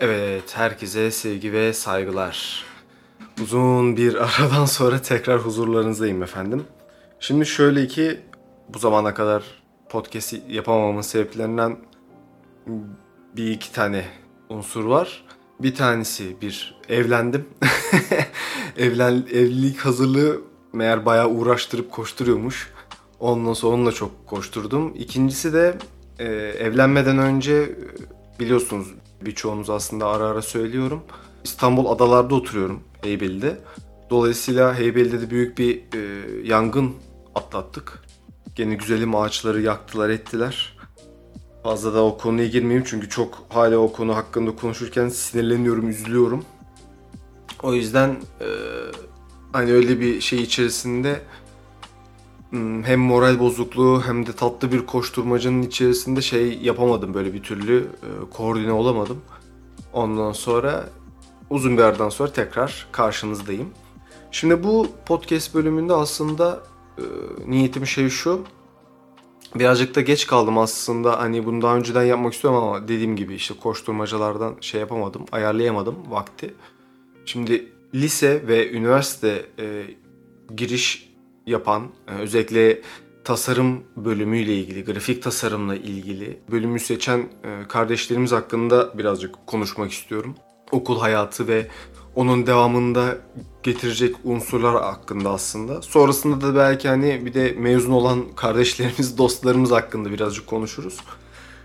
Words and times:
Evet, 0.00 0.56
herkese 0.56 1.10
sevgi 1.10 1.52
ve 1.52 1.72
saygılar. 1.72 2.64
Uzun 3.42 3.96
bir 3.96 4.14
aradan 4.24 4.64
sonra 4.64 5.02
tekrar 5.02 5.38
huzurlarınızdayım 5.38 6.22
efendim. 6.22 6.64
Şimdi 7.20 7.46
şöyle 7.46 7.86
ki 7.86 8.20
bu 8.68 8.78
zamana 8.78 9.14
kadar 9.14 9.42
podcast 9.88 10.34
yapamamamın 10.48 11.00
sebeplerinden 11.00 11.76
bir 13.36 13.50
iki 13.50 13.72
tane 13.72 14.04
unsur 14.48 14.84
var. 14.84 15.24
Bir 15.60 15.74
tanesi 15.74 16.40
bir 16.40 16.80
evlendim. 16.88 17.48
Evlen, 18.76 19.26
evlilik 19.32 19.78
hazırlığı 19.78 20.40
meğer 20.72 21.06
bayağı 21.06 21.28
uğraştırıp 21.28 21.90
koşturuyormuş. 21.90 22.72
Ondan 23.20 23.52
sonra 23.52 23.74
onunla 23.74 23.92
çok 23.92 24.26
koşturdum. 24.26 24.94
İkincisi 24.94 25.52
de 25.52 25.78
e, 26.18 26.24
evlenmeden 26.34 27.18
önce 27.18 27.54
e, 27.54 27.76
biliyorsunuz 28.40 28.88
birçoğunuz 29.22 29.70
aslında 29.70 30.06
ara 30.06 30.24
ara 30.24 30.42
söylüyorum. 30.42 31.02
İstanbul 31.44 31.86
adalarda 31.86 32.34
oturuyorum 32.34 32.80
Heybeli'de. 33.02 33.60
Dolayısıyla 34.10 34.78
Heybeli'de 34.78 35.20
de 35.20 35.30
büyük 35.30 35.58
bir 35.58 35.82
e, 35.94 36.00
yangın 36.48 36.94
atlattık. 37.34 38.02
Gene 38.54 38.74
güzelim 38.74 39.14
ağaçları 39.14 39.60
yaktılar 39.60 40.08
ettiler. 40.08 40.78
Fazla 41.62 41.94
da 41.94 42.04
o 42.04 42.18
konuya 42.18 42.46
girmeyeyim 42.46 42.84
çünkü 42.86 43.08
çok 43.08 43.46
hala 43.48 43.78
o 43.78 43.92
konu 43.92 44.16
hakkında 44.16 44.56
konuşurken 44.56 45.08
sinirleniyorum, 45.08 45.88
üzülüyorum. 45.88 46.44
O 47.62 47.74
yüzden 47.74 48.10
e, 48.40 48.48
hani 49.52 49.72
öyle 49.72 50.00
bir 50.00 50.20
şey 50.20 50.42
içerisinde 50.42 51.20
hem 52.82 53.00
moral 53.00 53.38
bozukluğu 53.38 54.02
hem 54.06 54.26
de 54.26 54.32
tatlı 54.32 54.72
bir 54.72 54.86
koşturmacanın 54.86 55.62
içerisinde 55.62 56.22
şey 56.22 56.58
yapamadım 56.58 57.14
böyle 57.14 57.34
bir 57.34 57.42
türlü 57.42 57.78
e, 57.78 58.30
koordine 58.30 58.72
olamadım. 58.72 59.20
Ondan 59.92 60.32
sonra 60.32 60.88
uzun 61.50 61.76
bir 61.76 61.82
aradan 61.82 62.08
sonra 62.08 62.32
tekrar 62.32 62.86
karşınızdayım. 62.92 63.68
Şimdi 64.30 64.64
bu 64.64 64.86
podcast 65.06 65.54
bölümünde 65.54 65.92
aslında 65.92 66.62
e, 66.98 67.02
niyetim 67.46 67.86
şey 67.86 68.08
şu. 68.08 68.40
Birazcık 69.54 69.94
da 69.94 70.00
geç 70.00 70.26
kaldım 70.26 70.58
aslında. 70.58 71.18
Hani 71.18 71.46
bunu 71.46 71.62
daha 71.62 71.76
önceden 71.76 72.02
yapmak 72.02 72.32
istiyorum 72.32 72.62
ama 72.62 72.88
dediğim 72.88 73.16
gibi 73.16 73.34
işte 73.34 73.54
koşturmacalardan 73.62 74.54
şey 74.60 74.80
yapamadım, 74.80 75.24
ayarlayamadım 75.32 75.94
vakti. 76.08 76.54
Şimdi 77.24 77.72
lise 77.94 78.48
ve 78.48 78.70
üniversite 78.72 79.46
e, 79.58 79.84
giriş 80.56 81.07
yapan, 81.48 81.82
e, 82.08 82.12
özellikle 82.12 82.80
tasarım 83.24 83.82
bölümüyle 83.96 84.54
ilgili, 84.54 84.84
grafik 84.84 85.22
tasarımla 85.22 85.76
ilgili 85.76 86.38
bölümü 86.50 86.80
seçen 86.80 87.18
e, 87.18 87.68
kardeşlerimiz 87.68 88.32
hakkında 88.32 88.98
birazcık 88.98 89.46
konuşmak 89.46 89.92
istiyorum. 89.92 90.34
Okul 90.70 91.00
hayatı 91.00 91.48
ve 91.48 91.66
onun 92.14 92.46
devamında 92.46 93.18
getirecek 93.62 94.16
unsurlar 94.24 94.82
hakkında 94.82 95.30
aslında. 95.30 95.82
Sonrasında 95.82 96.40
da 96.40 96.56
belki 96.56 96.88
hani 96.88 97.26
bir 97.26 97.34
de 97.34 97.54
mezun 97.58 97.92
olan 97.92 98.24
kardeşlerimiz, 98.36 99.18
dostlarımız 99.18 99.70
hakkında 99.70 100.12
birazcık 100.12 100.46
konuşuruz. 100.46 100.96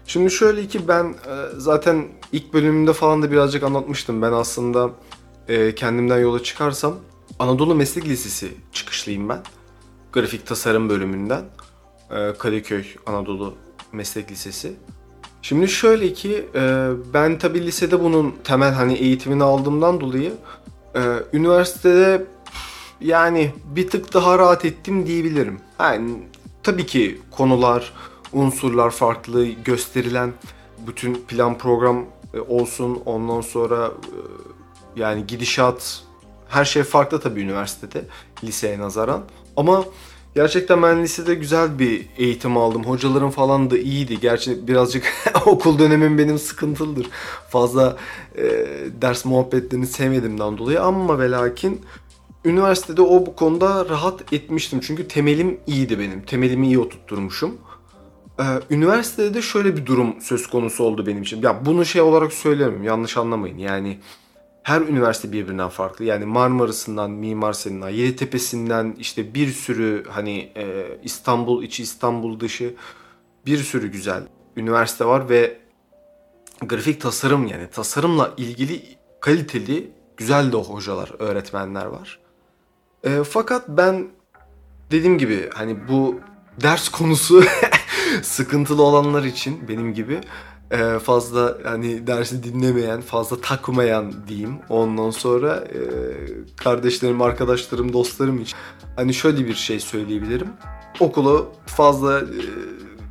Şimdi 0.06 0.32
şöyle 0.32 0.68
ki 0.68 0.88
ben 0.88 1.06
e, 1.06 1.34
zaten 1.58 2.06
ilk 2.32 2.54
bölümümde 2.54 2.94
falan 2.94 3.22
da 3.22 3.32
birazcık 3.32 3.64
anlatmıştım. 3.64 4.22
Ben 4.22 4.32
aslında 4.32 4.90
kendimden 5.76 6.20
yola 6.20 6.44
çıkarsam 6.44 6.96
Anadolu 7.40 7.76
Meslek 7.76 8.06
Lisesi 8.06 8.52
çıkışlıyım 8.72 9.30
ben. 9.30 9.44
Grafik 10.14 10.48
tasarım 10.48 10.90
bölümünden. 10.90 11.46
E, 12.12 12.34
Kadıköy 12.40 12.86
Anadolu 13.06 13.54
Meslek 13.92 14.32
Lisesi. 14.32 14.74
Şimdi 15.42 15.68
şöyle 15.68 16.14
ki 16.14 16.46
e, 16.56 16.90
ben 17.14 17.40
tabi 17.40 17.66
lisede 17.66 18.04
bunun 18.04 18.36
temel 18.44 18.74
hani 18.74 18.94
eğitimini 18.94 19.44
aldığımdan 19.44 20.02
dolayı 20.02 20.34
e, 20.96 21.02
üniversitede 21.34 22.26
yani 23.02 23.52
bir 23.66 23.90
tık 23.90 24.14
daha 24.14 24.40
rahat 24.40 24.66
ettim 24.66 25.08
diyebilirim. 25.08 25.60
Yani 25.80 26.24
tabii 26.64 26.86
ki 26.86 27.22
konular, 27.32 27.94
unsurlar 28.34 28.92
farklı, 28.92 29.46
gösterilen 29.46 30.34
bütün 30.88 31.14
plan 31.16 31.58
program 31.58 32.06
olsun 32.48 33.02
ondan 33.06 33.42
sonra 33.42 33.92
yani 34.96 35.28
gidişat 35.28 36.04
her 36.50 36.66
şey 36.66 36.84
farklı 36.84 37.20
tabii 37.20 37.42
üniversitede 37.42 38.06
liseye 38.44 38.80
nazaran. 38.80 39.24
Ama 39.58 39.86
Gerçekten 40.36 40.84
ben 40.84 41.04
lisede 41.04 41.36
güzel 41.36 41.80
bir 41.80 42.06
eğitim 42.18 42.58
aldım. 42.58 42.84
Hocalarım 42.84 43.30
falan 43.30 43.70
da 43.70 43.78
iyiydi. 43.78 44.20
Gerçi 44.20 44.68
birazcık 44.68 45.14
okul 45.46 45.80
dönemim 45.80 46.18
benim 46.18 46.40
sıkıntılıdır. 46.40 47.10
Fazla 47.50 47.98
e, 48.38 48.44
ders 49.02 49.26
muhabbetlerini 49.26 49.88
sevmediğimden 49.88 50.58
dolayı 50.58 50.82
ama 50.82 51.20
ve 51.20 51.32
lakin 51.32 51.82
üniversitede 52.46 53.02
o 53.02 53.26
bu 53.26 53.36
konuda 53.36 53.90
rahat 53.90 54.34
etmiştim. 54.34 54.80
Çünkü 54.80 55.08
temelim 55.08 55.60
iyiydi 55.68 56.00
benim. 56.00 56.22
Temelimi 56.22 56.68
iyi 56.68 56.80
oturtturmuşum. 56.80 57.58
Ee, 58.40 58.44
üniversitede 58.70 59.34
de 59.34 59.42
şöyle 59.42 59.78
bir 59.78 59.86
durum 59.86 60.22
söz 60.22 60.48
konusu 60.48 60.84
oldu 60.84 61.06
benim 61.06 61.22
için. 61.22 61.42
Ya 61.42 61.66
bunu 61.66 61.86
şey 61.86 62.02
olarak 62.02 62.34
söylemiyorum. 62.34 62.84
Yanlış 62.84 63.18
anlamayın. 63.18 63.58
Yani 63.58 64.00
her 64.64 64.82
üniversite 64.82 65.32
birbirinden 65.32 65.70
farklı. 65.70 66.06
Yani 66.06 66.26
Marmara'sından, 66.26 67.12
Mimar 67.12 67.54
Sinan'dan, 67.54 67.90
Yeditepe'sinden 67.90 68.96
işte 69.00 69.34
bir 69.34 69.48
sürü 69.48 70.04
hani 70.10 70.52
e, 70.56 70.98
İstanbul 71.04 71.64
içi, 71.64 71.84
İstanbul 71.84 72.40
dışı 72.40 72.76
bir 73.46 73.58
sürü 73.58 73.92
güzel 73.92 74.24
üniversite 74.58 75.06
var 75.06 75.30
ve 75.30 75.58
grafik 76.62 77.02
tasarım 77.02 77.48
yani 77.48 77.68
tasarımla 77.68 78.34
ilgili 78.38 78.84
kaliteli 79.20 79.92
güzel 80.18 80.52
de 80.52 80.58
hocalar, 80.58 81.12
öğretmenler 81.20 81.86
var. 81.86 82.20
E, 83.04 83.24
fakat 83.24 83.70
ben 83.70 84.08
dediğim 84.92 85.18
gibi 85.18 85.50
hani 85.54 85.88
bu 85.88 86.20
ders 86.62 86.90
konusu 86.90 87.44
sıkıntılı 88.22 88.84
olanlar 88.84 89.24
için 89.24 89.68
benim 89.68 89.94
gibi 89.94 90.22
e, 90.74 91.00
fazla 91.00 91.58
hani 91.64 92.08
dersi 92.08 92.44
dinlemeyen, 92.44 93.02
fazla 93.02 93.42
takmayan 93.42 94.14
diyeyim. 94.28 94.60
Ondan 94.70 95.10
sonra 95.10 95.56
e, 95.56 95.80
kardeşlerim, 96.58 97.22
arkadaşlarım, 97.22 97.94
dostlarım 97.94 98.42
için 98.42 98.58
hani 98.96 99.14
şöyle 99.14 99.48
bir 99.48 99.54
şey 99.54 99.80
söyleyebilirim. 99.80 100.50
Okulu 101.00 101.52
fazla 101.66 102.20
e, 102.20 102.24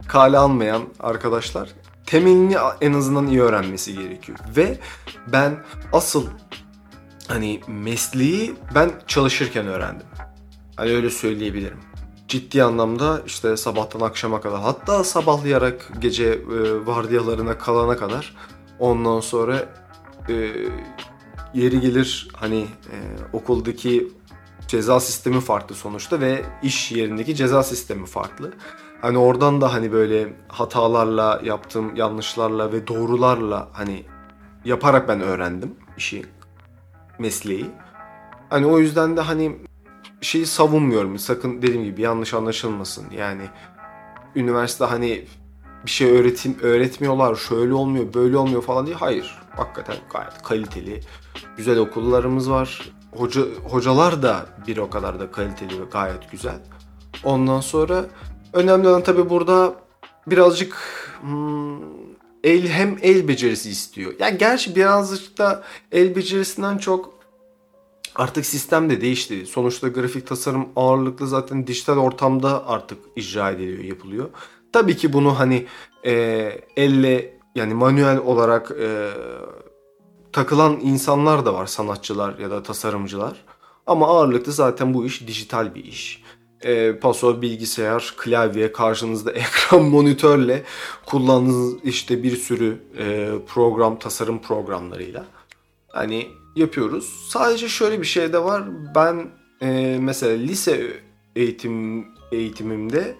kale 0.08 0.38
almayan 0.38 0.82
arkadaşlar 1.00 1.68
temelini 2.06 2.56
en 2.80 2.92
azından 2.92 3.26
iyi 3.26 3.42
öğrenmesi 3.42 3.94
gerekiyor. 3.94 4.38
Ve 4.56 4.78
ben 5.32 5.56
asıl 5.92 6.26
hani 7.28 7.60
mesleği 7.68 8.54
ben 8.74 8.90
çalışırken 9.06 9.66
öğrendim. 9.66 10.06
Hani 10.76 10.90
öyle 10.90 11.10
söyleyebilirim 11.10 11.91
ciddi 12.32 12.64
anlamda 12.64 13.22
işte 13.26 13.56
sabahtan 13.56 14.00
akşama 14.00 14.40
kadar 14.40 14.60
hatta 14.60 15.04
sabahlayarak 15.04 15.88
gece 15.98 16.24
e, 16.24 16.86
vardiyalarına 16.86 17.58
kalana 17.58 17.96
kadar 17.96 18.36
ondan 18.78 19.20
sonra 19.20 19.68
e, 20.28 20.34
yeri 21.54 21.80
gelir 21.80 22.28
hani 22.34 22.60
e, 22.60 22.96
okuldaki 23.32 24.08
ceza 24.68 25.00
sistemi 25.00 25.40
farklı 25.40 25.74
sonuçta 25.74 26.20
ve 26.20 26.44
iş 26.62 26.92
yerindeki 26.92 27.34
ceza 27.34 27.62
sistemi 27.62 28.06
farklı. 28.06 28.52
Hani 29.00 29.18
oradan 29.18 29.60
da 29.60 29.72
hani 29.72 29.92
böyle 29.92 30.32
hatalarla 30.48 31.40
yaptığım 31.44 31.96
yanlışlarla 31.96 32.72
ve 32.72 32.86
doğrularla 32.86 33.68
hani 33.72 34.04
yaparak 34.64 35.08
ben 35.08 35.20
öğrendim 35.20 35.74
işi, 35.96 36.26
mesleği. 37.18 37.70
Hani 38.50 38.66
o 38.66 38.78
yüzden 38.78 39.16
de 39.16 39.20
hani 39.20 39.58
şeyi 40.22 40.46
savunmuyorum. 40.46 41.18
Sakın 41.18 41.62
dediğim 41.62 41.84
gibi 41.84 42.02
yanlış 42.02 42.34
anlaşılmasın. 42.34 43.06
Yani 43.16 43.42
üniversite 44.34 44.84
hani 44.84 45.24
bir 45.86 45.90
şey 45.90 46.10
öğretim 46.10 46.58
öğretmiyorlar. 46.62 47.34
Şöyle 47.34 47.74
olmuyor, 47.74 48.14
böyle 48.14 48.36
olmuyor 48.36 48.62
falan 48.62 48.86
diye. 48.86 48.96
Hayır. 48.96 49.38
Hakikaten 49.56 49.96
gayet 50.12 50.42
kaliteli, 50.42 51.00
güzel 51.56 51.78
okullarımız 51.78 52.50
var. 52.50 52.92
Hoca 53.16 53.42
hocalar 53.64 54.22
da 54.22 54.46
bir 54.66 54.76
o 54.76 54.90
kadar 54.90 55.20
da 55.20 55.30
kaliteli 55.30 55.80
ve 55.80 55.84
gayet 55.92 56.30
güzel. 56.30 56.58
Ondan 57.24 57.60
sonra 57.60 58.04
önemli 58.52 58.88
olan 58.88 59.02
tabii 59.02 59.30
burada 59.30 59.74
birazcık 60.26 60.76
hmm, 61.20 61.78
el 62.44 62.68
hem 62.68 62.98
el 63.02 63.28
becerisi 63.28 63.70
istiyor. 63.70 64.14
Yani 64.18 64.38
gerçi 64.38 64.76
birazcık 64.76 65.38
da 65.38 65.62
el 65.92 66.16
becerisinden 66.16 66.78
çok 66.78 67.21
Artık 68.14 68.46
sistem 68.46 68.90
de 68.90 69.00
değişti. 69.00 69.46
Sonuçta 69.46 69.88
grafik 69.88 70.26
tasarım 70.26 70.68
ağırlıklı 70.76 71.28
zaten 71.28 71.66
dijital 71.66 71.96
ortamda 71.96 72.66
artık 72.66 72.98
icra 73.16 73.50
ediliyor, 73.50 73.84
yapılıyor. 73.84 74.28
Tabii 74.72 74.96
ki 74.96 75.12
bunu 75.12 75.38
hani 75.38 75.66
e, 76.04 76.12
elle 76.76 77.38
yani 77.54 77.74
manuel 77.74 78.18
olarak 78.18 78.70
e, 78.80 79.10
takılan 80.32 80.80
insanlar 80.80 81.46
da 81.46 81.54
var 81.54 81.66
sanatçılar 81.66 82.38
ya 82.38 82.50
da 82.50 82.62
tasarımcılar. 82.62 83.44
Ama 83.86 84.06
ağırlıklı 84.06 84.52
zaten 84.52 84.94
bu 84.94 85.06
iş 85.06 85.26
dijital 85.26 85.74
bir 85.74 85.84
iş. 85.84 86.22
e, 86.62 86.98
paso, 86.98 87.42
bilgisayar, 87.42 88.14
klavye, 88.16 88.72
karşınızda 88.72 89.32
ekran 89.42 89.82
monitörle 89.82 90.62
kullandığınız 91.06 91.74
işte 91.84 92.22
bir 92.22 92.36
sürü 92.36 92.82
e, 92.98 93.30
program, 93.46 93.98
tasarım 93.98 94.38
programlarıyla 94.42 95.24
hani 95.88 96.28
yapıyoruz. 96.56 97.26
Sadece 97.28 97.68
şöyle 97.68 98.00
bir 98.00 98.06
şey 98.06 98.32
de 98.32 98.44
var. 98.44 98.62
Ben 98.94 99.26
e, 99.60 99.98
mesela 100.00 100.36
lise 100.36 101.00
eğitim 101.36 102.06
eğitimimde 102.32 103.16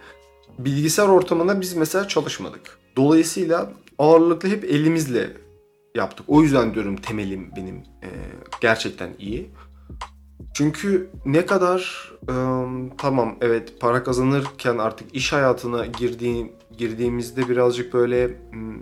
bilgisayar 0.59 1.09
ortamında 1.09 1.61
biz 1.61 1.75
mesela 1.75 2.09
çalışmadık. 2.09 2.79
Dolayısıyla 2.97 3.73
ağırlıklı 3.99 4.49
hep 4.49 4.65
elimizle 4.65 5.37
yaptık. 5.95 6.27
O 6.29 6.43
yüzden 6.43 6.75
diyorum 6.75 6.97
temelim 6.97 7.51
benim 7.57 7.77
e, 7.77 8.09
gerçekten 8.61 9.11
iyi. 9.19 9.51
Çünkü 10.55 11.11
ne 11.25 11.47
kadar 11.47 12.11
e, 12.23 12.35
tamam 12.99 13.37
evet 13.41 13.81
para 13.81 14.05
kazanırken 14.05 14.79
artık 14.79 15.15
iş 15.15 15.33
hayatına 15.33 15.87
girdiğim 15.87 16.53
girdiğimizde 16.79 17.49
birazcık 17.49 17.95
böyle 17.95 18.27
m, 18.53 18.75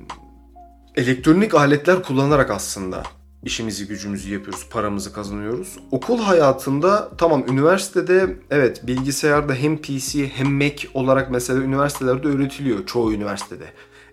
elektronik 0.96 1.54
aletler 1.54 2.02
kullanarak 2.02 2.50
aslında 2.50 3.02
işimizi 3.44 3.86
gücümüzü 3.86 4.32
yapıyoruz, 4.32 4.66
paramızı 4.70 5.12
kazanıyoruz. 5.12 5.78
Okul 5.90 6.18
hayatında 6.18 7.10
tamam 7.18 7.44
üniversitede 7.48 8.36
evet 8.50 8.86
bilgisayarda 8.86 9.54
hem 9.54 9.78
PC 9.78 10.28
hem 10.28 10.52
Mac 10.52 10.88
olarak 10.94 11.30
mesela 11.30 11.60
üniversitelerde 11.60 12.28
öğretiliyor 12.28 12.86
çoğu 12.86 13.12
üniversitede. 13.12 13.64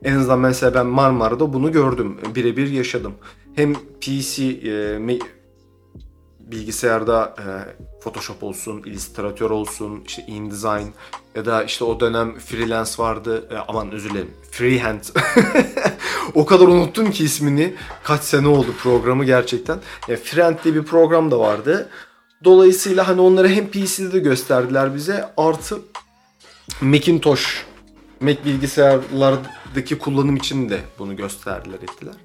En 0.03 0.15
azından 0.15 0.39
mesela 0.39 0.73
ben 0.73 0.85
Marmara'da 0.85 1.53
bunu 1.53 1.71
gördüm, 1.71 2.17
birebir 2.35 2.67
yaşadım. 2.67 3.13
Hem 3.55 3.73
PC, 4.01 4.43
e, 4.43 4.99
bilgisayarda 6.39 7.35
e, 7.39 7.45
Photoshop 8.01 8.43
olsun, 8.43 8.83
Illustrator 8.85 9.49
olsun, 9.49 10.03
işte 10.07 10.21
InDesign 10.27 10.87
ya 11.37 11.45
da 11.45 11.63
işte 11.63 11.83
o 11.83 11.99
dönem 11.99 12.39
freelance 12.39 12.91
vardı. 12.97 13.47
E, 13.51 13.57
aman 13.67 13.91
özür 13.91 14.09
dilerim. 14.09 14.31
Freehand. 14.51 15.01
o 16.33 16.45
kadar 16.45 16.67
unuttum 16.67 17.11
ki 17.11 17.23
ismini. 17.23 17.73
Kaç 18.03 18.21
sene 18.21 18.47
oldu 18.47 18.67
programı 18.83 19.25
gerçekten. 19.25 19.79
E, 20.09 20.17
Freehand 20.17 20.55
diye 20.63 20.75
bir 20.75 20.83
program 20.83 21.31
da 21.31 21.39
vardı. 21.39 21.89
Dolayısıyla 22.43 23.07
hani 23.07 23.21
onları 23.21 23.47
hem 23.47 23.67
PC'de 23.67 24.13
de 24.13 24.19
gösterdiler 24.19 24.95
bize 24.95 25.29
artı 25.37 25.79
Macintosh 26.81 27.65
Mac 28.21 28.45
bilgisayarlardaki 28.45 29.97
kullanım 29.97 30.35
için 30.35 30.69
de 30.69 30.79
bunu 30.99 31.15
gösterdiler 31.15 31.77
ettiler. 31.77 32.15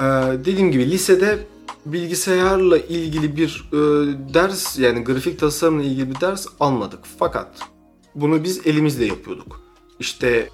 Ee, 0.00 0.04
dediğim 0.44 0.72
gibi 0.72 0.90
lisede 0.90 1.38
bilgisayarla 1.86 2.78
ilgili 2.78 3.36
bir 3.36 3.68
e, 3.72 3.78
ders 4.34 4.78
yani 4.78 5.04
grafik 5.04 5.38
tasarımla 5.40 5.82
ilgili 5.82 6.10
bir 6.10 6.20
ders 6.20 6.46
almadık. 6.60 7.00
Fakat 7.18 7.48
bunu 8.14 8.44
biz 8.44 8.66
elimizle 8.66 9.04
yapıyorduk. 9.04 9.60
İşte 9.98 10.48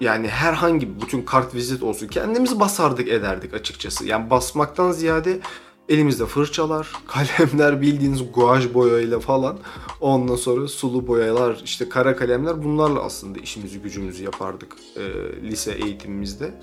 yani 0.00 0.28
herhangi 0.28 1.00
bütün 1.00 1.22
kart 1.22 1.54
vizit 1.54 1.82
olsun 1.82 2.06
kendimiz 2.06 2.60
basardık 2.60 3.08
ederdik 3.08 3.54
açıkçası. 3.54 4.06
Yani 4.06 4.30
basmaktan 4.30 4.92
ziyade 4.92 5.40
elimizde 5.88 6.26
fırçalar, 6.26 6.92
kalemler 7.06 7.80
bildiğiniz 7.80 8.32
guaj 8.34 8.74
boyayla 8.74 9.20
falan. 9.20 9.58
Ondan 10.00 10.36
sonra 10.36 10.68
sulu 10.68 11.06
boyalar, 11.06 11.60
işte 11.64 11.88
kara 11.88 12.16
kalemler 12.16 12.64
bunlarla 12.64 13.02
aslında 13.02 13.38
işimizi 13.38 13.78
gücümüzü 13.78 14.24
yapardık 14.24 14.76
e, 14.96 15.02
lise 15.42 15.72
eğitimimizde. 15.72 16.54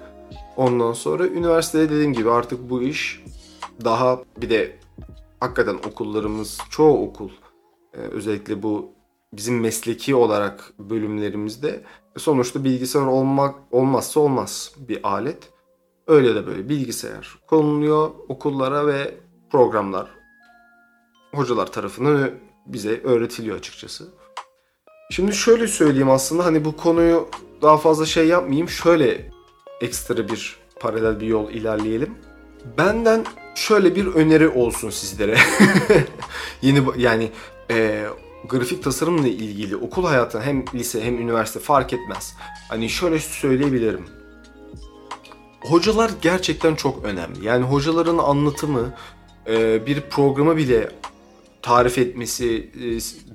Ondan 0.57 0.94
sonra 0.94 1.28
üniversitede 1.28 1.89
dediğim 1.89 2.13
gibi 2.13 2.31
artık 2.31 2.69
bu 2.69 2.81
iş 2.81 3.24
daha 3.86 4.22
bir 4.42 4.50
de 4.50 4.75
hakikaten 5.39 5.75
okullarımız 5.75 6.57
çoğu 6.69 7.07
okul 7.07 7.30
e, 7.94 7.98
özellikle 7.98 8.63
bu 8.63 8.92
bizim 9.38 9.59
mesleki 9.59 10.15
olarak 10.15 10.74
bölümlerimizde 10.80 11.83
sonuçta 12.18 12.63
bilgisayar 12.63 13.06
olmak 13.06 13.56
olmazsa 13.71 14.19
olmaz 14.19 14.71
bir 14.77 15.07
alet. 15.07 15.50
Öyle 16.07 16.35
de 16.35 16.47
böyle 16.47 16.69
bilgisayar 16.69 17.35
konuluyor 17.47 18.12
okullara 18.27 18.88
ve 18.88 19.18
programlar 19.51 20.07
hocalar 21.33 21.71
tarafından 21.71 22.31
bize 22.65 23.01
öğretiliyor 23.03 23.57
açıkçası. 23.57 24.07
Şimdi 25.12 25.33
şöyle 25.33 25.68
söyleyeyim 25.68 26.09
aslında 26.09 26.45
hani 26.45 26.65
bu 26.65 26.77
konuyu 26.77 27.29
daha 27.62 27.77
fazla 27.77 28.06
şey 28.06 28.27
yapmayayım. 28.27 28.69
Şöyle 28.69 29.31
ekstra 29.81 30.27
bir 30.27 30.57
paralel 30.79 31.19
bir 31.19 31.27
yol 31.27 31.50
ilerleyelim. 31.50 32.18
Benden 32.77 33.25
şöyle 33.56 33.95
bir 33.95 34.07
öneri 34.07 34.47
olsun 34.47 34.89
sizlere. 34.89 35.38
Yeni 36.62 36.83
yani 36.97 37.31
e, 37.71 38.06
grafik 38.50 38.84
tasarımla 38.84 39.28
ilgili 39.28 39.75
okul 39.75 40.06
hayatı 40.06 40.42
hem 40.42 40.66
lise 40.74 41.04
hem 41.04 41.18
üniversite 41.18 41.60
fark 41.60 41.94
etmez. 41.94 42.36
Hani 42.69 42.90
şöyle 42.90 43.19
söyleyebilirim. 43.19 44.06
Hocalar 45.62 46.12
gerçekten 46.22 46.75
çok 46.75 47.06
önemli. 47.06 47.45
Yani 47.45 47.66
hocaların 47.66 48.18
anlatımı 48.18 48.94
e, 49.48 49.86
bir 49.86 50.01
programı 50.01 50.57
bile 50.57 50.92
tarif 51.62 51.98
etmesi 51.98 52.72
e, 52.75 52.86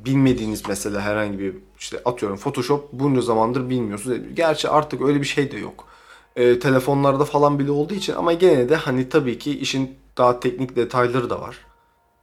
bilmediğiniz 0.04 0.62
mesela 0.68 1.00
herhangi 1.00 1.38
bir 1.38 1.54
işte 1.78 2.00
atıyorum 2.04 2.38
Photoshop 2.38 2.92
bunca 2.92 3.20
zamandır 3.20 3.70
bilmiyorsunuz. 3.70 4.18
Gerçi 4.34 4.68
artık 4.68 5.02
öyle 5.02 5.20
bir 5.20 5.26
şey 5.26 5.50
de 5.50 5.58
yok. 5.58 5.88
E, 6.36 6.58
telefonlarda 6.58 7.24
falan 7.24 7.58
bile 7.58 7.70
olduğu 7.70 7.94
için 7.94 8.14
ama 8.14 8.32
gene 8.32 8.68
de 8.68 8.76
hani 8.76 9.08
tabii 9.08 9.38
ki 9.38 9.58
işin 9.58 9.96
daha 10.18 10.40
teknik 10.40 10.76
detayları 10.76 11.30
da 11.30 11.40
var. 11.40 11.67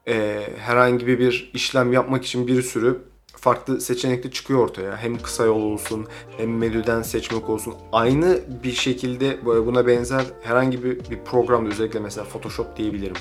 E, 0.07 0.48
herhangi 0.57 1.07
bir 1.07 1.52
işlem 1.54 1.94
yapmak 1.94 2.25
için 2.25 2.48
bir 2.48 2.62
sürü 2.62 3.02
farklı 3.46 3.81
seçenekli 3.81 4.31
çıkıyor 4.31 4.60
ortaya. 4.60 4.98
Hem 4.98 5.18
kısa 5.18 5.46
yol 5.46 5.62
olsun 5.62 6.07
hem 6.38 6.57
menüden 6.57 7.02
seçmek 7.02 7.50
olsun. 7.50 7.74
Aynı 7.92 8.40
bir 8.63 8.72
şekilde 8.72 9.46
buna 9.46 9.88
benzer 9.88 10.25
herhangi 10.44 10.84
bir, 10.84 11.00
bir 11.10 11.19
programda 11.25 11.69
özellikle 11.69 12.00
mesela 12.00 12.25
Photoshop 12.25 12.78
diyebilirim 12.78 13.16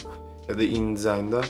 ya 0.48 0.58
da 0.58 0.62
InDesign'da 0.62 1.40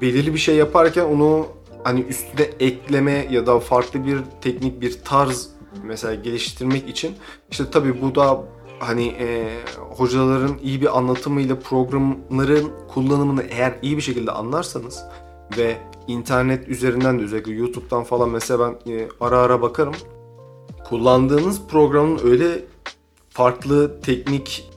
belirli 0.00 0.34
bir 0.34 0.38
şey 0.38 0.56
yaparken 0.56 1.04
onu 1.04 1.46
hani 1.84 2.00
üstüne 2.00 2.42
ekleme 2.60 3.26
ya 3.30 3.46
da 3.46 3.60
farklı 3.60 4.06
bir 4.06 4.18
teknik 4.40 4.80
bir 4.80 4.98
tarz 5.04 5.48
mesela 5.84 6.14
geliştirmek 6.14 6.88
için 6.88 7.14
işte 7.50 7.64
tabii 7.70 8.02
bu 8.02 8.14
da 8.14 8.44
hani 8.78 9.06
e, 9.06 9.58
hocaların 9.96 10.58
iyi 10.62 10.80
bir 10.80 10.98
anlatımıyla 10.98 11.58
programların 11.58 12.72
kullanımını 12.88 13.42
eğer 13.42 13.78
iyi 13.82 13.96
bir 13.96 14.02
şekilde 14.02 14.30
anlarsanız 14.30 15.02
ve 15.58 15.76
internet 16.06 16.68
üzerinden 16.68 17.18
de 17.18 17.22
özellikle 17.22 17.52
YouTube'dan 17.52 18.04
falan 18.04 18.30
mesela 18.30 18.58
ben 18.86 18.92
e, 18.92 19.08
ara 19.20 19.38
ara 19.38 19.62
bakarım. 19.62 19.94
Kullandığınız 20.88 21.60
programın 21.68 22.20
öyle 22.24 22.64
farklı 23.30 24.00
teknik 24.00 24.70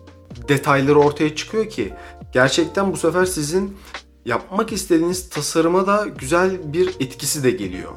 detayları 0.47 0.99
ortaya 0.99 1.35
çıkıyor 1.35 1.69
ki 1.69 1.93
gerçekten 2.33 2.93
bu 2.93 2.97
sefer 2.97 3.25
sizin 3.25 3.77
yapmak 4.25 4.71
istediğiniz 4.71 5.29
tasarıma 5.29 5.87
da 5.87 6.05
güzel 6.17 6.73
bir 6.73 6.87
etkisi 6.87 7.43
de 7.43 7.51
geliyor. 7.51 7.91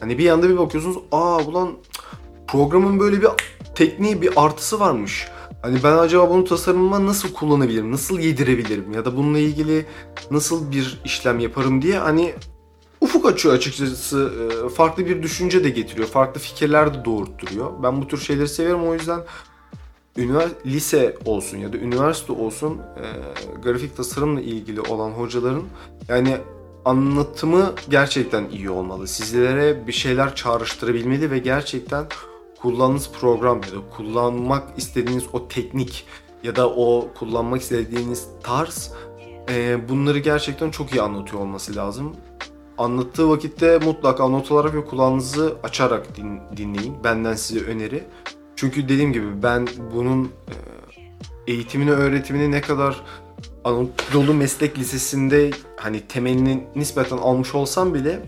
Hani 0.00 0.18
bir 0.18 0.24
yanda 0.24 0.48
bir 0.48 0.58
bakıyorsunuz 0.58 0.98
aa 1.12 1.38
ulan 1.38 1.72
programın 2.46 3.00
böyle 3.00 3.22
bir 3.22 3.28
tekniği 3.74 4.22
bir 4.22 4.30
artısı 4.36 4.80
varmış. 4.80 5.28
Hani 5.62 5.82
ben 5.82 5.98
acaba 5.98 6.30
bunu 6.30 6.44
tasarımıma 6.44 7.06
nasıl 7.06 7.32
kullanabilirim, 7.32 7.92
nasıl 7.92 8.18
yedirebilirim 8.18 8.92
ya 8.92 9.04
da 9.04 9.16
bununla 9.16 9.38
ilgili 9.38 9.86
nasıl 10.30 10.72
bir 10.72 11.00
işlem 11.04 11.38
yaparım 11.38 11.82
diye 11.82 11.98
hani 11.98 12.34
ufuk 13.00 13.26
açıyor 13.26 13.54
açıkçası. 13.54 14.32
Ee, 14.66 14.68
farklı 14.68 15.06
bir 15.06 15.22
düşünce 15.22 15.64
de 15.64 15.70
getiriyor, 15.70 16.08
farklı 16.08 16.40
fikirler 16.40 16.94
de 16.94 17.04
doğurtturuyor. 17.04 17.82
Ben 17.82 18.02
bu 18.02 18.08
tür 18.08 18.18
şeyleri 18.18 18.48
severim 18.48 18.88
o 18.88 18.94
yüzden 18.94 19.20
üniversite, 20.16 20.70
lise 20.70 21.16
olsun 21.24 21.58
ya 21.58 21.72
da 21.72 21.76
üniversite 21.76 22.32
olsun 22.32 22.78
e, 22.78 23.04
grafik 23.62 23.96
tasarımla 23.96 24.40
ilgili 24.40 24.80
olan 24.80 25.10
hocaların 25.10 25.64
yani 26.08 26.36
anlatımı 26.84 27.74
gerçekten 27.88 28.48
iyi 28.50 28.70
olmalı. 28.70 29.06
Sizlere 29.08 29.86
bir 29.86 29.92
şeyler 29.92 30.34
çağrıştırabilmeli 30.34 31.30
ve 31.30 31.38
gerçekten 31.38 32.06
kullandığınız 32.62 33.12
program 33.12 33.56
ya 33.56 33.72
da 33.72 33.90
kullanmak 33.96 34.78
istediğiniz 34.78 35.24
o 35.32 35.48
teknik 35.48 36.06
ya 36.42 36.56
da 36.56 36.70
o 36.70 37.08
kullanmak 37.18 37.60
istediğiniz 37.62 38.28
tarz 38.42 38.92
e, 39.48 39.88
bunları 39.88 40.18
gerçekten 40.18 40.70
çok 40.70 40.92
iyi 40.92 41.02
anlatıyor 41.02 41.42
olması 41.42 41.76
lazım. 41.76 42.16
Anlattığı 42.78 43.30
vakitte 43.30 43.78
mutlaka 43.78 44.28
not 44.28 44.52
alarak 44.52 44.74
ve 44.74 44.84
kulağınızı 44.84 45.56
açarak 45.62 46.16
din, 46.16 46.40
dinleyin. 46.56 47.04
Benden 47.04 47.34
size 47.34 47.64
öneri. 47.64 48.04
Çünkü 48.56 48.84
dediğim 48.88 49.12
gibi 49.12 49.42
ben 49.42 49.68
bunun 49.94 50.24
e, 50.24 50.54
eğitimini, 51.52 51.90
öğretimini 51.90 52.50
ne 52.50 52.60
kadar 52.60 53.04
Anadolu 53.64 54.34
Meslek 54.34 54.78
Lisesi'nde 54.78 55.50
hani 55.76 56.00
temelini 56.00 56.66
nispeten 56.76 57.16
almış 57.16 57.54
olsam 57.54 57.94
bile 57.94 58.20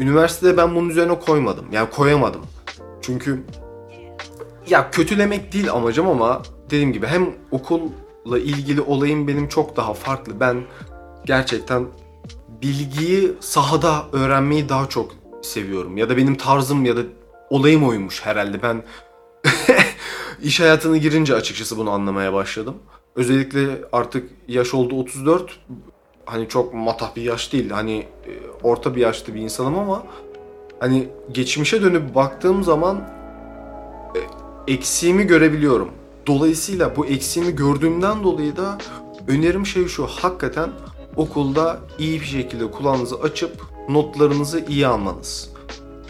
üniversitede 0.00 0.56
ben 0.56 0.74
bunun 0.74 0.88
üzerine 0.88 1.18
koymadım. 1.20 1.66
Yani 1.72 1.90
koyamadım. 1.90 2.42
Çünkü 3.02 3.44
ya 4.70 4.90
kötülemek 4.90 5.52
değil 5.52 5.72
amacım 5.72 6.08
ama 6.08 6.42
dediğim 6.66 6.92
gibi 6.92 7.06
hem 7.06 7.34
okulla 7.50 8.38
ilgili 8.38 8.80
olayım 8.80 9.28
benim 9.28 9.48
çok 9.48 9.76
daha 9.76 9.94
farklı. 9.94 10.40
Ben 10.40 10.62
gerçekten 11.24 11.86
bilgiyi 12.62 13.32
sahada 13.40 14.04
öğrenmeyi 14.12 14.68
daha 14.68 14.88
çok 14.88 15.14
seviyorum. 15.42 15.96
Ya 15.96 16.08
da 16.08 16.16
benim 16.16 16.34
tarzım 16.34 16.84
ya 16.84 16.96
da 16.96 17.00
olayım 17.50 17.88
oymuş 17.88 18.26
herhalde. 18.26 18.62
Ben 18.62 18.82
iş 20.42 20.60
hayatına 20.60 20.96
girince 20.96 21.34
açıkçası 21.34 21.78
bunu 21.78 21.90
anlamaya 21.90 22.32
başladım. 22.32 22.74
Özellikle 23.16 23.68
artık 23.92 24.30
yaş 24.48 24.74
oldu 24.74 25.00
34. 25.00 25.58
Hani 26.24 26.48
çok 26.48 26.74
matah 26.74 27.16
bir 27.16 27.22
yaş 27.22 27.52
değil. 27.52 27.70
Hani 27.70 27.98
e, 27.98 28.32
orta 28.62 28.96
bir 28.96 29.00
yaşlı 29.00 29.34
bir 29.34 29.40
insanım 29.40 29.78
ama 29.78 30.02
hani 30.80 31.08
geçmişe 31.32 31.82
dönüp 31.82 32.14
baktığım 32.14 32.64
zaman 32.64 33.08
e, 34.16 34.20
eksiğimi 34.68 35.26
görebiliyorum. 35.26 35.88
Dolayısıyla 36.26 36.96
bu 36.96 37.06
eksiğimi 37.06 37.56
gördüğümden 37.56 38.22
dolayı 38.22 38.56
da 38.56 38.78
önerim 39.28 39.66
şey 39.66 39.86
şu. 39.86 40.06
Hakikaten 40.06 40.70
okulda 41.16 41.80
iyi 41.98 42.20
bir 42.20 42.26
şekilde 42.26 42.70
kulağınızı 42.70 43.16
açıp 43.20 43.50
notlarınızı 43.88 44.64
iyi 44.68 44.86
almanız. 44.86 45.50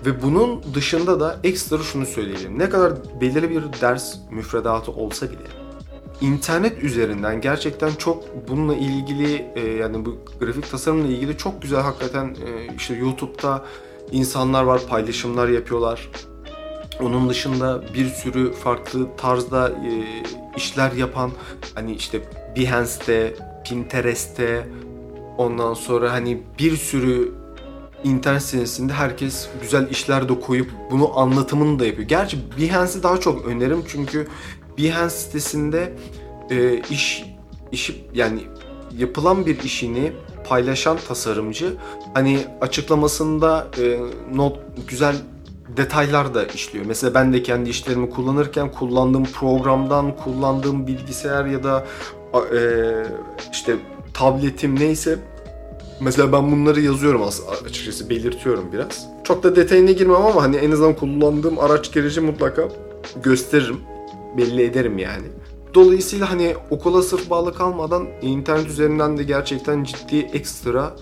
Ve 0.07 0.23
bunun 0.23 0.62
dışında 0.75 1.21
da 1.21 1.41
ekstra 1.45 1.79
şunu 1.79 2.07
söyleyelim. 2.07 2.59
Ne 2.59 2.69
kadar 2.69 2.93
belirli 3.21 3.50
bir 3.50 3.62
ders 3.81 4.15
müfredatı 4.31 4.93
olsa 4.93 5.31
bile 5.31 5.69
internet 6.21 6.83
üzerinden 6.83 7.41
gerçekten 7.41 7.91
çok 7.99 8.49
bununla 8.49 8.75
ilgili 8.75 9.53
e, 9.55 9.61
yani 9.61 10.05
bu 10.05 10.19
grafik 10.41 10.71
tasarımla 10.71 11.07
ilgili 11.07 11.37
çok 11.37 11.62
güzel 11.62 11.81
hakikaten 11.81 12.25
e, 12.27 12.75
işte 12.77 12.95
YouTube'da 12.95 13.65
insanlar 14.12 14.65
var 14.65 14.81
paylaşımlar 14.88 15.49
yapıyorlar. 15.49 16.09
Onun 17.00 17.28
dışında 17.28 17.83
bir 17.95 18.09
sürü 18.09 18.52
farklı 18.52 19.17
tarzda 19.17 19.69
e, 19.69 19.90
işler 20.57 20.93
yapan 20.93 21.31
hani 21.75 21.95
işte 21.95 22.21
Behance'te, 22.57 23.35
Pinterest'te 23.64 24.69
ondan 25.38 25.75
sonra 25.75 26.12
hani 26.12 26.43
bir 26.59 26.76
sürü 26.76 27.33
internet 28.05 28.43
sitesinde 28.43 28.93
herkes 28.93 29.49
güzel 29.62 29.90
işler 29.90 30.28
de 30.28 30.40
koyup 30.40 30.71
bunu 30.90 31.19
anlatımını 31.19 31.78
da 31.78 31.87
yapıyor. 31.87 32.09
Gerçi 32.09 32.38
Behance'i 32.61 33.02
daha 33.02 33.21
çok 33.21 33.47
öneririm 33.47 33.85
çünkü 33.88 34.28
Behance 34.78 35.14
sitesinde 35.14 35.93
e, 36.50 36.83
iş 36.90 37.25
işi 37.73 38.05
yani 38.14 38.40
yapılan 38.99 39.47
bir 39.47 39.62
işini 39.62 40.12
paylaşan 40.49 40.99
tasarımcı 41.09 41.76
hani 42.14 42.38
açıklamasında 42.61 43.69
e, 43.78 43.99
not 44.35 44.59
güzel 44.88 45.17
detaylar 45.78 46.35
da 46.35 46.44
işliyor. 46.44 46.85
Mesela 46.87 47.14
ben 47.14 47.32
de 47.32 47.42
kendi 47.42 47.70
işlerimi 47.70 48.11
kullanırken 48.11 48.73
kullandığım 48.73 49.25
programdan, 49.25 50.16
kullandığım 50.16 50.87
bilgisayar 50.87 51.47
ya 51.47 51.64
da 51.64 51.87
e, 52.35 52.61
işte 53.52 53.76
tabletim 54.14 54.80
neyse 54.80 55.18
Mesela 56.00 56.32
ben 56.32 56.52
bunları 56.52 56.80
yazıyorum 56.80 57.23
açıkçası 57.64 58.11
belirtiyorum 58.11 58.64
biraz. 58.73 59.06
Çok 59.25 59.42
da 59.42 59.56
detayına 59.56 59.90
girmem 59.90 60.16
ama 60.16 60.42
hani 60.42 60.56
en 60.56 60.70
azından 60.70 60.97
kullandığım 60.97 61.58
araç 61.58 61.92
gereci 61.92 62.20
mutlaka 62.20 62.68
gösteririm. 63.23 63.80
Belli 64.37 64.62
ederim 64.62 64.99
yani. 64.99 65.26
Dolayısıyla 65.75 66.30
hani 66.30 66.54
okula 66.70 67.02
sırf 67.02 67.30
bağlı 67.30 67.54
kalmadan 67.54 68.06
internet 68.23 68.66
üzerinden 68.66 69.18
de 69.18 69.23
gerçekten 69.23 69.85
ciddi 69.85 70.18
ekstra 70.18 70.97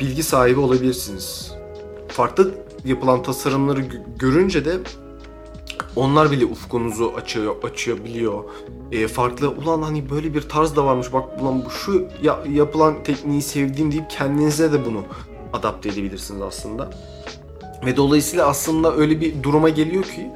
bilgi 0.00 0.22
sahibi 0.22 0.60
olabilirsiniz. 0.60 1.52
Farklı 2.08 2.50
yapılan 2.84 3.22
tasarımları 3.22 3.80
görünce 4.18 4.64
de 4.64 4.78
onlar 5.96 6.30
bile 6.30 6.44
ufkunuzu 6.44 7.12
açıyor, 7.16 7.56
açabiliyor. 7.62 8.44
E, 8.92 9.08
farklı 9.08 9.50
ulan 9.50 9.82
hani 9.82 10.10
böyle 10.10 10.34
bir 10.34 10.42
tarz 10.42 10.76
da 10.76 10.84
varmış 10.84 11.12
bak 11.12 11.42
ulan 11.42 11.64
bu 11.64 11.70
şu 11.70 12.08
ya, 12.22 12.38
yapılan 12.52 13.02
tekniği 13.02 13.42
sevdiğim 13.42 13.92
deyip 13.92 14.10
kendinize 14.10 14.72
de 14.72 14.86
bunu 14.86 15.04
adapte 15.52 15.88
edebilirsiniz 15.88 16.42
aslında. 16.42 16.90
Ve 17.86 17.96
dolayısıyla 17.96 18.46
aslında 18.46 18.96
öyle 18.96 19.20
bir 19.20 19.42
duruma 19.42 19.68
geliyor 19.68 20.04
ki 20.04 20.30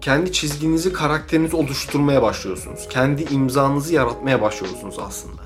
kendi 0.00 0.32
çizginizi, 0.32 0.92
karakterinizi 0.92 1.56
oluşturmaya 1.56 2.22
başlıyorsunuz. 2.22 2.88
Kendi 2.90 3.22
imzanızı 3.22 3.94
yaratmaya 3.94 4.42
başlıyorsunuz 4.42 4.98
aslında. 4.98 5.42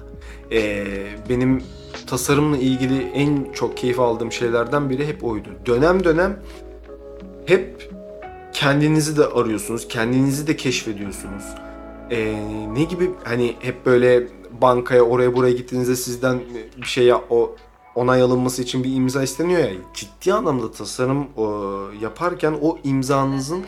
Ee, 0.52 0.86
benim 1.28 1.62
tasarımla 2.06 2.56
ilgili 2.56 3.02
en 3.02 3.52
çok 3.52 3.76
keyif 3.76 4.00
aldığım 4.00 4.32
şeylerden 4.32 4.90
biri 4.90 5.06
hep 5.06 5.24
oydu. 5.24 5.48
Dönem 5.66 6.04
dönem 6.04 6.40
hep 7.46 7.92
kendinizi 8.52 9.16
de 9.16 9.26
arıyorsunuz, 9.26 9.88
kendinizi 9.88 10.46
de 10.46 10.56
keşfediyorsunuz. 10.56 11.44
Ee, 12.10 12.34
ne 12.72 12.84
gibi 12.84 13.10
hani 13.24 13.56
hep 13.60 13.86
böyle 13.86 14.28
bankaya 14.60 15.02
oraya 15.02 15.36
buraya 15.36 15.52
gittiğinizde 15.52 15.96
sizden 15.96 16.40
bir 16.76 16.86
şey 16.86 17.12
o 17.12 17.56
onay 17.94 18.22
alınması 18.22 18.62
için 18.62 18.84
bir 18.84 18.94
imza 18.94 19.22
isteniyor 19.22 19.60
ya. 19.60 19.70
Ciddi 19.94 20.34
anlamda 20.34 20.72
tasarım 20.72 21.26
o, 21.36 21.72
yaparken 22.00 22.54
o 22.60 22.78
imzanızın 22.84 23.64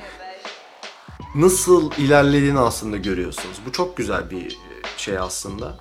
nasıl 1.34 1.90
ilerlediğini 1.98 2.58
aslında 2.58 2.96
görüyorsunuz. 2.96 3.60
Bu 3.66 3.72
çok 3.72 3.96
güzel 3.96 4.30
bir 4.30 4.58
şey 4.96 5.18
aslında. 5.18 5.76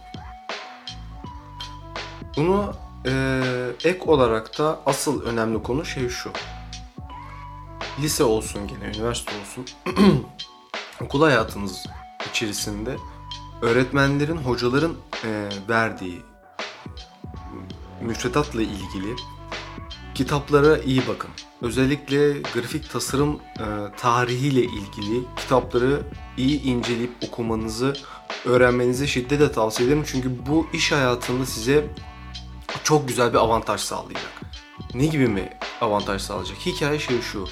Bunu 2.37 2.73
e, 3.05 3.41
ek 3.83 3.99
olarak 4.05 4.59
da 4.59 4.79
asıl 4.85 5.21
önemli 5.21 5.63
konu 5.63 5.85
şey 5.85 6.09
şu 6.09 6.31
lise 8.01 8.23
olsun 8.23 8.67
gene 8.67 8.97
üniversite 8.97 9.31
olsun 9.41 9.65
okul 11.01 11.21
hayatınız 11.21 11.85
içerisinde 12.29 12.97
öğretmenlerin, 13.61 14.37
hocaların 14.37 14.93
e, 15.25 15.49
verdiği 15.69 16.21
müfredatla 18.01 18.61
ilgili 18.61 19.15
kitaplara 20.15 20.77
iyi 20.77 21.01
bakın. 21.07 21.29
Özellikle 21.61 22.31
grafik 22.41 22.91
tasarım 22.91 23.39
e, 23.59 23.65
tarihiyle 23.97 24.61
ilgili 24.63 25.23
kitapları 25.37 26.01
iyi 26.37 26.61
inceleyip 26.63 27.11
okumanızı, 27.27 27.93
öğrenmenizi 28.45 29.07
şiddetle 29.07 29.51
tavsiye 29.51 29.87
ederim. 29.87 30.03
Çünkü 30.07 30.45
bu 30.45 30.67
iş 30.73 30.91
hayatında 30.91 31.45
size 31.45 31.85
çok 32.85 33.07
güzel 33.07 33.33
bir 33.33 33.37
avantaj 33.37 33.81
sağlayacak. 33.81 34.41
Ne 34.93 35.05
gibi 35.05 35.27
mi 35.27 35.49
avantaj 35.81 36.21
sağlayacak? 36.21 36.57
Hikaye 36.65 36.99
şey 36.99 37.21
şu 37.21 37.47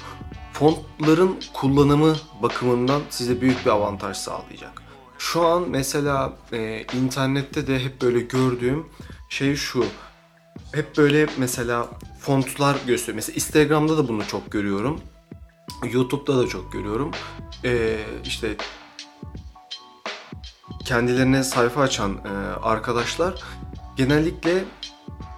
fontların 0.52 1.40
kullanımı 1.52 2.16
bakımından 2.42 3.02
size 3.10 3.40
büyük 3.40 3.66
bir 3.66 3.70
avantaj 3.70 4.16
sağlayacak. 4.16 4.82
Şu 5.18 5.46
an 5.46 5.64
mesela 5.68 6.32
e, 6.52 6.86
internette 6.96 7.66
de 7.66 7.84
hep 7.84 8.02
böyle 8.02 8.20
gördüğüm 8.20 8.86
şey 9.28 9.56
şu. 9.56 9.84
Hep 10.72 10.96
böyle 10.96 11.26
mesela 11.38 11.88
fontlar 12.20 12.76
gösteriyor. 12.86 13.16
Mesela 13.16 13.34
Instagram'da 13.34 13.98
da 13.98 14.08
bunu 14.08 14.26
çok 14.26 14.52
görüyorum. 14.52 15.00
YouTube'da 15.92 16.38
da 16.38 16.48
çok 16.48 16.72
görüyorum. 16.72 17.10
E, 17.64 17.98
işte 18.24 18.56
kendilerine 20.84 21.44
sayfa 21.44 21.80
açan 21.80 22.12
e, 22.12 22.28
arkadaşlar 22.62 23.42
genellikle 23.96 24.64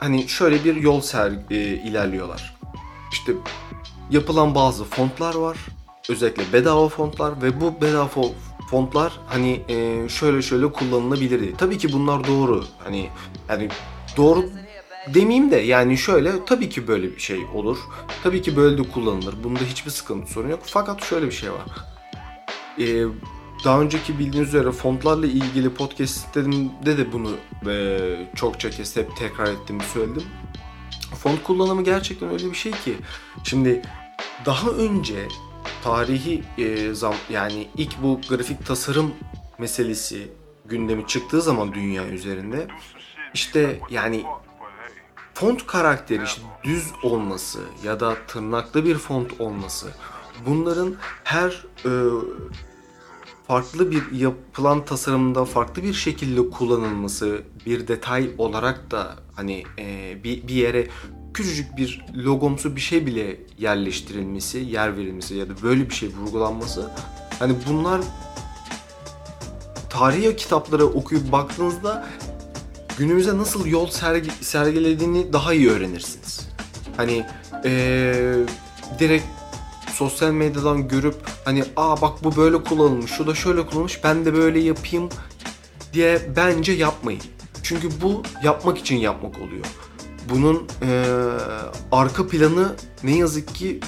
hani 0.06 0.28
şöyle 0.28 0.64
bir 0.64 0.76
yol 0.76 1.00
ser 1.00 1.32
e, 1.50 1.54
ilerliyorlar. 1.56 2.56
İşte 3.12 3.32
yapılan 4.10 4.54
bazı 4.54 4.84
fontlar 4.84 5.34
var. 5.34 5.56
Özellikle 6.08 6.52
bedava 6.52 6.88
fontlar 6.88 7.42
ve 7.42 7.60
bu 7.60 7.80
bedava 7.80 8.08
fontlar 8.70 9.20
hani 9.26 9.62
e, 9.68 10.08
şöyle 10.08 10.42
şöyle 10.42 10.72
kullanılabilir 10.72 11.56
Tabii 11.56 11.78
ki 11.78 11.92
bunlar 11.92 12.26
doğru. 12.26 12.64
Hani 12.78 13.08
yani 13.48 13.68
doğru 14.16 14.44
demeyeyim 15.14 15.50
de 15.50 15.56
yani 15.56 15.98
şöyle 15.98 16.44
tabii 16.44 16.68
ki 16.68 16.88
böyle 16.88 17.16
bir 17.16 17.20
şey 17.20 17.44
olur. 17.54 17.78
Tabii 18.22 18.42
ki 18.42 18.56
böyle 18.56 18.78
de 18.78 18.82
kullanılır. 18.82 19.34
Bunda 19.44 19.60
hiçbir 19.60 19.90
sıkıntı 19.90 20.32
sorun 20.32 20.48
yok. 20.48 20.60
Fakat 20.62 21.04
şöyle 21.04 21.26
bir 21.26 21.32
şey 21.32 21.50
var. 21.52 21.66
Ee, 22.78 23.04
daha 23.64 23.80
önceki 23.80 24.18
bildiğiniz 24.18 24.48
üzere 24.48 24.72
fontlarla 24.72 25.26
ilgili 25.26 25.74
podcastlerimde 25.74 26.98
de 26.98 27.12
bunu 27.12 27.30
e, 27.70 28.30
çokça 28.34 28.70
kez 28.70 28.96
hep 28.96 29.16
tekrar 29.16 29.46
ettiğimi 29.46 29.82
söyledim. 29.82 30.22
Font 31.14 31.42
kullanımı 31.42 31.84
gerçekten 31.84 32.30
öyle 32.30 32.50
bir 32.50 32.56
şey 32.56 32.72
ki. 32.72 32.96
Şimdi 33.44 33.82
daha 34.46 34.70
önce 34.70 35.28
tarihi 35.84 36.42
e, 36.58 36.94
zam 36.94 37.14
yani 37.30 37.68
ilk 37.76 38.02
bu 38.02 38.20
grafik 38.28 38.66
tasarım 38.66 39.14
meselesi 39.58 40.28
gündemi 40.64 41.06
çıktığı 41.06 41.42
zaman 41.42 41.72
dünya 41.72 42.08
üzerinde 42.08 42.68
işte 43.34 43.80
yani 43.90 44.24
font 45.34 45.66
karakteri 45.66 46.24
işte 46.24 46.42
düz 46.64 46.92
olması 47.02 47.60
ya 47.84 48.00
da 48.00 48.16
tırnaklı 48.26 48.84
bir 48.84 48.94
font 48.98 49.40
olması 49.40 49.92
bunların 50.46 50.96
her 51.24 51.64
e, 51.84 51.90
farklı 53.48 53.90
bir 53.90 54.12
yapılan 54.12 54.84
tasarımda 54.84 55.44
farklı 55.44 55.82
bir 55.82 55.94
şekilde 55.94 56.50
kullanılması 56.50 57.42
bir 57.66 57.88
detay 57.88 58.30
olarak 58.38 58.90
da 58.90 59.16
hani 59.34 59.62
e, 59.78 60.16
bir, 60.24 60.48
bir 60.48 60.54
yere 60.54 60.86
küçücük 61.34 61.76
bir 61.76 62.04
logomsu 62.16 62.76
bir 62.76 62.80
şey 62.80 63.06
bile 63.06 63.40
yerleştirilmesi, 63.58 64.58
yer 64.58 64.96
verilmesi 64.96 65.34
ya 65.34 65.48
da 65.48 65.52
böyle 65.62 65.90
bir 65.90 65.94
şey 65.94 66.08
vurgulanması 66.08 66.90
hani 67.38 67.54
bunlar 67.68 68.00
tarihi 69.90 70.36
kitapları 70.36 70.86
okuyup 70.86 71.32
baktığınızda 71.32 72.06
günümüze 72.98 73.38
nasıl 73.38 73.66
yol 73.66 73.86
sergi, 73.86 74.30
sergilediğini 74.30 75.32
daha 75.32 75.54
iyi 75.54 75.70
öğrenirsiniz. 75.70 76.48
Hani 76.96 77.26
Ee, 77.64 78.36
direkt 78.98 79.24
sosyal 79.96 80.30
medyadan 80.30 80.88
görüp 80.88 81.14
hani 81.44 81.64
aa 81.76 82.00
bak 82.00 82.24
bu 82.24 82.36
böyle 82.36 82.62
kullanılmış, 82.62 83.10
şu 83.10 83.26
da 83.26 83.34
şöyle 83.34 83.66
kullanılmış 83.66 84.04
ben 84.04 84.24
de 84.24 84.34
böyle 84.34 84.60
yapayım 84.60 85.08
diye 85.92 86.20
bence 86.36 86.72
yapmayın. 86.72 87.20
Çünkü 87.62 87.88
bu 88.02 88.22
yapmak 88.42 88.78
için 88.78 88.96
yapmak 88.96 89.36
oluyor. 89.36 89.66
Bunun 90.30 90.68
e, 90.82 91.04
arka 91.92 92.26
planı 92.26 92.76
ne 93.02 93.16
yazık 93.16 93.54
ki 93.54 93.80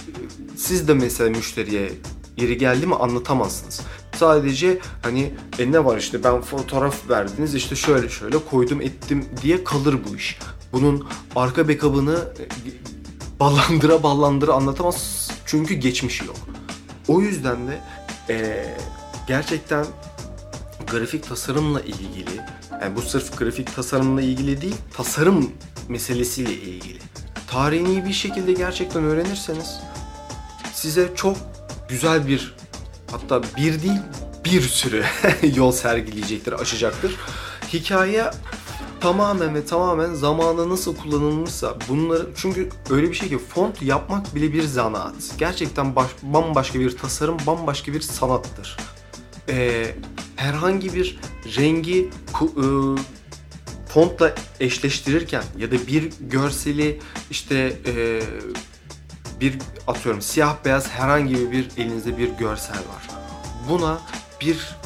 siz 0.56 0.88
de 0.88 0.94
mesela 0.94 1.30
müşteriye 1.30 1.92
yeri 2.36 2.58
geldi 2.58 2.86
mi 2.86 2.94
anlatamazsınız. 2.94 3.80
Sadece 4.16 4.78
hani 5.02 5.34
e 5.58 5.72
ne 5.72 5.84
var 5.84 5.96
işte 5.98 6.24
ben 6.24 6.40
fotoğraf 6.40 7.08
verdiniz 7.10 7.54
işte 7.54 7.76
şöyle 7.76 8.08
şöyle 8.08 8.38
koydum 8.38 8.80
ettim 8.80 9.24
diye 9.42 9.64
kalır 9.64 9.96
bu 10.10 10.16
iş. 10.16 10.38
Bunun 10.72 11.08
arka 11.36 11.68
backup'ını 11.68 12.18
ballandıra 13.40 14.02
ballandıra 14.02 14.52
anlatamaz 14.52 15.30
çünkü 15.48 15.74
geçmişi 15.74 16.24
yok. 16.24 16.36
O 17.08 17.20
yüzden 17.20 17.56
de 17.68 17.80
e, 18.30 18.66
gerçekten 19.26 19.86
grafik 20.90 21.28
tasarımla 21.28 21.80
ilgili 21.80 22.36
yani 22.82 22.96
bu 22.96 23.02
sırf 23.02 23.38
grafik 23.38 23.76
tasarımla 23.76 24.22
ilgili 24.22 24.60
değil 24.60 24.76
tasarım 24.94 25.52
meselesiyle 25.88 26.52
ilgili. 26.52 26.98
Tarihini 27.46 28.04
bir 28.04 28.12
şekilde 28.12 28.52
gerçekten 28.52 29.04
öğrenirseniz 29.04 29.80
size 30.72 31.08
çok 31.14 31.36
güzel 31.88 32.28
bir 32.28 32.54
hatta 33.10 33.42
bir 33.42 33.82
değil 33.82 34.00
bir 34.44 34.62
sürü 34.62 35.04
yol 35.56 35.72
sergileyecektir, 35.72 36.52
aşacaktır. 36.52 37.16
Hikaye 37.72 38.30
tamamen 39.00 39.54
ve 39.54 39.64
tamamen 39.64 40.14
zamanı 40.14 40.70
nasıl 40.70 40.96
kullanılmışsa 40.96 41.76
bunları 41.88 42.26
çünkü 42.36 42.68
öyle 42.90 43.08
bir 43.10 43.14
şey 43.14 43.28
ki 43.28 43.38
font 43.38 43.82
yapmak 43.82 44.34
bile 44.34 44.52
bir 44.52 44.62
zanaat. 44.62 45.14
Gerçekten 45.38 45.96
baş, 45.96 46.10
bambaşka 46.22 46.80
bir 46.80 46.96
tasarım, 46.96 47.36
bambaşka 47.46 47.92
bir 47.92 48.00
sanattır. 48.00 48.76
Ee, 49.48 49.94
herhangi 50.36 50.94
bir 50.94 51.18
rengi 51.56 52.10
e, 52.40 52.66
fontla 53.88 54.34
eşleştirirken 54.60 55.42
ya 55.58 55.70
da 55.70 55.86
bir 55.86 56.12
görseli 56.20 57.00
işte 57.30 57.76
e, 57.86 58.22
bir 59.40 59.58
atıyorum 59.86 60.22
siyah 60.22 60.56
beyaz 60.64 60.88
herhangi 60.88 61.52
bir 61.52 61.68
elinizde 61.76 62.18
bir 62.18 62.28
görsel 62.28 62.76
var. 62.76 63.08
Buna 63.68 63.98
bir 64.40 64.77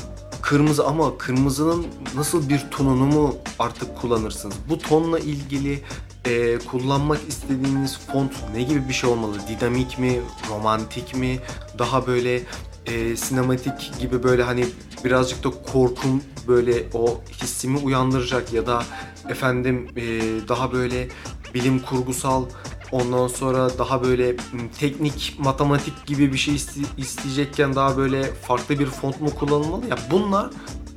kırmızı 0.42 0.86
ama 0.86 1.18
kırmızının 1.18 1.86
nasıl 2.14 2.48
bir 2.48 2.70
tonunu 2.70 3.06
mu 3.06 3.34
artık 3.58 3.96
kullanırsınız? 3.96 4.54
Bu 4.68 4.78
tonla 4.78 5.18
ilgili 5.18 5.82
e, 6.24 6.58
kullanmak 6.58 7.20
istediğiniz 7.28 7.98
font 7.98 8.32
ne 8.54 8.62
gibi 8.62 8.88
bir 8.88 8.94
şey 8.94 9.10
olmalı? 9.10 9.38
Dinamik 9.48 9.98
mi, 9.98 10.20
romantik 10.50 11.16
mi, 11.16 11.38
daha 11.78 12.06
böyle 12.06 12.42
e, 12.86 13.16
sinematik 13.16 13.98
gibi 14.00 14.22
böyle 14.22 14.42
hani 14.42 14.66
birazcık 15.04 15.44
da 15.44 15.50
korkum 15.72 16.22
böyle 16.48 16.84
o 16.94 17.20
hissimi 17.42 17.78
uyandıracak 17.78 18.52
ya 18.52 18.66
da 18.66 18.84
efendim 19.28 19.88
e, 19.96 20.02
daha 20.48 20.72
böyle 20.72 21.08
bilim 21.54 21.78
kurgusal 21.78 22.44
Ondan 22.92 23.26
sonra 23.26 23.78
daha 23.78 24.04
böyle 24.04 24.36
teknik, 24.78 25.36
matematik 25.38 26.06
gibi 26.06 26.32
bir 26.32 26.38
şey 26.38 26.54
isteyecekken 26.96 27.74
daha 27.74 27.96
böyle 27.96 28.22
farklı 28.22 28.78
bir 28.78 28.86
font 28.86 29.20
mu 29.20 29.34
kullanılmalı? 29.34 29.86
Ya 29.86 29.98
bunlar 30.10 30.50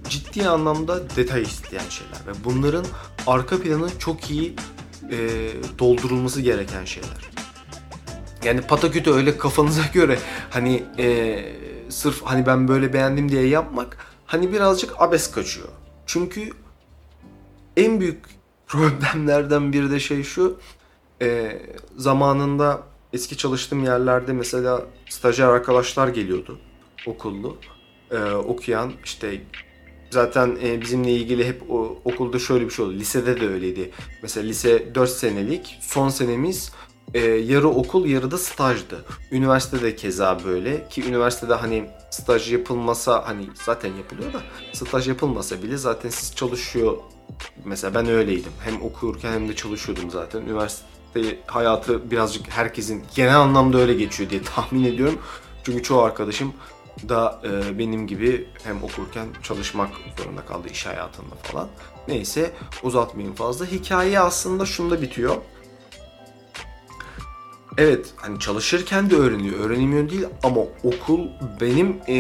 ciddi 0.10 0.48
anlamda 0.48 1.10
detay 1.16 1.42
isteyen 1.42 1.90
şeyler 1.90 2.28
ve 2.28 2.44
bunların 2.46 2.86
arka 3.28 3.62
planı 3.62 4.00
çok 4.00 4.32
iyi 4.32 4.56
e, 5.12 5.18
doldurulması 5.80 6.42
gereken 6.42 6.86
şeyler. 6.86 7.32
Yani 8.44 8.62
patakütü 8.62 9.12
öyle 9.12 9.38
kafanıza 9.38 9.82
göre 9.94 10.20
hani 10.50 10.84
e, 10.98 11.40
sırf 11.90 12.22
hani 12.24 12.46
ben 12.46 12.68
böyle 12.68 12.94
beğendim 12.94 13.32
diye 13.32 13.48
yapmak 13.48 13.98
hani 14.25 14.54
birazcık 14.54 15.02
abes 15.02 15.32
kaçıyor. 15.32 15.68
Çünkü 16.05 16.50
en 17.77 18.00
büyük 18.00 18.25
problemlerden 18.68 19.74
biri 19.74 19.92
de 19.92 20.00
şey 20.00 20.24
şu 20.24 20.60
e, 21.22 21.62
zamanında 21.98 22.84
eski 23.14 23.38
çalıştığım 23.38 23.84
yerlerde 23.84 24.34
mesela 24.34 24.86
stajyer 25.10 25.48
arkadaşlar 25.48 26.08
geliyordu 26.08 26.60
okullu 27.08 27.58
e, 28.12 28.18
okuyan 28.24 28.92
işte 29.04 29.42
zaten 30.12 30.58
e, 30.64 30.82
bizimle 30.82 31.12
ilgili 31.12 31.48
hep 31.48 31.72
o, 31.72 31.98
okulda 32.06 32.40
şöyle 32.40 32.66
bir 32.66 32.72
şey 32.72 32.86
oldu 32.86 32.94
lisede 32.94 33.42
de 33.42 33.48
öyleydi 33.48 33.92
mesela 34.22 34.48
lise 34.48 34.96
4 34.96 35.10
senelik 35.10 35.78
son 35.82 36.10
senemiz 36.10 36.72
e, 37.14 37.20
yarı 37.20 37.68
okul 37.70 38.06
yarı 38.06 38.32
da 38.32 38.38
stajdı. 38.38 39.06
Üniversitede 39.32 39.96
keza 39.96 40.40
böyle 40.46 40.90
ki 40.90 41.04
üniversitede 41.04 41.54
hani 41.54 41.90
staj 42.10 42.54
yapılmasa 42.54 43.28
hani 43.28 43.48
zaten 43.66 43.94
yapılıyor 43.94 44.34
da 44.34 44.42
staj 44.74 45.08
yapılmasa 45.08 45.64
bile 45.64 45.78
zaten 45.78 46.10
siz 46.10 46.36
çalışıyor 46.36 46.98
mesela 47.66 47.96
ben 47.96 48.08
öyleydim. 48.08 48.51
Hem 48.60 48.82
okurken 48.82 49.34
hem 49.34 49.50
de 49.50 49.56
çalışıyordum 49.56 50.12
zaten. 50.12 50.42
Üniversite 50.42 50.95
hayatı 51.48 52.12
birazcık 52.12 52.50
herkesin 52.50 53.04
genel 53.16 53.40
anlamda 53.40 53.78
öyle 53.78 53.94
geçiyor 53.94 54.30
diye 54.30 54.44
tahmin 54.56 54.84
ediyorum. 54.84 55.20
Çünkü 55.64 55.84
çoğu 55.84 56.01
arkadaşım 56.01 56.54
da 57.10 57.42
e, 57.44 57.80
benim 57.80 58.08
gibi 58.08 58.48
hem 58.64 58.84
okurken 58.84 59.28
çalışmak 59.44 59.90
zorunda 60.18 60.46
kaldı 60.46 60.68
iş 60.72 60.86
hayatında 60.86 61.36
falan. 61.44 61.68
Neyse 62.08 62.51
uzatmayayım 62.84 63.36
fazla. 63.36 63.66
Hikaye 63.66 64.20
aslında 64.20 64.66
şunda 64.66 65.01
bitiyor. 65.01 65.36
Evet 67.78 68.14
hani 68.16 68.40
çalışırken 68.40 69.10
de 69.10 69.16
öğreniyor, 69.16 69.60
öğrenemiyor 69.60 70.10
değil 70.10 70.25
ama 70.44 70.62
okul 70.84 71.28
benim 71.62 71.98
e, 72.08 72.18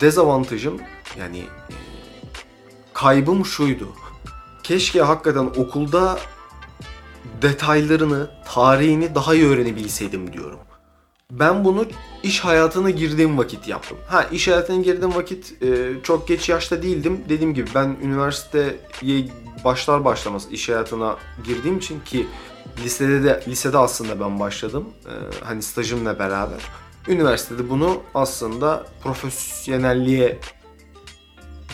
dezavantajım 0.00 0.80
yani 1.18 1.38
e, 1.38 1.74
kaybım 2.92 3.44
şuydu. 3.44 3.88
Keşke 4.62 5.02
hakikaten 5.02 5.44
okulda 5.44 6.18
detaylarını, 7.42 8.30
tarihini 8.44 9.14
daha 9.14 9.34
iyi 9.34 9.46
öğrenebilseydim 9.46 10.32
diyorum. 10.32 10.58
Ben 11.30 11.64
bunu 11.64 11.86
iş 12.22 12.40
hayatına 12.40 12.90
girdiğim 12.90 13.38
vakit 13.38 13.68
yaptım. 13.68 13.98
Ha 14.08 14.22
iş 14.22 14.48
hayatına 14.48 14.82
girdiğim 14.82 15.14
vakit 15.14 15.62
e, 15.62 15.92
çok 16.02 16.28
geç 16.28 16.48
yaşta 16.48 16.82
değildim. 16.82 17.20
Dediğim 17.28 17.54
gibi 17.54 17.70
ben 17.74 17.96
üniversiteye 18.02 18.76
başlar 19.64 20.04
başlamaz 20.04 20.46
iş 20.50 20.68
hayatına 20.68 21.16
girdiğim 21.44 21.78
için 21.78 22.00
ki 22.00 22.26
lisede 22.84 23.24
de 23.24 23.44
lisede 23.48 23.78
aslında 23.78 24.20
ben 24.20 24.40
başladım. 24.40 24.84
E, 25.06 25.44
hani 25.44 25.62
stajımla 25.62 26.18
beraber. 26.18 26.60
Üniversitede 27.08 27.70
bunu 27.70 28.02
aslında 28.14 28.86
profesyonelliğe 29.02 30.38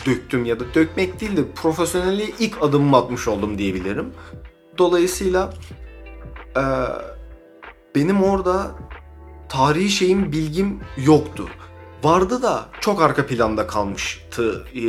döktüm 0.05 0.45
ya 0.45 0.59
da 0.59 0.63
dökmek 0.73 1.21
değil 1.21 1.37
de 1.37 1.51
profesyonelliğe 1.55 2.29
ilk 2.39 2.63
adımımı 2.63 2.97
atmış 2.97 3.27
oldum 3.27 3.57
diyebilirim. 3.57 4.13
Dolayısıyla 4.77 5.53
e, 6.57 6.63
benim 7.95 8.23
orada 8.23 8.71
tarihi 9.49 9.89
şeyin 9.89 10.31
bilgim 10.31 10.79
yoktu. 10.97 11.49
Vardı 12.03 12.41
da 12.41 12.65
çok 12.79 13.01
arka 13.01 13.25
planda 13.25 13.67
kalmıştı. 13.67 14.65
E, 14.75 14.81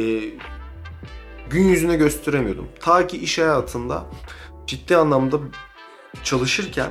gün 1.50 1.64
yüzüne 1.64 1.96
gösteremiyordum. 1.96 2.68
Ta 2.80 3.06
ki 3.06 3.18
iş 3.18 3.38
hayatında 3.38 4.04
ciddi 4.66 4.96
anlamda 4.96 5.38
çalışırken 6.24 6.90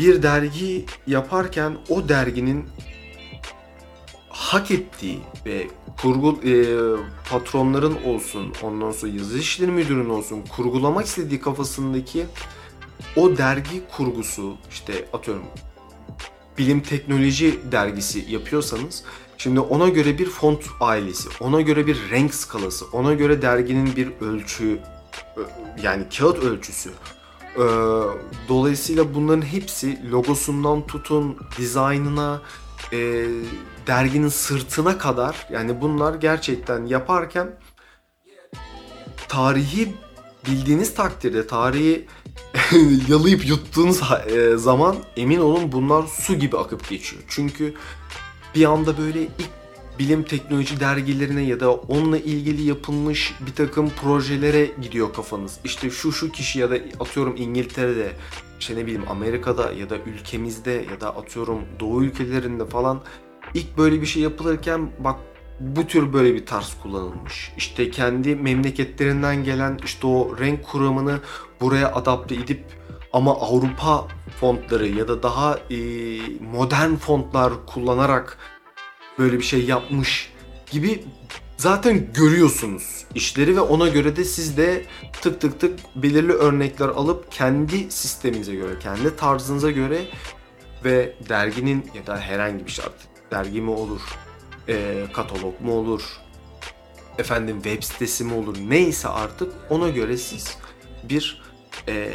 bir 0.00 0.22
dergi 0.22 0.86
yaparken 1.06 1.76
o 1.88 2.08
derginin 2.08 2.68
hak 4.38 4.70
ettiği 4.70 5.20
ve 5.46 5.66
kurgu 6.02 6.40
e, 6.44 6.52
patronların 7.30 7.96
olsun, 8.04 8.54
ondan 8.62 8.92
sonra 8.92 9.12
yazı 9.12 9.38
işleri 9.38 9.70
müdürünün 9.70 10.08
olsun 10.08 10.44
kurgulamak 10.56 11.06
istediği 11.06 11.40
kafasındaki 11.40 12.26
o 13.16 13.36
dergi 13.36 13.82
kurgusu 13.96 14.56
işte 14.70 15.08
atıyorum 15.12 15.42
bilim 16.58 16.80
teknoloji 16.80 17.58
dergisi 17.72 18.24
yapıyorsanız 18.28 19.04
şimdi 19.38 19.60
ona 19.60 19.88
göre 19.88 20.18
bir 20.18 20.26
font 20.26 20.64
ailesi, 20.80 21.28
ona 21.40 21.60
göre 21.60 21.86
bir 21.86 22.10
renk 22.10 22.34
skalası, 22.34 22.84
ona 22.92 23.14
göre 23.14 23.42
derginin 23.42 23.96
bir 23.96 24.12
ölçü 24.20 24.80
yani 25.82 26.04
kağıt 26.18 26.38
ölçüsü. 26.38 26.90
Dolayısıyla 28.48 29.14
bunların 29.14 29.42
hepsi 29.42 30.10
logosundan 30.10 30.86
tutun 30.86 31.36
dizaynına, 31.58 32.42
e, 32.92 33.26
derginin 33.86 34.28
sırtına 34.28 34.98
kadar 34.98 35.46
yani 35.50 35.80
bunlar 35.80 36.14
gerçekten 36.14 36.86
yaparken 36.86 37.50
tarihi 39.28 39.94
bildiğiniz 40.46 40.94
takdirde 40.94 41.46
tarihi 41.46 42.06
yalayıp 43.08 43.46
yuttuğunuz 43.46 44.00
e, 44.26 44.56
zaman 44.56 44.96
emin 45.16 45.40
olun 45.40 45.72
bunlar 45.72 46.06
su 46.06 46.34
gibi 46.34 46.58
akıp 46.58 46.88
geçiyor. 46.88 47.22
Çünkü 47.28 47.74
bir 48.54 48.64
anda 48.64 48.98
böyle 48.98 49.22
ilk 49.22 49.57
bilim 49.98 50.22
teknoloji 50.22 50.80
dergilerine 50.80 51.42
ya 51.42 51.60
da 51.60 51.72
onunla 51.72 52.18
ilgili 52.18 52.62
yapılmış 52.62 53.34
bir 53.46 53.54
takım 53.54 53.90
projelere 53.90 54.70
gidiyor 54.82 55.12
kafanız. 55.14 55.58
İşte 55.64 55.90
şu 55.90 56.12
şu 56.12 56.32
kişi 56.32 56.58
ya 56.58 56.70
da 56.70 56.78
atıyorum 57.00 57.34
İngiltere'de, 57.36 58.12
işte 58.60 58.76
ne 58.76 58.86
bileyim 58.86 59.04
Amerika'da 59.08 59.72
ya 59.72 59.90
da 59.90 59.96
ülkemizde 59.96 60.86
ya 60.90 61.00
da 61.00 61.16
atıyorum 61.16 61.60
Doğu 61.80 62.04
ülkelerinde 62.04 62.66
falan 62.66 63.00
ilk 63.54 63.78
böyle 63.78 64.00
bir 64.00 64.06
şey 64.06 64.22
yapılırken 64.22 64.90
bak 64.98 65.16
bu 65.60 65.86
tür 65.86 66.12
böyle 66.12 66.34
bir 66.34 66.46
tarz 66.46 66.74
kullanılmış. 66.82 67.52
İşte 67.56 67.90
kendi 67.90 68.36
memleketlerinden 68.36 69.44
gelen 69.44 69.78
işte 69.84 70.06
o 70.06 70.38
renk 70.38 70.64
kuramını 70.64 71.20
buraya 71.60 71.94
adapte 71.94 72.34
edip 72.34 72.64
ama 73.12 73.40
Avrupa 73.40 74.08
fontları 74.40 74.86
ya 74.88 75.08
da 75.08 75.22
daha 75.22 75.58
e, 75.70 75.76
modern 76.52 76.94
fontlar 76.94 77.52
kullanarak 77.66 78.38
böyle 79.18 79.38
bir 79.38 79.44
şey 79.44 79.64
yapmış 79.64 80.32
gibi 80.70 81.04
zaten 81.56 82.12
görüyorsunuz 82.12 83.04
işleri 83.14 83.56
ve 83.56 83.60
ona 83.60 83.88
göre 83.88 84.16
de 84.16 84.24
siz 84.24 84.56
de 84.56 84.84
tık 85.20 85.40
tık 85.40 85.60
tık 85.60 85.80
belirli 85.96 86.32
örnekler 86.32 86.88
alıp 86.88 87.32
kendi 87.32 87.90
sisteminize 87.90 88.54
göre, 88.54 88.78
kendi 88.78 89.16
tarzınıza 89.16 89.70
göre 89.70 90.04
ve 90.84 91.14
derginin 91.28 91.90
ya 91.94 92.06
da 92.06 92.20
herhangi 92.20 92.66
bir 92.66 92.70
şey 92.70 92.84
artık 92.84 93.08
dergi 93.30 93.60
mi 93.60 93.70
olur, 93.70 94.00
e, 94.68 95.06
katalog 95.12 95.60
mu 95.60 95.72
olur, 95.72 96.02
efendim 97.18 97.62
web 97.62 97.82
sitesi 97.82 98.24
mi 98.24 98.34
olur 98.34 98.56
neyse 98.68 99.08
artık 99.08 99.52
ona 99.70 99.88
göre 99.88 100.16
siz 100.16 100.56
bir 101.02 101.42
e, 101.88 102.12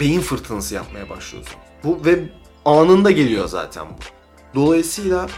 beyin 0.00 0.20
fırtınası 0.20 0.74
yapmaya 0.74 1.10
başlıyorsunuz. 1.10 1.58
Bu 1.84 2.04
ve 2.04 2.18
anında 2.64 3.10
geliyor 3.10 3.48
zaten 3.48 3.86
bu. 3.86 4.17
Dolayısıyla 4.54 5.28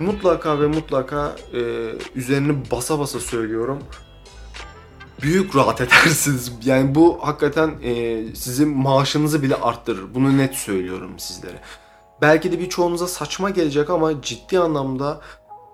mutlaka 0.00 0.60
ve 0.60 0.66
mutlaka 0.66 1.36
e, 1.52 1.60
üzerini 2.14 2.70
basa 2.70 2.98
basa 2.98 3.20
söylüyorum. 3.20 3.78
Büyük 5.22 5.56
rahat 5.56 5.80
edersiniz. 5.80 6.52
Yani 6.64 6.94
bu 6.94 7.18
hakikaten 7.22 7.74
e, 7.82 8.22
sizin 8.34 8.68
maaşınızı 8.68 9.42
bile 9.42 9.54
arttırır. 9.54 10.14
Bunu 10.14 10.38
net 10.38 10.54
söylüyorum 10.54 11.18
sizlere. 11.18 11.60
Belki 12.22 12.52
de 12.52 12.58
birçoğunuza 12.58 13.08
saçma 13.08 13.50
gelecek 13.50 13.90
ama 13.90 14.22
ciddi 14.22 14.58
anlamda 14.58 15.20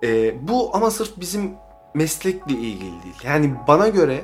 e, 0.03 0.35
bu 0.47 0.75
ama 0.75 0.91
sırf 0.91 1.19
bizim 1.19 1.51
meslekle 1.93 2.55
ilgili 2.55 3.03
değil. 3.03 3.15
Yani 3.23 3.53
bana 3.67 3.87
göre 3.87 4.21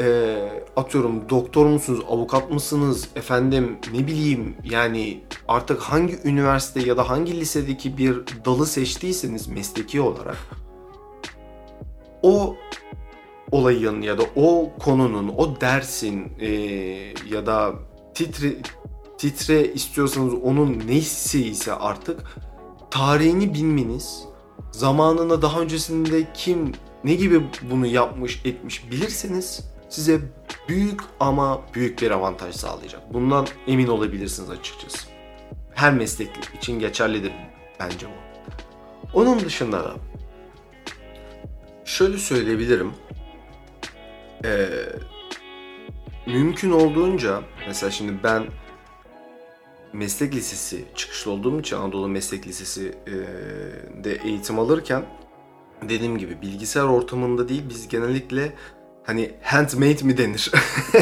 e, 0.00 0.36
atıyorum 0.76 1.28
doktor 1.28 1.66
musunuz, 1.66 2.00
avukat 2.08 2.50
mısınız, 2.50 3.08
efendim 3.16 3.78
ne 3.92 4.06
bileyim 4.06 4.56
yani 4.64 5.20
artık 5.48 5.80
hangi 5.80 6.18
üniversite 6.24 6.80
ya 6.80 6.96
da 6.96 7.08
hangi 7.08 7.40
lisedeki 7.40 7.98
bir 7.98 8.20
dalı 8.44 8.66
seçtiyseniz 8.66 9.48
mesleki 9.48 10.00
olarak 10.00 10.36
o 12.22 12.56
olayın 13.50 14.02
ya 14.02 14.18
da 14.18 14.22
o 14.36 14.70
konunun, 14.78 15.28
o 15.36 15.60
dersin 15.60 16.32
e, 16.40 16.48
ya 17.30 17.46
da 17.46 17.74
titre 18.14 18.56
titre 19.18 19.72
istiyorsanız 19.72 20.34
onun 20.34 20.82
neyse 20.86 21.38
ise 21.38 21.72
artık 21.72 22.20
tarihini 22.90 23.54
bilmeniz, 23.54 24.24
zamanında 24.72 25.42
daha 25.42 25.60
öncesinde 25.60 26.32
kim 26.34 26.72
ne 27.04 27.14
gibi 27.14 27.42
bunu 27.70 27.86
yapmış 27.86 28.40
etmiş 28.44 28.90
bilirseniz 28.90 29.77
size 29.88 30.20
büyük 30.68 31.00
ama 31.20 31.62
büyük 31.74 32.02
bir 32.02 32.10
avantaj 32.10 32.54
sağlayacak. 32.54 33.14
Bundan 33.14 33.46
emin 33.66 33.86
olabilirsiniz 33.86 34.50
açıkçası. 34.50 35.08
Her 35.74 35.94
meslek 35.94 36.30
için 36.54 36.78
geçerlidir 36.78 37.32
bence 37.80 38.06
bu. 38.06 38.28
Onun 39.20 39.40
dışında 39.40 39.84
da 39.84 39.94
şöyle 41.84 42.18
söyleyebilirim. 42.18 42.92
Ee, 44.44 44.68
mümkün 46.26 46.70
olduğunca 46.70 47.42
mesela 47.66 47.90
şimdi 47.90 48.12
ben 48.24 48.46
meslek 49.92 50.34
lisesi 50.34 50.84
çıkışlı 50.94 51.30
olduğum 51.30 51.60
için 51.60 51.76
Anadolu 51.76 52.08
Meslek 52.08 52.46
Lisesi 52.46 52.94
e, 53.06 53.14
de 54.04 54.14
eğitim 54.24 54.58
alırken 54.58 55.04
dediğim 55.82 56.18
gibi 56.18 56.42
bilgisayar 56.42 56.84
ortamında 56.84 57.48
değil 57.48 57.62
biz 57.68 57.88
genellikle 57.88 58.52
hani 59.08 59.30
handmade 59.42 60.04
mi 60.04 60.18
denir? 60.18 60.50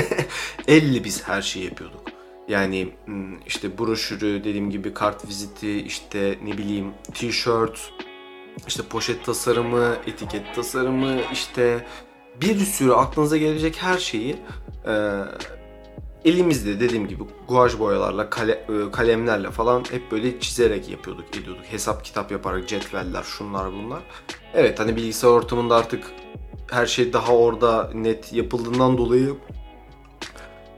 Elle 0.69 1.05
biz 1.05 1.29
her 1.29 1.42
şeyi 1.42 1.64
yapıyorduk. 1.64 2.01
Yani 2.49 2.88
hmm, 3.05 3.38
işte 3.47 3.79
broşürü 3.79 4.45
dediğim 4.45 4.71
gibi 4.71 4.95
kart 4.95 5.29
viziti 5.29 5.81
işte 5.81 6.38
ne 6.45 6.59
bileyim 6.59 6.92
t-shirt 7.14 7.92
işte 8.66 8.83
poşet 8.83 9.25
tasarımı, 9.25 9.97
etiket 10.07 10.55
tasarımı 10.55 11.16
işte 11.33 11.87
bir 12.40 12.59
sürü 12.59 12.92
aklınıza 12.92 13.37
gelecek 13.37 13.83
her 13.83 13.99
şeyi 13.99 14.37
e, 14.87 15.23
elimizde 16.25 16.81
dediğim 16.81 17.09
gibi 17.09 17.25
guaj 17.49 17.79
boyalarla, 17.79 18.31
kale, 18.31 18.53
e, 18.53 18.90
kalemlerle 18.92 19.51
falan 19.51 19.85
hep 19.90 20.12
böyle 20.12 20.40
çizerek 20.40 20.88
yapıyorduk, 20.88 21.37
ediyorduk. 21.37 21.64
Hesap 21.64 22.05
kitap 22.05 22.33
yaparak 22.33 22.69
cetveller, 22.69 23.23
şunlar 23.23 23.73
bunlar. 23.73 24.03
Evet 24.55 24.81
hani 24.81 24.97
bilgisayar 24.97 25.29
ortamında 25.29 25.77
artık 25.77 26.12
her 26.70 26.87
şey 26.87 27.12
daha 27.12 27.37
orada 27.37 27.90
net 27.94 28.33
yapıldığından 28.33 28.98
dolayı 28.98 29.37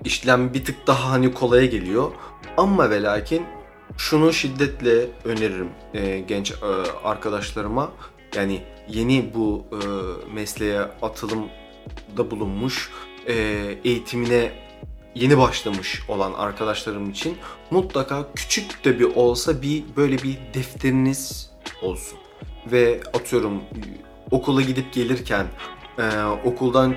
işlem 0.05 0.55
bir 0.55 0.65
tık 0.65 0.87
daha 0.87 1.11
hani 1.11 1.35
kolaya 1.35 1.67
geliyor. 1.67 2.11
Ama 2.57 2.91
ve 2.91 3.03
lakin 3.03 3.43
şunu 3.97 4.33
şiddetle 4.33 5.07
öneririm 5.25 5.71
e, 5.95 6.19
genç 6.19 6.53
e, 6.53 6.57
arkadaşlarıma. 7.05 7.93
Yani 8.35 8.63
yeni 8.89 9.35
bu 9.35 9.65
e, 9.73 9.77
mesleğe 10.35 10.81
atılımda 10.81 12.31
bulunmuş, 12.31 12.91
e, 13.27 13.35
eğitimine 13.85 14.53
yeni 15.15 15.39
başlamış 15.39 16.03
olan 16.09 16.33
arkadaşlarım 16.33 17.11
için 17.11 17.37
mutlaka 17.71 18.33
küçük 18.35 18.85
de 18.85 18.99
bir 18.99 19.05
olsa 19.05 19.63
bir 19.63 19.85
böyle 19.97 20.19
bir 20.19 20.39
defteriniz 20.55 21.51
olsun. 21.83 22.19
Ve 22.73 23.01
atıyorum 23.15 23.63
okula 24.31 24.63
gidip 24.63 24.93
gelirken 24.93 25.47
e, 25.99 26.25
okuldan 26.45 26.95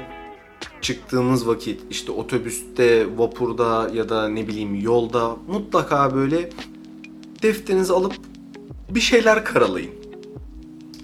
çıktığımız 0.81 1.47
vakit 1.47 1.81
işte 1.89 2.11
otobüste, 2.11 3.17
vapurda 3.17 3.89
ya 3.93 4.09
da 4.09 4.29
ne 4.29 4.47
bileyim 4.47 4.75
yolda 4.75 5.35
mutlaka 5.47 6.15
böyle 6.15 6.49
defterinizi 7.43 7.93
alıp 7.93 8.13
bir 8.89 8.99
şeyler 8.99 9.45
karalayın. 9.45 9.91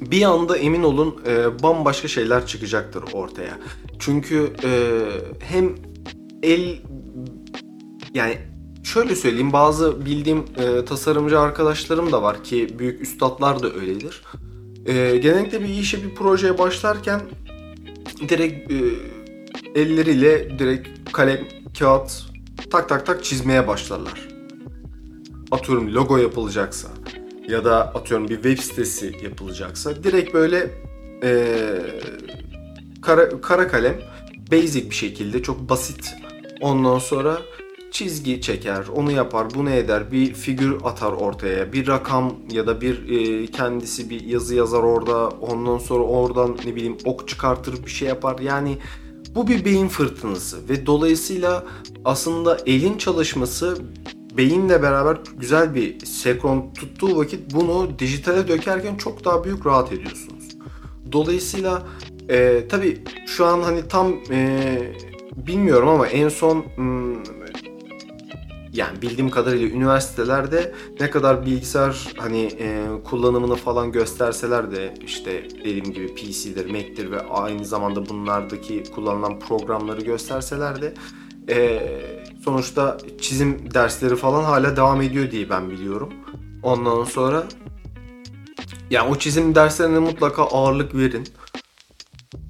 Bir 0.02 0.24
anda 0.24 0.58
emin 0.58 0.84
olun 0.84 1.22
e, 1.28 1.64
bambaşka 1.64 2.08
şeyler 2.08 2.48
çıkacaktır 2.48 3.04
ortaya. 3.14 3.60
Çünkü 4.00 4.54
e, 4.64 5.00
hem 5.40 5.76
el 6.44 6.78
yani 8.14 8.38
şöyle 8.84 9.16
söyleyeyim 9.16 9.54
bazı 9.54 10.06
bildiğim 10.06 10.44
e, 10.58 10.86
tasarımcı 10.86 11.40
arkadaşlarım 11.40 12.12
da 12.12 12.24
var 12.24 12.44
ki 12.44 12.80
büyük 12.80 13.02
üstadlar 13.02 13.64
da 13.64 13.74
öyledir. 13.74 14.24
E, 14.86 15.18
genellikle 15.18 15.62
bir 15.62 15.70
işe 15.70 16.04
bir 16.04 16.16
projeye 16.16 16.58
başlarken 16.58 17.22
direkt 18.30 18.72
e, 18.72 18.76
elleriyle 19.76 20.60
direkt 20.60 21.12
kalem, 21.14 21.48
kağıt 21.80 22.24
tak 22.72 22.90
tak 22.90 23.06
tak 23.06 23.24
çizmeye 23.24 23.68
başlarlar. 23.68 24.28
Atıyorum 25.52 25.94
logo 25.94 26.18
yapılacaksa 26.18 26.88
ya 27.48 27.66
da 27.66 27.94
atıyorum 27.94 28.28
bir 28.28 28.36
web 28.36 28.60
sitesi 28.60 29.14
yapılacaksa 29.24 30.04
direkt 30.04 30.34
böyle 30.34 30.72
e, 31.24 31.46
kara, 33.02 33.42
kara 33.42 33.68
kalem 33.68 33.96
basic 34.52 34.90
bir 34.90 34.96
şekilde 34.96 35.44
çok 35.44 35.70
basit 35.70 36.16
ondan 36.62 37.00
sonra 37.00 37.38
çizgi 37.92 38.42
çeker, 38.42 38.86
onu 38.96 39.12
yapar, 39.12 39.48
bunu 39.56 39.70
eder, 39.70 40.12
bir 40.12 40.34
figür 40.34 40.78
atar 40.84 41.12
ortaya, 41.12 41.74
bir 41.74 41.88
rakam 41.88 42.36
ya 42.52 42.68
da 42.68 42.82
bir 42.82 43.10
e, 43.10 43.48
kendisi 43.48 44.10
bir 44.10 44.22
yazı 44.22 44.56
yazar 44.56 44.84
orada, 44.84 45.30
ondan 45.30 45.78
sonra 45.78 46.04
oradan 46.04 46.58
ne 46.66 46.76
bileyim 46.76 46.98
ok 47.06 47.28
çıkartır 47.28 47.86
bir 47.86 47.92
şey 47.92 48.08
yapar. 48.08 48.40
Yani 48.40 48.78
bu 49.36 49.48
bir 49.48 49.66
beyin 49.66 49.88
fırtınası 49.88 50.70
ve 50.70 50.86
dolayısıyla 50.86 51.66
aslında 52.06 52.58
elin 52.66 52.98
çalışması 52.98 53.78
beyinle 54.38 54.82
beraber 54.82 55.18
güzel 55.38 55.76
bir 55.76 56.06
senkron 56.06 56.74
tuttuğu 56.74 57.18
vakit 57.18 57.54
bunu 57.54 58.00
dijitale 58.00 58.48
dökerken 58.48 58.96
çok 58.96 59.26
daha 59.26 59.44
büyük 59.44 59.66
rahat 59.66 59.92
ediyorsunuz. 59.92 60.44
Dolayısıyla 61.12 61.88
e, 62.30 62.68
tabii 62.70 63.04
şu 63.28 63.46
an 63.46 63.62
hani 63.62 63.88
tam 63.88 64.16
e, 64.32 64.78
bilmiyorum 65.36 65.90
ama 65.90 66.08
en 66.08 66.30
son 66.30 66.66
hmm, 66.76 67.37
yani 68.78 69.02
bildiğim 69.02 69.30
kadarıyla 69.30 69.68
üniversitelerde 69.68 70.74
ne 71.00 71.10
kadar 71.10 71.46
bilgisayar 71.46 72.14
hani 72.18 72.44
e, 72.60 72.86
kullanımını 73.04 73.56
falan 73.56 73.92
gösterseler 73.92 74.72
de 74.72 74.94
işte 75.06 75.48
dediğim 75.60 75.94
gibi 75.94 76.16
PC'dir, 76.16 76.72
Mac'tir 76.72 77.12
ve 77.12 77.22
aynı 77.22 77.66
zamanda 77.66 78.10
bunlardaki 78.10 78.84
kullanılan 78.96 79.40
programları 79.40 80.02
gösterseler 80.02 80.82
de 80.82 80.94
e, 81.50 81.82
sonuçta 82.46 82.98
çizim 83.22 83.74
dersleri 83.74 84.16
falan 84.16 84.44
hala 84.44 84.76
devam 84.76 85.02
ediyor 85.02 85.32
diye 85.32 85.50
ben 85.50 85.70
biliyorum. 85.70 86.14
Ondan 86.64 87.04
sonra 87.04 87.44
Yani 88.90 89.10
o 89.10 89.16
çizim 89.16 89.56
derslerine 89.56 90.00
mutlaka 90.00 90.44
ağırlık 90.44 90.96
verin. 90.96 91.28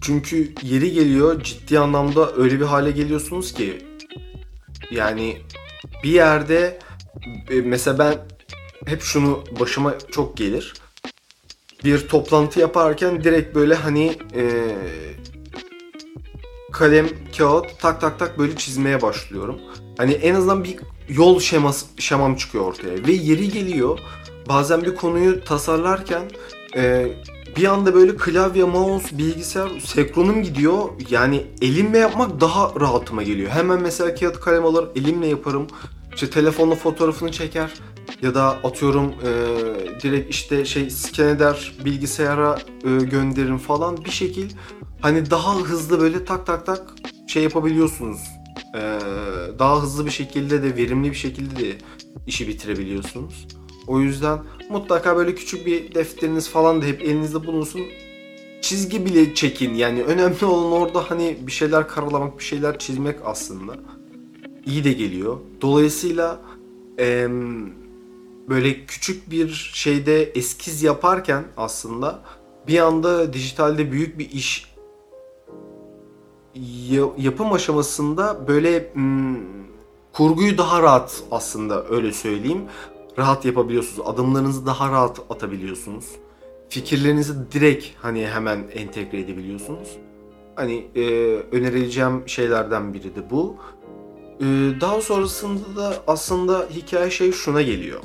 Çünkü 0.02 0.54
yeri 0.62 0.92
geliyor 0.92 1.44
ciddi 1.44 1.80
anlamda 1.80 2.36
öyle 2.36 2.60
bir 2.60 2.66
hale 2.66 2.92
geliyorsunuz 2.92 3.54
ki 3.54 3.78
yani 4.92 5.38
bir 6.08 6.12
yerde 6.12 6.80
e, 7.52 7.62
mesela 7.62 8.00
ben 8.00 8.15
hep 8.86 9.02
şunu 9.02 9.43
başıma 9.60 9.93
çok 10.12 10.38
gelir. 10.38 10.74
Bir 11.84 12.08
toplantı 12.08 12.60
yaparken 12.60 13.24
direkt 13.24 13.56
böyle 13.56 13.76
hani 13.76 14.17
e, 14.36 14.43
kalem, 16.72 17.08
kağıt 17.38 17.65
tak 17.80 18.02
tak 18.02 18.20
tak 18.20 18.39
böyle 18.39 18.56
çizmeye 18.56 19.02
başlıyorum. 19.02 19.60
Hani 19.98 20.12
en 20.12 20.36
azından 20.36 20.63
bir 20.63 20.76
yol 21.10 21.39
şeması, 21.39 21.86
şemam 21.98 22.36
çıkıyor 22.36 22.63
ortaya. 22.63 23.08
Ve 23.08 23.12
yeri 23.12 23.50
geliyor 23.50 24.00
bazen 24.50 24.82
bir 24.82 24.96
konuyu 24.96 25.43
tasarlarken 25.43 26.24
e, 26.76 27.08
bir 27.58 27.65
anda 27.65 27.93
böyle 27.93 28.15
klavye, 28.15 28.63
mouse, 28.63 29.17
bilgisayar 29.17 29.70
senkronum 29.80 30.43
gidiyor. 30.43 30.84
Yani 31.10 31.46
elimle 31.62 31.98
yapmak 31.98 32.41
daha 32.41 32.72
rahatıma 32.80 33.24
geliyor. 33.24 33.52
Hemen 33.52 33.82
mesela 33.82 34.15
kağıt 34.15 34.39
kalem 34.39 34.65
alır 34.65 34.88
elimle 34.96 35.28
yaparım. 35.28 35.67
İşte 36.17 36.30
telefonla 36.30 36.75
fotoğrafını 36.75 37.32
çeker 37.32 37.73
ya 38.21 38.36
da 38.36 38.43
atıyorum 38.43 39.06
e, 39.06 39.32
direkt 40.03 40.30
işte 40.30 40.65
şey 40.65 40.89
scan 40.89 41.27
eder 41.27 41.73
bilgisayara 41.86 42.60
e, 42.84 42.89
gönderirim 43.06 43.58
falan 43.58 44.06
bir 44.06 44.10
şekil 44.10 44.49
hani 45.01 45.30
daha 45.30 45.56
hızlı 45.56 45.99
böyle 45.99 46.25
tak 46.25 46.45
tak 46.45 46.65
tak 46.65 46.93
şey 47.27 47.43
yapabiliyorsunuz. 47.43 48.19
E, 48.75 48.82
daha 49.60 49.82
hızlı 49.82 50.06
bir 50.06 50.12
şekilde 50.12 50.63
de 50.63 50.75
verimli 50.75 51.12
bir 51.12 51.15
şekilde 51.15 51.60
de 51.60 51.77
işi 52.27 52.47
bitirebiliyorsunuz. 52.47 53.47
O 53.88 53.99
yüzden 53.99 54.39
mutlaka 54.69 55.17
böyle 55.17 55.36
küçük 55.36 55.65
bir 55.65 55.95
defteriniz 55.95 56.49
falan 56.49 56.82
da 56.82 56.86
hep 56.86 57.01
elinizde 57.01 57.47
bulunsun. 57.47 57.82
Çizgi 58.62 59.06
bile 59.06 59.36
çekin 59.36 59.73
yani 59.73 60.03
önemli 60.03 60.45
olan 60.45 60.71
orada 60.71 61.12
hani 61.12 61.38
bir 61.41 61.51
şeyler 61.51 61.88
karalamak, 61.88 62.39
bir 62.39 62.43
şeyler 62.43 62.80
çizmek 62.80 63.15
aslında. 63.25 63.73
İyi 64.67 64.84
de 64.84 64.93
geliyor. 64.93 65.38
Dolayısıyla 65.62 66.39
eee, 66.99 67.30
böyle 68.49 68.86
küçük 68.86 69.32
bir 69.32 69.71
şeyde 69.73 70.23
eskiz 70.23 70.84
yaparken 70.84 71.43
aslında 71.58 72.19
bir 72.67 72.80
anda 72.80 73.34
dijitalde 73.34 73.91
büyük 73.91 74.19
bir 74.19 74.30
iş 74.32 74.73
ya- 76.89 77.13
yapım 77.17 77.53
aşamasında 77.53 78.47
böyle 78.47 78.93
hmm, 78.93 79.36
kurguyu 80.13 80.58
daha 80.58 80.82
rahat 80.82 81.23
aslında 81.32 81.86
öyle 81.89 82.12
söyleyeyim. 82.13 82.62
Rahat 83.17 83.45
yapabiliyorsunuz. 83.45 84.08
Adımlarınızı 84.08 84.65
daha 84.65 84.91
rahat 84.91 85.19
atabiliyorsunuz. 85.30 86.06
Fikirlerinizi 86.69 87.34
direkt 87.51 87.86
hani 88.01 88.27
hemen 88.27 88.63
entegre 88.73 89.19
edebiliyorsunuz. 89.19 89.97
Hani 90.56 90.86
e, 90.95 91.01
önerileceğim 91.51 92.23
şeylerden 92.30 92.93
biri 92.93 93.15
de 93.15 93.30
bu. 93.30 93.56
E, 94.39 94.45
daha 94.82 95.02
sonrasında 95.02 95.76
da 95.76 95.93
aslında 96.08 96.67
hikaye 96.69 97.12
şey 97.12 97.32
şuna 97.32 97.62
geliyor. 97.62 98.00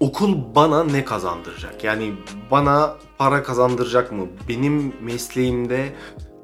Okul 0.00 0.34
bana 0.54 0.84
ne 0.84 1.04
kazandıracak? 1.04 1.84
Yani 1.84 2.14
bana 2.50 2.96
para 3.18 3.42
kazandıracak 3.42 4.12
mı? 4.12 4.26
Benim 4.48 4.94
mesleğimde 5.02 5.92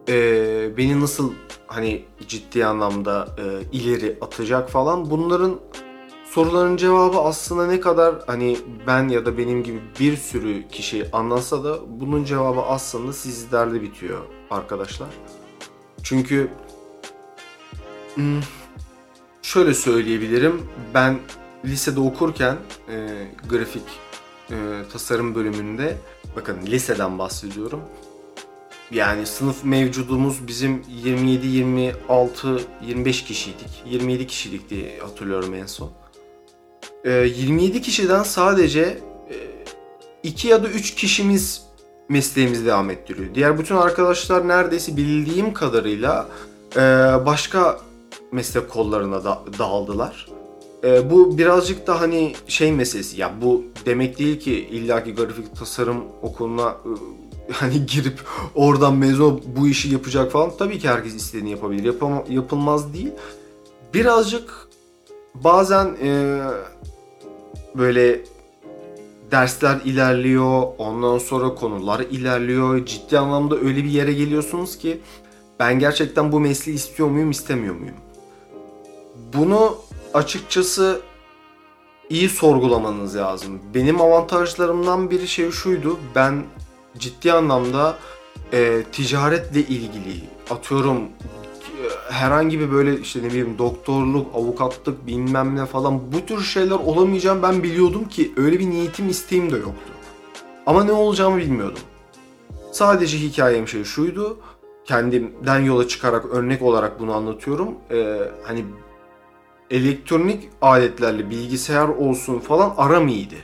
e, 0.09 0.77
beni 0.77 1.01
nasıl 1.01 1.33
hani 1.67 2.05
ciddi 2.29 2.67
anlamda 2.67 3.29
e, 3.39 3.77
ileri 3.77 4.19
atacak 4.21 4.71
falan 4.71 5.11
bunların 5.11 5.61
soruların 6.25 6.77
cevabı 6.77 7.19
aslında 7.19 7.67
ne 7.67 7.81
kadar 7.81 8.15
hani 8.27 8.59
ben 8.87 9.09
ya 9.09 9.27
da 9.27 9.39
benim 9.39 9.63
gibi 9.63 9.81
bir 10.01 10.17
sürü 10.17 10.69
kişi 10.69 11.11
anlatsa 11.13 11.65
da 11.65 11.79
bunun 12.01 12.25
cevabı 12.25 12.61
aslında 12.61 13.13
sizlerde 13.13 13.83
bitiyor 13.83 14.21
arkadaşlar. 14.51 15.09
Çünkü 16.03 16.51
şöyle 19.43 19.75
söyleyebilirim 19.75 20.63
ben 20.95 21.19
lisede 21.65 22.01
okurken 22.01 22.57
e, 22.89 23.27
grafik 23.51 23.83
e, 24.51 24.55
tasarım 24.93 25.35
bölümünde 25.35 25.97
bakın 26.37 26.59
liseden 26.67 27.19
bahsediyorum. 27.19 27.81
Yani 28.91 29.27
sınıf 29.27 29.65
mevcudumuz 29.65 30.49
bizim 30.49 30.83
27, 30.89 31.47
26, 31.47 32.61
25 32.83 33.25
kişiydik. 33.25 33.83
27 33.87 34.27
kişilik 34.27 34.71
diye 34.71 34.99
hatırlıyorum 34.99 35.55
en 35.55 35.67
son. 35.67 35.91
Ee, 37.05 37.11
27 37.11 37.83
kişiden 37.83 38.23
sadece 38.23 38.99
2 40.23 40.49
ya 40.49 40.63
da 40.63 40.69
3 40.69 40.95
kişimiz 40.95 41.63
mesleğimizi 42.09 42.67
devam 42.67 42.91
ettiriyor. 42.91 43.35
Diğer 43.35 43.59
bütün 43.59 43.77
arkadaşlar 43.77 44.49
neredeyse 44.49 44.97
bildiğim 44.97 45.55
kadarıyla 45.55 46.29
e, 46.77 46.81
başka 47.27 47.81
meslek 48.37 48.71
kollarına 48.71 49.25
da 49.25 49.43
dağıldılar. 49.59 50.27
E, 50.85 51.11
bu 51.11 51.39
birazcık 51.39 51.87
da 51.87 52.01
hani 52.01 52.35
şey 52.49 52.73
meselesi. 52.73 53.21
Ya 53.21 53.33
bu 53.43 53.65
demek 53.87 54.19
değil 54.19 54.41
ki 54.41 54.53
illaki 54.53 55.15
grafik 55.15 55.57
tasarım 55.57 56.05
okuluna 56.23 56.77
e, 57.49 57.53
hani 57.53 57.87
girip 57.87 58.21
oradan 58.55 58.95
mezun 58.97 59.43
bu 59.57 59.69
işi 59.69 59.89
yapacak 59.93 60.33
falan. 60.33 60.53
Tabii 60.59 60.79
ki 60.79 60.89
herkes 60.89 61.15
istediğini 61.15 61.51
yapabilir. 61.51 61.85
Yapama, 61.85 62.25
yapılmaz 62.29 62.95
değil. 62.95 63.13
Birazcık 63.95 64.69
bazen 65.35 65.97
e, 66.03 66.41
böyle 67.75 68.21
dersler 69.31 69.81
ilerliyor, 69.85 70.63
ondan 70.79 71.19
sonra 71.19 71.55
konular 71.55 72.01
ilerliyor. 72.01 72.87
Ciddi 72.87 73.19
anlamda 73.19 73.57
öyle 73.57 73.85
bir 73.85 73.91
yere 73.91 74.13
geliyorsunuz 74.13 74.79
ki 74.79 75.01
ben 75.61 75.79
gerçekten 75.79 76.33
bu 76.33 76.41
mesleği 76.41 76.77
istiyor 76.77 77.09
muyum, 77.09 77.31
istemiyor 77.31 77.75
muyum? 77.75 77.97
Bunu 79.37 79.77
açıkçası 80.15 81.01
iyi 82.11 82.29
sorgulamanız 82.29 83.17
lazım. 83.17 83.61
Benim 83.75 84.01
avantajlarımdan 84.01 85.11
biri 85.11 85.29
şey 85.29 85.51
şuydu. 85.51 85.99
Ben 86.15 86.45
ciddi 86.99 87.33
anlamda 87.33 87.99
e, 88.53 88.83
ticaretle 88.93 89.61
ilgili 89.61 90.21
atıyorum 90.51 91.01
herhangi 92.11 92.61
bir 92.61 92.73
böyle 92.73 93.01
işte 93.01 93.23
ne 93.23 93.27
bileyim 93.27 93.59
doktorluk, 93.59 94.27
avukatlık 94.35 95.07
bilmem 95.07 95.57
ne 95.57 95.67
falan 95.67 96.13
bu 96.13 96.27
tür 96.27 96.43
şeyler 96.43 96.75
olamayacağım 96.75 97.43
ben 97.43 97.63
biliyordum 97.63 98.09
ki 98.09 98.33
öyle 98.37 98.59
bir 98.59 98.71
niyetim 98.71 99.09
isteğim 99.09 99.53
de 99.53 99.57
yoktu. 99.57 99.93
Ama 100.67 100.85
ne 100.85 100.93
olacağımı 100.93 101.37
bilmiyordum. 101.37 101.83
Sadece 102.73 103.19
hikayem 103.19 103.69
şey 103.69 103.85
şuydu. 103.85 104.39
Kendimden 104.85 105.59
yola 105.59 105.89
çıkarak 105.89 106.25
örnek 106.25 106.63
olarak 106.63 107.01
bunu 107.01 107.15
anlatıyorum. 107.15 107.75
Ee, 107.91 108.19
hani 108.45 108.65
elektronik 109.71 110.49
aletlerle 110.63 111.31
bilgisayar 111.31 111.89
olsun 111.89 112.39
falan 112.39 112.75
aram 112.77 113.09
iyiydi. 113.09 113.37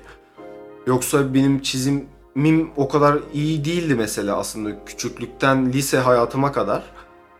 Yoksa 0.87 1.35
benim 1.35 1.63
çizimim 1.63 2.71
o 2.77 2.89
kadar 2.89 3.19
iyi 3.35 3.65
değildi 3.65 3.95
mesela 3.95 4.37
aslında 4.37 4.85
küçüklükten 4.85 5.73
lise 5.73 5.99
hayatıma 5.99 6.53
kadar. 6.53 6.83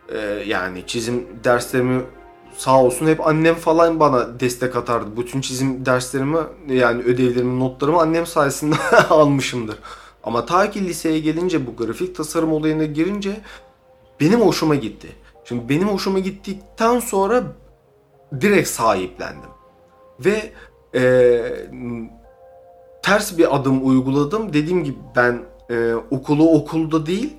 Ee, 0.09 0.17
yani 0.47 0.83
çizim 0.87 1.27
derslerimi 1.43 2.01
sağ 2.57 2.83
olsun 2.83 3.07
hep 3.07 3.27
annem 3.27 3.55
falan 3.55 3.99
bana 3.99 4.39
destek 4.39 4.75
atardı. 4.75 5.17
Bütün 5.17 5.41
çizim 5.41 5.85
derslerimi 5.85 6.37
yani 6.67 7.03
ödevlerimi, 7.03 7.59
notlarımı 7.59 8.01
annem 8.01 8.25
sayesinde 8.25 8.75
almışımdır. 9.09 9.79
Ama 10.23 10.45
ta 10.45 10.71
ki 10.71 10.85
liseye 10.85 11.19
gelince 11.19 11.67
bu 11.67 11.75
grafik 11.75 12.15
tasarım 12.15 12.53
olayına 12.53 12.85
girince 12.85 13.41
benim 14.19 14.41
hoşuma 14.41 14.75
gitti. 14.75 15.07
Şimdi 15.45 15.69
benim 15.69 15.87
hoşuma 15.87 16.19
gittikten 16.19 16.99
sonra 16.99 17.43
direkt 18.41 18.67
sahiplendim. 18.67 19.49
Ve 20.19 20.51
e, 20.95 21.41
ters 23.03 23.37
bir 23.37 23.55
adım 23.55 23.87
uyguladım. 23.87 24.53
Dediğim 24.53 24.83
gibi 24.83 24.97
ben 25.15 25.41
e, 25.69 25.93
okulu 26.11 26.51
okulda 26.51 27.05
değil, 27.05 27.33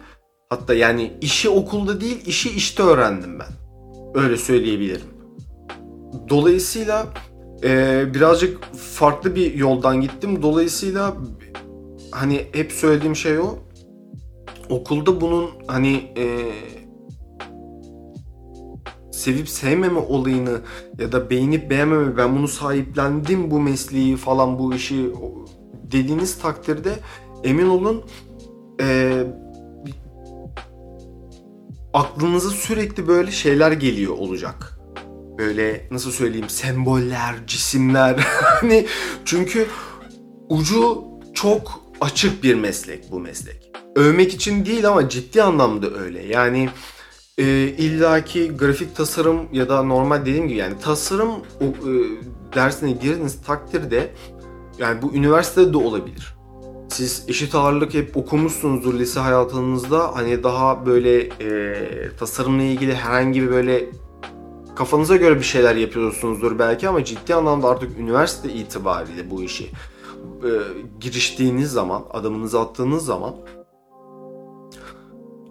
hatta 0.50 0.74
yani 0.74 1.12
işi 1.20 1.48
okulda 1.48 2.00
değil, 2.00 2.26
işi 2.26 2.50
işte 2.50 2.82
öğrendim 2.82 3.38
ben. 3.38 3.48
Öyle 4.22 4.36
söyleyebilirim. 4.36 5.08
Dolayısıyla 6.28 7.06
e, 7.64 8.04
birazcık 8.14 8.74
farklı 8.74 9.34
bir 9.34 9.54
yoldan 9.54 10.00
gittim. 10.00 10.42
Dolayısıyla 10.42 11.14
hani 12.10 12.46
hep 12.52 12.72
söylediğim 12.72 13.16
şey 13.16 13.38
o. 13.38 13.58
Okulda 14.70 15.20
bunun 15.20 15.50
hani 15.66 16.12
e, 16.16 16.24
sevip 19.14 19.48
sevmeme 19.48 19.98
olayını 19.98 20.60
ya 20.98 21.12
da 21.12 21.30
beğenip 21.30 21.70
beğenmeme 21.70 22.16
ben 22.16 22.36
bunu 22.36 22.48
sahiplendim 22.48 23.50
bu 23.50 23.60
mesleği 23.60 24.16
falan 24.16 24.58
bu 24.58 24.74
işi 24.74 25.10
dediğiniz 25.92 26.38
takdirde 26.38 26.92
emin 27.44 27.66
olun 27.66 28.04
e, 28.80 29.12
aklınıza 31.92 32.50
sürekli 32.50 33.08
böyle 33.08 33.30
şeyler 33.30 33.72
geliyor 33.72 34.18
olacak. 34.18 34.78
Böyle 35.38 35.88
nasıl 35.90 36.10
söyleyeyim 36.10 36.48
semboller, 36.48 37.34
cisimler 37.46 38.16
hani 38.60 38.86
çünkü 39.24 39.66
ucu 40.48 41.04
çok 41.34 41.80
açık 42.00 42.42
bir 42.42 42.54
meslek 42.54 43.10
bu 43.10 43.20
meslek. 43.20 43.70
Övmek 43.96 44.34
için 44.34 44.66
değil 44.66 44.88
ama 44.88 45.08
ciddi 45.08 45.42
anlamda 45.42 45.90
öyle. 45.90 46.26
Yani 46.26 46.68
e, 47.38 47.44
illaki 47.68 48.56
grafik 48.56 48.96
tasarım 48.96 49.40
ya 49.52 49.68
da 49.68 49.82
normal 49.82 50.20
dediğim 50.20 50.48
gibi 50.48 50.58
yani 50.58 50.78
tasarım 50.78 51.30
o, 51.30 51.64
e, 51.64 51.92
dersine 52.54 52.90
girdiğiniz 52.90 53.42
takdirde 53.42 54.14
yani 54.78 55.02
bu 55.02 55.14
üniversitede 55.14 55.72
de 55.72 55.76
olabilir. 55.76 56.34
Siz 56.88 57.24
eşit 57.28 57.54
ağırlık 57.54 57.94
hep 57.94 58.16
okumuşsunuzdur 58.16 58.94
lise 58.94 59.20
hayatınızda. 59.20 60.16
Hani 60.16 60.42
daha 60.42 60.86
böyle 60.86 61.18
e, 61.20 62.16
tasarımla 62.18 62.62
ilgili 62.62 62.94
herhangi 62.94 63.42
bir 63.42 63.50
böyle 63.50 63.84
kafanıza 64.76 65.16
göre 65.16 65.36
bir 65.36 65.44
şeyler 65.44 65.76
yapıyorsunuzdur 65.76 66.58
belki 66.58 66.88
ama 66.88 67.04
ciddi 67.04 67.34
anlamda 67.34 67.68
artık 67.68 67.98
üniversite 67.98 68.52
itibariyle 68.52 69.30
bu 69.30 69.42
işi 69.42 69.64
e, 69.64 70.50
giriştiğiniz 71.00 71.72
zaman, 71.72 72.04
adımınızı 72.10 72.60
attığınız 72.60 73.04
zaman 73.04 73.34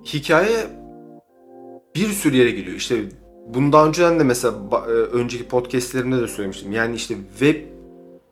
hikaye 0.05 0.82
bir 1.95 2.09
sürü 2.09 2.37
yere 2.37 2.51
geliyor. 2.51 2.75
İşte 2.75 3.03
bundan 3.47 3.87
önceden 3.87 4.19
de 4.19 4.23
mesela 4.23 4.55
e, 4.87 4.91
önceki 4.91 5.47
podcastlerimde 5.47 6.21
de 6.21 6.27
söylemiştim. 6.27 6.71
Yani 6.71 6.95
işte 6.95 7.15
web 7.39 7.55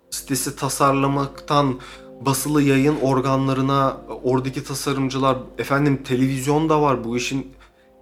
sitesi 0.09 0.55
tasarlamaktan 0.55 1.79
basılı 2.21 2.61
yayın 2.61 2.95
organlarına 3.01 3.97
oradaki 4.23 4.63
tasarımcılar 4.63 5.37
efendim 5.57 6.03
televizyon 6.03 6.69
da 6.69 6.81
var 6.81 7.03
bu 7.03 7.17
işin 7.17 7.47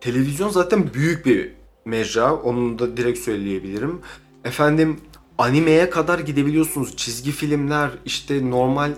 televizyon 0.01 0.49
zaten 0.49 0.93
büyük 0.93 1.25
bir 1.25 1.51
mecra 1.85 2.35
onu 2.35 2.79
da 2.79 2.97
direkt 2.97 3.19
söyleyebilirim. 3.19 3.99
Efendim 4.43 4.97
animeye 5.37 5.89
kadar 5.89 6.19
gidebiliyorsunuz. 6.19 6.97
Çizgi 6.97 7.31
filmler 7.31 7.89
işte 8.05 8.49
normal 8.49 8.91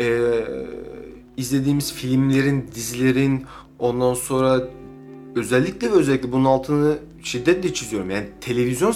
e, 0.00 0.30
izlediğimiz 1.36 1.92
filmlerin, 1.92 2.70
dizilerin 2.74 3.46
ondan 3.78 4.14
sonra 4.14 4.68
özellikle 5.36 5.90
ve 5.90 5.94
özellikle 5.94 6.32
bunun 6.32 6.44
altını 6.44 6.98
şiddetle 7.22 7.74
çiziyorum. 7.74 8.10
Yani 8.10 8.26
televizyon 8.40 8.94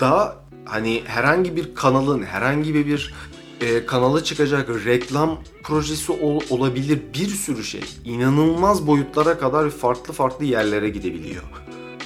da 0.00 0.36
hani 0.64 1.02
herhangi 1.04 1.56
bir 1.56 1.74
kanalın 1.74 2.22
herhangi 2.22 2.74
bir 2.74 3.14
e, 3.60 3.86
kanala 3.86 4.24
çıkacak 4.24 4.68
reklam 4.84 5.38
projesi 5.62 6.12
ol, 6.12 6.40
olabilir 6.50 7.00
bir 7.14 7.28
sürü 7.28 7.64
şey. 7.64 7.84
İnanılmaz 8.04 8.86
boyutlara 8.86 9.38
kadar 9.38 9.70
farklı 9.70 10.12
farklı 10.14 10.44
yerlere 10.44 10.88
gidebiliyor. 10.88 11.42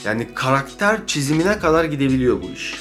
Yani 0.04 0.28
karakter 0.34 1.06
çizimine 1.06 1.58
kadar 1.58 1.84
gidebiliyor 1.84 2.42
bu 2.42 2.46
iş. 2.46 2.74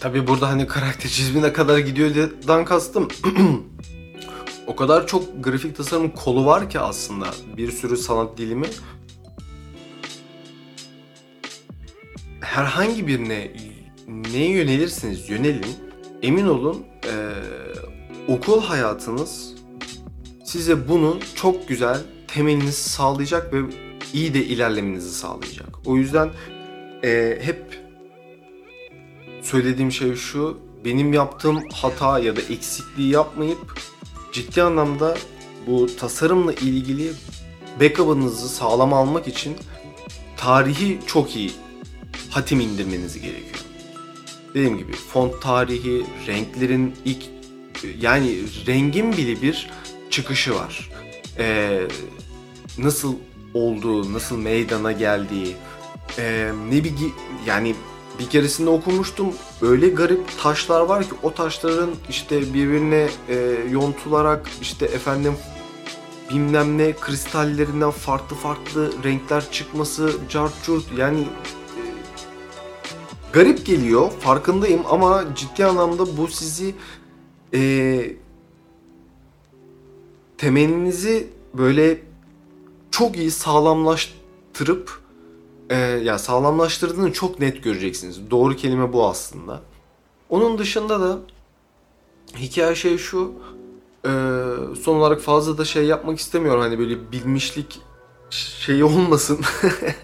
Tabi 0.00 0.26
burada 0.26 0.48
hani 0.48 0.66
karakter 0.66 1.08
çizimine 1.10 1.52
kadar 1.52 1.78
gidiyordan 1.78 2.64
kastım 2.64 3.08
o 4.66 4.76
kadar 4.76 5.06
çok 5.06 5.44
grafik 5.44 5.76
tasarım 5.76 6.10
kolu 6.10 6.46
var 6.46 6.70
ki 6.70 6.80
aslında 6.80 7.26
bir 7.56 7.72
sürü 7.72 7.96
sanat 7.96 8.38
dilimi 8.38 8.66
herhangi 12.40 13.06
birine 13.06 13.50
neye 14.08 14.50
yönelirsiniz 14.50 15.30
yönelin 15.30 15.76
emin 16.22 16.46
olun 16.46 16.86
e, 17.04 17.14
okul 18.32 18.60
hayatınız 18.60 19.54
size 20.44 20.88
bunu 20.88 21.18
çok 21.34 21.68
güzel 21.68 21.98
temelinizi 22.28 22.90
sağlayacak 22.90 23.52
ve 23.52 23.58
iyi 24.12 24.34
de 24.34 24.44
ilerlemenizi 24.44 25.10
sağlayacak. 25.10 25.68
O 25.86 25.96
yüzden 25.96 26.30
e, 27.04 27.38
hep 27.42 27.80
söylediğim 29.42 29.92
şey 29.92 30.14
şu 30.14 30.58
benim 30.84 31.12
yaptığım 31.12 31.68
hata 31.72 32.18
ya 32.18 32.36
da 32.36 32.40
eksikliği 32.40 33.10
yapmayıp 33.12 33.80
ciddi 34.32 34.62
anlamda 34.62 35.16
bu 35.66 35.96
tasarımla 35.96 36.52
ilgili 36.52 37.12
backup'ınızı 37.80 38.48
sağlam 38.48 38.92
almak 38.92 39.28
için 39.28 39.56
tarihi 40.36 40.98
çok 41.06 41.36
iyi 41.36 41.50
hatim 42.30 42.60
indirmeniz 42.60 43.20
gerekiyor. 43.20 43.64
Dediğim 44.54 44.78
gibi 44.78 44.92
font 44.92 45.42
tarihi, 45.42 46.06
renklerin 46.26 46.94
ilk 47.04 47.24
yani 48.00 48.38
rengin 48.66 49.12
bile 49.12 49.42
bir 49.42 49.70
çıkışı 50.10 50.54
var. 50.54 50.90
Ee, 51.38 51.80
nasıl 52.78 53.14
olduğu, 53.54 54.12
nasıl 54.12 54.38
meydana 54.38 54.92
geldiği, 54.92 55.56
ee, 56.18 56.50
ne 56.70 56.84
bir 56.84 56.92
yani 57.46 57.74
bir 58.18 58.28
keresinde 58.28 58.70
okumuştum. 58.70 59.34
Öyle 59.62 59.88
garip 59.88 60.38
taşlar 60.42 60.80
var 60.80 61.04
ki 61.04 61.14
o 61.22 61.34
taşların 61.34 61.90
işte 62.10 62.54
birbirine 62.54 63.08
e, 63.28 63.34
yontularak 63.70 64.50
işte 64.62 64.86
efendim 64.86 65.34
bilmem 66.30 66.78
ne 66.78 66.92
kristallerinden 66.92 67.90
farklı 67.90 68.36
farklı 68.36 68.92
renkler 69.04 69.50
çıkması, 69.52 70.12
cart 70.28 70.52
yani 70.96 71.24
garip 73.32 73.66
geliyor 73.66 74.10
farkındayım 74.10 74.82
ama 74.90 75.24
ciddi 75.34 75.66
anlamda 75.66 76.16
bu 76.16 76.28
sizi 76.28 76.74
e, 77.54 78.16
temelinizi 80.38 81.28
böyle 81.54 82.02
çok 82.90 83.16
iyi 83.16 83.30
sağlamlaştırıp 83.30 85.00
e, 85.70 85.76
ya 85.76 86.18
sağlamlaştırdığını 86.18 87.12
çok 87.12 87.40
net 87.40 87.64
göreceksiniz. 87.64 88.30
Doğru 88.30 88.56
kelime 88.56 88.92
bu 88.92 89.08
aslında. 89.08 89.60
Onun 90.30 90.58
dışında 90.58 91.00
da 91.00 91.18
hikaye 92.36 92.74
şey 92.74 92.98
şu 92.98 93.32
e, 94.04 94.10
son 94.82 94.96
olarak 94.96 95.20
fazla 95.20 95.58
da 95.58 95.64
şey 95.64 95.84
yapmak 95.84 96.18
istemiyorum 96.18 96.60
hani 96.60 96.78
böyle 96.78 97.12
bilmişlik 97.12 97.80
şeyi 98.30 98.84
olmasın. 98.84 99.40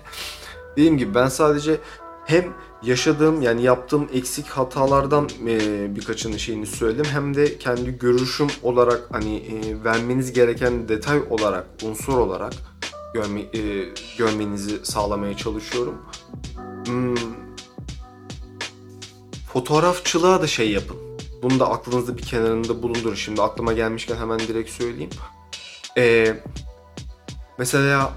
Dediğim 0.77 0.99
gibi 0.99 1.15
ben 1.15 1.29
sadece 1.29 1.81
hem 2.25 2.45
yaşadığım 2.83 3.43
yani 3.43 3.63
yaptığım 3.63 4.09
eksik 4.13 4.47
hatalardan 4.47 5.29
e, 5.49 5.97
birkaçını 5.97 6.39
şeyini 6.39 6.67
söyledim 6.67 7.05
hem 7.05 7.35
de 7.35 7.59
kendi 7.59 7.99
görüşüm 7.99 8.49
olarak 8.63 9.03
hani 9.13 9.37
e, 9.37 9.85
vermeniz 9.85 10.33
gereken 10.33 10.89
detay 10.89 11.21
olarak 11.31 11.67
unsur 11.83 12.19
olarak 12.19 12.53
görme, 13.15 13.41
e, 13.41 13.89
görmenizi 14.19 14.87
sağlamaya 14.87 15.37
çalışıyorum. 15.37 15.95
Hmm, 16.87 17.15
fotoğrafçılığa 19.53 20.43
da 20.43 20.47
şey 20.47 20.71
yapın. 20.71 20.97
Bunu 21.43 21.61
da 21.61 21.71
aklınızda 21.71 22.17
bir 22.19 22.23
kenarında 22.23 22.83
bulundurun. 22.83 23.15
Şimdi 23.15 23.43
aklıma 23.43 23.73
gelmişken 23.73 24.17
hemen 24.17 24.39
direkt 24.39 24.71
söyleyeyim. 24.71 25.11
Ee, 25.97 26.37
mesela 27.59 28.13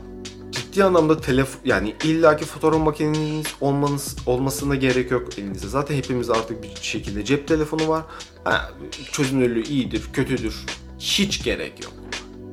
ciddi 0.78 0.86
anlamda 0.86 1.22
telefon 1.22 1.62
yani 1.66 1.96
illaki 2.04 2.46
fotoğraf 2.46 2.80
makineniz 2.80 3.46
olmanız 3.62 4.16
olmasına 4.26 4.76
gerek 4.76 5.12
yok 5.12 5.40
elinizde. 5.40 5.68
Zaten 5.68 5.96
hepimiz 5.96 6.30
artık 6.30 6.64
bir 6.64 6.76
şekilde 6.82 7.26
cep 7.26 7.48
telefonu 7.48 7.88
var. 7.88 8.04
Ha, 8.44 8.72
çözünürlüğü 9.12 9.64
iyidir, 9.64 10.04
kötüdür. 10.14 10.66
Hiç 11.00 11.44
gerek 11.44 11.84
yok. 11.84 11.94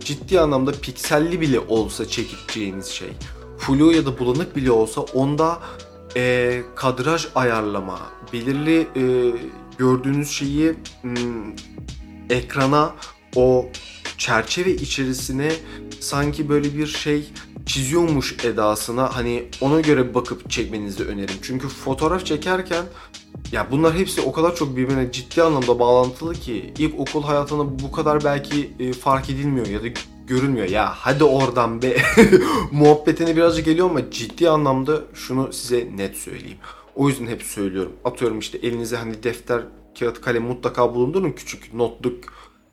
Ciddi 0.01 0.41
anlamda 0.41 0.73
pikselli 0.73 1.41
bile 1.41 1.61
olsa 1.61 2.09
çekeceğiniz 2.09 2.87
şey, 2.87 3.09
flu 3.59 3.93
ya 3.93 4.07
da 4.07 4.19
bulanık 4.19 4.57
bile 4.57 4.71
olsa 4.71 5.01
onda 5.01 5.59
e, 6.17 6.63
kadraj 6.77 7.27
ayarlama, 7.35 7.99
belirli 8.33 8.81
e, 8.97 9.35
gördüğünüz 9.79 10.31
şeyi 10.31 10.75
m, 11.03 11.17
ekrana 12.31 12.95
o 13.37 13.67
çerçeve 14.19 14.71
içerisine 14.71 15.53
sanki 16.01 16.49
böyle 16.49 16.79
bir 16.79 16.87
şey 16.87 17.31
çiziyormuş 17.67 18.45
edasına 18.45 19.17
hani 19.17 19.45
ona 19.61 19.81
göre 19.81 20.15
bakıp 20.15 20.51
çekmenizi 20.51 21.05
öneririm. 21.05 21.39
Çünkü 21.43 21.69
fotoğraf 21.69 22.27
çekerken 22.27 22.85
ya 23.53 23.67
bunlar 23.71 23.95
hepsi 23.95 24.21
o 24.21 24.33
kadar 24.33 24.57
çok 24.57 24.77
birbirine 24.77 25.13
ciddi 25.13 25.43
anlamda 25.43 25.79
bağlantılı 25.79 26.35
ki 26.35 26.75
ilk 26.79 27.01
okul 27.01 27.23
hayatında 27.23 27.79
bu 27.79 27.93
kadar 27.93 28.25
belki 28.25 28.71
e, 28.79 28.93
fark 28.93 29.31
edilmiyor 29.31 29.67
ya 29.67 29.83
da 29.83 29.87
görülmüyor. 30.27 30.69
Ya 30.69 30.93
hadi 30.97 31.25
oradan 31.25 31.83
be 31.83 31.97
muhabbetine 32.73 33.37
birazcık 33.37 33.65
geliyor 33.65 33.91
ama 33.91 34.11
ciddi 34.11 34.51
anlamda 34.51 35.01
şunu 35.15 35.53
size 35.53 35.89
net 35.97 36.17
söyleyeyim. 36.17 36.59
O 36.95 37.09
yüzden 37.09 37.27
hep 37.27 37.43
söylüyorum. 37.43 37.93
Atıyorum 38.05 38.39
işte 38.39 38.59
elinize 38.59 38.97
hani 38.97 39.23
defter, 39.23 39.63
kağıt, 39.99 40.21
kalem 40.21 40.43
mutlaka 40.43 40.95
bulundurun. 40.95 41.33
Küçük 41.33 41.75
notluk, 41.75 42.25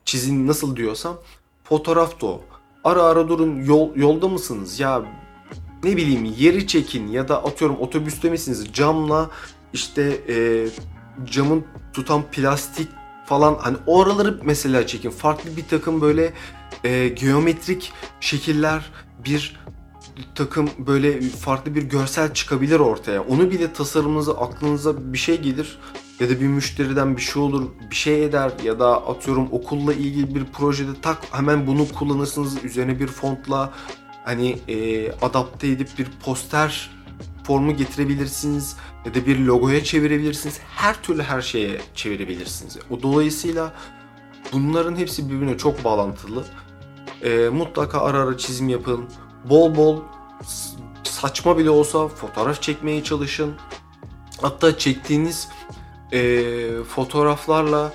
çizin 0.06 0.48
nasıl 0.48 0.76
diyorsam. 0.76 1.18
Fotoğraf 1.64 2.22
da 2.22 2.26
o. 2.26 2.42
Ara 2.84 3.04
ara 3.04 3.30
durun 3.30 3.64
yol, 3.64 3.96
yolda 3.96 4.28
mısınız 4.28 4.80
ya 4.80 5.02
ne 5.84 5.98
bileyim 5.98 6.36
yeri 6.38 6.68
çekin 6.68 7.08
ya 7.08 7.28
da 7.28 7.44
atıyorum 7.44 7.78
otobüste 7.80 8.30
misiniz 8.30 8.74
camla 8.74 9.30
işte 9.74 10.22
e, 10.30 10.68
camın 11.26 11.66
tutan 11.94 12.24
plastik 12.32 12.88
falan 13.26 13.58
hani 13.60 13.78
oraları 13.88 14.40
mesela 14.44 14.88
çekin. 14.88 15.10
Farklı 15.10 15.58
bir 15.58 15.68
takım 15.68 16.02
böyle 16.02 16.34
e, 16.84 17.08
geometrik 17.08 17.94
şekiller 18.20 18.92
bir 19.26 19.60
takım 20.36 20.70
böyle 20.78 21.22
farklı 21.22 21.76
bir 21.76 21.84
görsel 21.84 22.34
çıkabilir 22.34 22.80
ortaya. 22.80 23.22
Onu 23.24 23.52
bile 23.52 23.74
tasarımınıza 23.74 24.34
aklınıza 24.34 25.14
bir 25.14 25.18
şey 25.18 25.42
gelir. 25.42 25.80
Ya 26.22 26.30
da 26.30 26.42
bir 26.42 26.48
müşteriden 26.48 27.18
bir 27.18 27.22
şey 27.22 27.42
olur, 27.42 27.68
bir 27.92 27.96
şey 27.96 28.26
eder 28.26 28.52
ya 28.64 28.80
da 28.80 29.08
atıyorum 29.08 29.48
okulla 29.52 29.94
ilgili 29.94 30.36
bir 30.36 30.46
projede 30.46 31.02
tak 31.02 31.18
hemen 31.32 31.68
bunu 31.68 31.88
kullanırsınız 31.90 32.64
üzerine 32.64 33.00
bir 33.00 33.08
fontla 33.08 33.74
hani 34.26 34.58
e, 34.68 35.12
adapte 35.12 35.68
edip 35.68 35.90
bir 36.00 36.08
poster 36.26 36.90
formu 37.44 37.76
getirebilirsiniz 37.78 38.76
ya 39.06 39.14
da 39.14 39.26
bir 39.26 39.40
logoya 39.40 39.84
çevirebilirsiniz. 39.84 40.60
Her 40.76 41.02
türlü 41.02 41.24
her 41.24 41.42
şeye 41.42 41.82
çevirebilirsiniz. 41.96 42.78
O 42.90 43.02
dolayısıyla 43.02 43.74
bunların 44.54 44.96
hepsi 44.96 45.30
birbirine 45.30 45.58
çok 45.58 45.84
bağlantılı. 45.84 46.46
E, 47.24 47.50
mutlaka 47.50 48.02
ara 48.02 48.20
ara 48.20 48.38
çizim 48.38 48.70
yapın. 48.70 49.06
Bol 49.50 49.76
bol 49.76 50.02
saçma 51.04 51.58
bile 51.58 51.70
olsa 51.70 52.08
fotoğraf 52.08 52.62
çekmeye 52.62 53.04
çalışın. 53.04 53.54
Hatta 54.42 54.78
çektiğiniz 54.78 55.48
e, 56.14 56.84
fotoğraflarla 56.84 57.94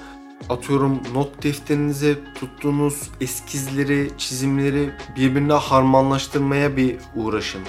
atıyorum 0.49 1.01
not 1.14 1.43
defterinize 1.43 2.35
tuttuğunuz 2.35 3.11
eskizleri, 3.21 4.11
çizimleri 4.19 4.91
birbirine 5.17 5.53
harmanlaştırmaya 5.53 6.77
bir 6.77 6.97
uğraşın. 7.14 7.62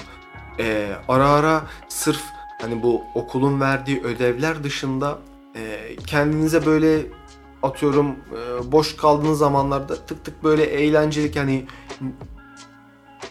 E, 0.58 0.88
ara 1.08 1.28
ara 1.28 1.62
sırf 1.88 2.20
hani 2.60 2.82
bu 2.82 3.02
okulun 3.14 3.60
verdiği 3.60 4.02
ödevler 4.02 4.64
dışında 4.64 5.18
e, 5.56 5.96
kendinize 6.06 6.66
böyle 6.66 7.06
atıyorum 7.62 8.10
e, 8.10 8.72
boş 8.72 8.96
kaldığınız 8.96 9.38
zamanlarda 9.38 10.06
tık 10.06 10.24
tık 10.24 10.44
böyle 10.44 10.64
eğlencelik 10.64 11.36
hani 11.36 11.66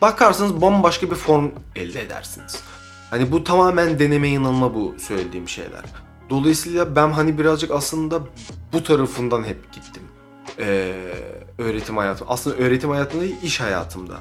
bakarsınız 0.01 0.61
bambaşka 0.61 1.11
bir 1.11 1.15
form 1.15 1.51
elde 1.75 2.01
edersiniz. 2.01 2.63
Hani 3.09 3.31
bu 3.31 3.43
tamamen 3.43 3.99
deneme 3.99 4.27
yanılma 4.27 4.73
bu 4.73 4.95
söylediğim 4.99 5.49
şeyler. 5.49 5.83
Dolayısıyla 6.29 6.95
ben 6.95 7.11
hani 7.11 7.37
birazcık 7.37 7.71
aslında 7.71 8.19
bu 8.73 8.83
tarafından 8.83 9.43
hep 9.43 9.73
gittim. 9.73 10.03
Ee, 10.59 10.93
öğretim 11.57 11.97
hayatım. 11.97 12.27
Aslında 12.29 12.55
öğretim 12.55 12.89
hayatımda 12.89 13.23
değil, 13.23 13.35
iş 13.43 13.59
hayatımda. 13.59 14.17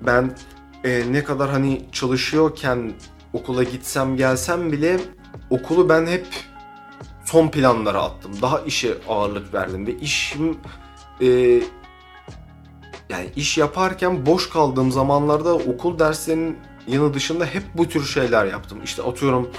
Ben 0.00 0.36
e, 0.84 1.12
ne 1.12 1.24
kadar 1.24 1.50
hani 1.50 1.82
çalışıyorken 1.92 2.92
okula 3.32 3.62
gitsem 3.62 4.16
gelsem 4.16 4.72
bile 4.72 5.00
okulu 5.50 5.88
ben 5.88 6.06
hep 6.06 6.26
son 7.24 7.48
planlara 7.48 8.02
attım. 8.02 8.32
Daha 8.42 8.60
işe 8.60 8.94
ağırlık 9.08 9.54
verdim 9.54 9.86
ve 9.86 9.96
işim 9.96 10.58
e, 11.20 11.26
yani 13.08 13.30
iş 13.36 13.58
yaparken 13.58 14.26
boş 14.26 14.50
kaldığım 14.50 14.92
zamanlarda 14.92 15.54
okul 15.54 15.98
derslerinin 15.98 16.58
yanı 16.86 17.14
dışında 17.14 17.46
hep 17.46 17.62
bu 17.74 17.88
tür 17.88 18.04
şeyler 18.04 18.46
yaptım. 18.46 18.78
İşte 18.84 19.02
atıyorum 19.02 19.50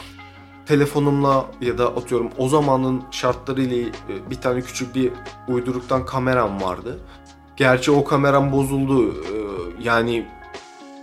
telefonumla 0.66 1.46
ya 1.62 1.78
da 1.78 1.88
atıyorum 1.88 2.30
o 2.38 2.50
zamanın 2.50 3.04
şartlarıyla 3.12 3.78
e, 3.78 4.30
bir 4.30 4.36
tane 4.36 4.62
küçük 4.62 4.96
bir 4.96 5.12
uyduruktan 5.48 6.06
kameram 6.06 6.62
vardı. 6.62 7.00
Gerçi 7.58 7.92
o 7.92 8.04
kameram 8.04 8.52
bozuldu. 8.52 9.12
E, 9.12 9.36
yani 9.82 10.28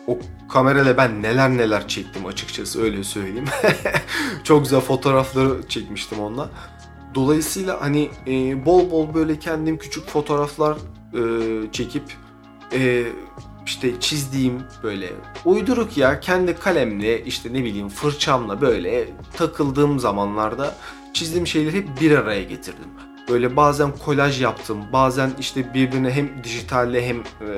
o 0.07 0.19
kamerayla 0.49 0.97
ben 0.97 1.23
neler 1.23 1.51
neler 1.51 1.89
çektim 1.89 2.27
açıkçası 2.27 2.83
öyle 2.83 3.05
söyleyeyim. 3.05 3.49
Çok 4.45 4.63
güzel 4.63 4.81
fotoğrafları 4.81 5.69
çekmiştim 5.69 6.21
onunla. 6.21 6.51
Dolayısıyla 7.15 7.81
hani 7.81 8.11
e, 8.27 8.65
bol 8.67 8.91
bol 8.91 9.15
böyle 9.15 9.39
kendim 9.39 9.79
küçük 9.79 10.09
fotoğraflar 10.09 10.79
çekip 11.73 12.03
işte 13.67 14.01
çizdiğim 14.01 14.63
böyle 14.83 15.13
uyduruk 15.45 15.97
ya 15.97 16.21
kendi 16.21 16.55
kalemle 16.55 17.25
işte 17.25 17.53
ne 17.53 17.65
bileyim 17.65 17.89
fırçamla 17.89 18.61
böyle 18.61 19.09
takıldığım 19.37 19.99
zamanlarda 20.01 20.75
çizdiğim 21.13 21.47
şeyleri 21.47 21.77
hep 21.77 22.01
bir 22.01 22.19
araya 22.19 22.43
getirdim. 22.43 22.89
Böyle 23.29 23.57
bazen 23.57 23.93
kolaj 24.05 24.43
yaptım, 24.43 24.79
bazen 24.93 25.31
işte 25.41 25.75
birbirine 25.75 26.11
hem 26.11 26.45
dijitalle 26.45 27.09
hem 27.09 27.17
e, 27.19 27.49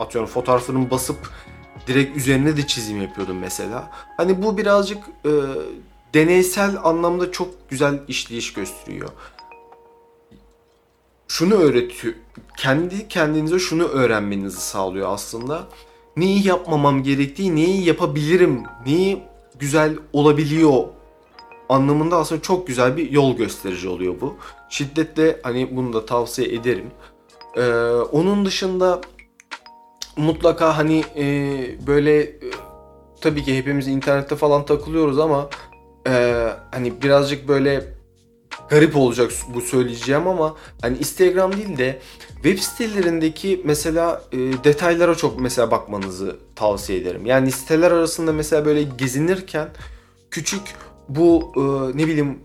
atıyorum 0.00 0.30
fotoğraflarını 0.30 0.90
basıp 0.90 1.30
direkt 1.86 2.16
üzerine 2.16 2.56
de 2.56 2.66
çizim 2.66 3.02
yapıyordum 3.02 3.38
mesela. 3.38 3.90
Hani 4.16 4.42
bu 4.42 4.58
birazcık 4.58 5.04
e, 5.24 5.30
deneysel 6.14 6.76
anlamda 6.84 7.32
çok 7.32 7.70
güzel 7.70 8.00
işleyiş 8.08 8.52
gösteriyor 8.52 9.08
şunu 11.32 11.54
öğretiyor. 11.54 12.14
Kendi 12.56 13.08
kendinize 13.08 13.58
şunu 13.58 13.84
öğrenmenizi 13.84 14.60
sağlıyor 14.60 15.12
aslında. 15.12 15.68
Neyi 16.16 16.46
yapmamam 16.48 17.02
gerektiği, 17.02 17.56
neyi 17.56 17.84
yapabilirim, 17.84 18.62
neyi 18.86 19.22
güzel 19.58 19.96
olabiliyor 20.12 20.84
anlamında 21.68 22.16
aslında 22.16 22.42
çok 22.42 22.66
güzel 22.66 22.96
bir 22.96 23.10
yol 23.10 23.36
gösterici 23.36 23.88
oluyor 23.88 24.14
bu. 24.20 24.36
Şiddetle 24.70 25.40
hani 25.42 25.76
bunu 25.76 25.92
da 25.92 26.06
tavsiye 26.06 26.48
ederim. 26.48 26.90
Ee, 27.56 27.62
onun 28.12 28.46
dışında 28.46 29.00
mutlaka 30.16 30.78
hani 30.78 31.04
e, 31.16 31.26
böyle 31.86 32.22
e, 32.22 32.40
tabii 33.20 33.44
ki 33.44 33.58
hepimiz 33.58 33.88
internette 33.88 34.36
falan 34.36 34.66
takılıyoruz 34.66 35.18
ama 35.18 35.48
e, 36.08 36.46
hani 36.70 37.02
birazcık 37.02 37.48
böyle 37.48 38.01
garip 38.68 38.96
olacak 38.96 39.32
bu 39.54 39.60
söyleyeceğim 39.60 40.28
ama 40.28 40.56
hani 40.82 40.98
Instagram 40.98 41.52
değil 41.56 41.78
de 41.78 42.00
web 42.34 42.58
sitelerindeki 42.58 43.60
mesela 43.64 44.22
e, 44.32 44.38
detaylara 44.38 45.14
çok 45.14 45.40
mesela 45.40 45.70
bakmanızı 45.70 46.36
tavsiye 46.56 46.98
ederim. 46.98 47.26
Yani 47.26 47.52
siteler 47.52 47.90
arasında 47.90 48.32
mesela 48.32 48.64
böyle 48.64 48.82
gezinirken 48.82 49.68
küçük 50.30 50.62
bu 51.08 51.52
e, 51.56 51.98
ne 51.98 52.06
bileyim 52.06 52.38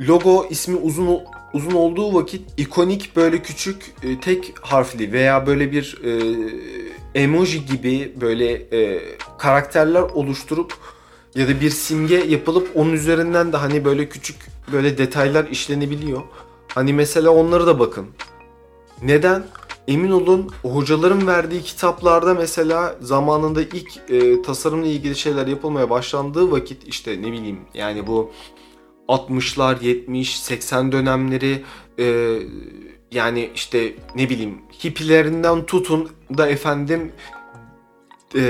logo 0.00 0.46
ismi 0.50 0.76
uzun 0.76 1.20
uzun 1.54 1.72
olduğu 1.72 2.14
vakit 2.14 2.42
ikonik 2.56 3.16
böyle 3.16 3.42
küçük 3.42 3.94
e, 4.02 4.20
tek 4.20 4.54
harfli 4.60 5.12
veya 5.12 5.46
böyle 5.46 5.72
bir 5.72 5.98
e, 6.04 6.12
emoji 7.14 7.66
gibi 7.66 8.12
böyle 8.20 8.52
e, 8.52 9.02
karakterler 9.38 10.02
oluşturup 10.02 10.74
ya 11.34 11.48
da 11.48 11.60
bir 11.60 11.70
simge 11.70 12.16
yapılıp 12.16 12.68
onun 12.74 12.92
üzerinden 12.92 13.52
de 13.52 13.56
hani 13.56 13.84
böyle 13.84 14.08
küçük 14.08 14.36
böyle 14.72 14.98
detaylar 14.98 15.44
işlenebiliyor. 15.44 16.22
Hani 16.68 16.92
mesela 16.92 17.30
onlara 17.30 17.66
da 17.66 17.78
bakın. 17.78 18.06
Neden? 19.02 19.44
Emin 19.88 20.10
olun 20.10 20.50
hocaların 20.62 21.26
verdiği 21.26 21.62
kitaplarda 21.62 22.34
mesela 22.34 22.96
zamanında 23.00 23.62
ilk 23.62 24.10
e, 24.10 24.42
tasarımla 24.42 24.86
ilgili 24.86 25.16
şeyler 25.16 25.46
yapılmaya 25.46 25.90
başlandığı 25.90 26.50
vakit 26.50 26.88
işte 26.88 27.22
ne 27.22 27.32
bileyim 27.32 27.58
yani 27.74 28.06
bu 28.06 28.30
60'lar, 29.08 29.84
70, 29.84 30.40
80 30.40 30.92
dönemleri 30.92 31.62
e, 31.98 32.36
yani 33.12 33.50
işte 33.54 33.94
ne 34.16 34.28
bileyim 34.28 34.58
hippilerinden 34.84 35.66
tutun 35.66 36.10
da 36.38 36.48
efendim 36.48 37.12
e, 38.34 38.40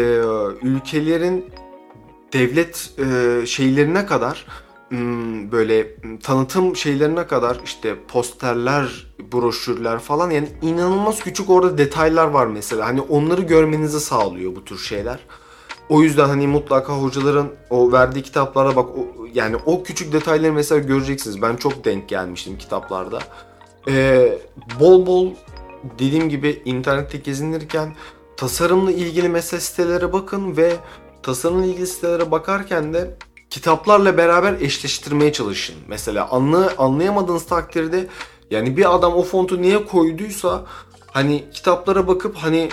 ülkelerin 0.63 1.45
devlet 2.33 2.91
e, 2.99 3.47
şeylerine 3.47 4.07
kadar 4.07 4.47
Hmm, 4.91 5.53
böyle 5.53 5.97
tanıtım 6.23 6.77
şeylerine 6.77 7.27
kadar 7.27 7.61
işte 7.65 7.97
posterler, 8.09 9.07
broşürler 9.33 9.99
falan 9.99 10.31
yani 10.31 10.49
inanılmaz 10.63 11.21
küçük 11.21 11.51
orada 11.51 11.79
detaylar 11.79 12.27
var 12.27 12.47
mesela. 12.47 12.87
Hani 12.87 13.01
onları 13.01 13.43
görmenizi 13.43 14.01
sağlıyor 14.01 14.57
bu 14.57 14.65
tür 14.65 14.79
şeyler. 14.79 15.19
O 15.89 16.03
yüzden 16.03 16.29
hani 16.29 16.47
mutlaka 16.47 16.93
hocaların 16.93 17.49
o 17.71 17.93
verdiği 17.93 18.23
kitaplara 18.23 18.77
bak 18.77 18.89
o, 18.89 19.27
yani 19.35 19.57
o 19.67 19.83
küçük 19.83 20.13
detayları 20.13 20.53
mesela 20.53 20.79
göreceksiniz. 20.79 21.43
Ben 21.43 21.57
çok 21.57 21.85
denk 21.85 22.09
gelmiştim 22.09 22.59
kitaplarda. 22.59 23.19
Ee, 23.89 24.39
bol 24.81 25.07
bol 25.07 25.31
dediğim 25.99 26.29
gibi 26.29 26.63
internette 26.65 27.19
gezinirken 27.19 27.95
tasarımla 28.37 28.93
ilgili 28.93 29.29
mesela 29.29 29.61
sitelere 29.61 30.13
bakın 30.13 30.57
ve 30.57 30.77
tasarımla 31.23 31.67
ilgili 31.67 31.87
sitelere 31.87 32.31
bakarken 32.31 32.95
de 32.95 33.17
kitaplarla 33.51 34.17
beraber 34.17 34.53
eşleştirmeye 34.61 35.33
çalışın. 35.33 35.77
Mesela 35.89 36.29
anlı, 36.31 36.75
anlayamadığınız 36.79 37.47
takdirde 37.47 38.07
yani 38.51 38.77
bir 38.77 38.95
adam 38.95 39.15
o 39.15 39.23
fontu 39.23 39.63
niye 39.63 39.85
koyduysa 39.87 40.65
hani 41.07 41.45
kitaplara 41.53 42.09
bakıp 42.09 42.37
hani 42.37 42.69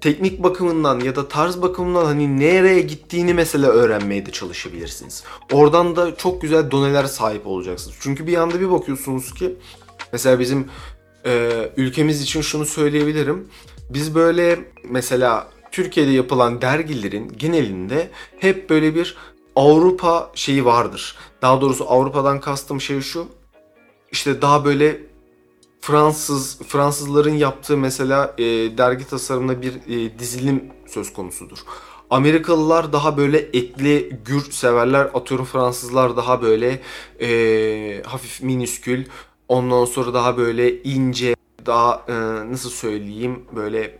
teknik 0.00 0.42
bakımından 0.42 1.00
ya 1.00 1.16
da 1.16 1.28
tarz 1.28 1.62
bakımından 1.62 2.04
hani 2.04 2.40
nereye 2.40 2.80
gittiğini 2.80 3.34
mesela 3.34 3.68
öğrenmeye 3.68 4.26
de 4.26 4.30
çalışabilirsiniz. 4.30 5.24
Oradan 5.52 5.96
da 5.96 6.16
çok 6.16 6.42
güzel 6.42 6.70
doneler 6.70 7.04
sahip 7.04 7.46
olacaksınız. 7.46 7.96
Çünkü 8.00 8.26
bir 8.26 8.36
anda 8.36 8.60
bir 8.60 8.70
bakıyorsunuz 8.70 9.34
ki 9.34 9.56
mesela 10.12 10.40
bizim 10.40 10.68
e, 11.26 11.50
ülkemiz 11.76 12.22
için 12.22 12.40
şunu 12.40 12.66
söyleyebilirim. 12.66 13.48
Biz 13.90 14.14
böyle 14.14 14.58
mesela 14.84 15.48
Türkiye'de 15.72 16.10
yapılan 16.10 16.62
dergilerin 16.62 17.32
genelinde 17.36 18.10
hep 18.38 18.70
böyle 18.70 18.94
bir 18.94 19.16
Avrupa 19.56 20.30
şeyi 20.34 20.64
vardır. 20.64 21.16
Daha 21.42 21.60
doğrusu 21.60 21.90
Avrupa'dan 21.90 22.40
kastım 22.40 22.80
şey 22.80 23.00
şu. 23.00 23.26
İşte 24.12 24.42
daha 24.42 24.64
böyle 24.64 25.00
Fransız 25.80 26.58
Fransızların 26.58 27.34
yaptığı 27.34 27.76
mesela 27.76 28.34
e, 28.38 28.44
dergi 28.78 29.08
tasarımında 29.08 29.62
bir 29.62 29.72
e, 29.74 30.18
dizilim 30.18 30.72
söz 30.86 31.12
konusudur. 31.12 31.58
Amerikalılar 32.10 32.92
daha 32.92 33.16
böyle 33.16 33.38
etli 33.38 34.20
gür 34.24 34.50
severler. 34.50 35.10
Atıyorum 35.14 35.46
Fransızlar 35.46 36.16
daha 36.16 36.42
böyle 36.42 36.80
e, 37.20 38.02
hafif 38.02 38.42
miniskül. 38.42 39.04
Ondan 39.48 39.84
sonra 39.84 40.14
daha 40.14 40.36
böyle 40.36 40.82
ince, 40.82 41.34
daha 41.66 42.04
e, 42.08 42.12
nasıl 42.52 42.70
söyleyeyim 42.70 43.44
böyle 43.56 43.98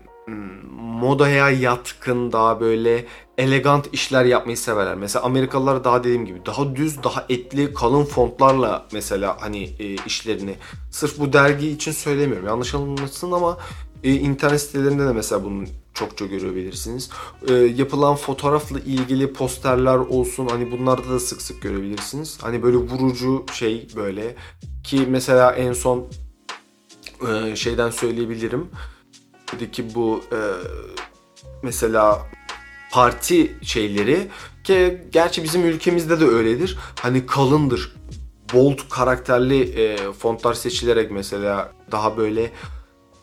modaya 1.01 1.51
yatkın, 1.51 2.33
daha 2.33 2.61
böyle 2.61 3.07
elegant 3.39 3.89
işler 3.93 4.25
yapmayı 4.25 4.57
severler. 4.57 4.95
Mesela 4.95 5.25
Amerikalılar 5.25 5.85
daha 5.85 6.05
dediğim 6.05 6.27
gibi 6.27 6.47
daha 6.47 6.77
düz, 6.77 7.03
daha 7.03 7.27
etli, 7.29 7.75
kalın 7.75 8.05
fontlarla 8.05 8.87
mesela 8.93 9.37
hani 9.41 9.63
e, 9.79 9.95
işlerini. 10.07 10.55
Sırf 10.91 11.19
bu 11.19 11.33
dergi 11.33 11.71
için 11.71 11.93
söylemiyorum. 11.93 12.47
Yanlış 12.47 12.75
anlamasın 12.75 13.33
ama 13.33 13.59
e, 14.05 14.15
internet 14.15 14.61
sitelerinde 14.61 15.07
de 15.07 15.13
mesela 15.13 15.45
bunun 15.45 15.69
çokça 15.95 16.27
görebilirsiniz. 16.27 17.11
E, 17.49 17.53
yapılan 17.53 18.17
fotoğrafla 18.17 18.81
ilgili 18.81 19.33
posterler 19.33 19.97
olsun 19.97 20.49
hani 20.51 20.71
bunlarda 20.71 21.11
da 21.11 21.21
sık 21.21 21.43
sık 21.43 21.63
görebilirsiniz. 21.63 22.39
Hani 22.43 22.63
böyle 22.63 22.77
vurucu 22.77 23.45
şey 23.53 23.89
böyle 23.97 24.35
ki 24.85 25.07
mesela 25.09 25.53
en 25.53 25.73
son 25.73 26.07
e, 27.29 27.57
şeyden 27.57 27.91
söyleyebilirim. 27.91 28.69
Ki 29.73 29.95
bu 29.95 30.25
e, 30.33 30.39
mesela 31.63 32.27
parti 32.93 33.57
şeyleri 33.63 34.29
ki 34.65 35.03
gerçi 35.13 35.43
bizim 35.45 35.65
ülkemizde 35.65 36.21
de 36.21 36.25
öyledir. 36.25 36.79
Hani 37.01 37.27
kalındır. 37.27 37.93
Bold 38.55 38.79
karakterli 38.91 39.63
e, 39.63 40.13
fontlar 40.13 40.55
seçilerek 40.55 41.11
mesela 41.11 41.73
daha 41.93 42.17
böyle 42.17 42.51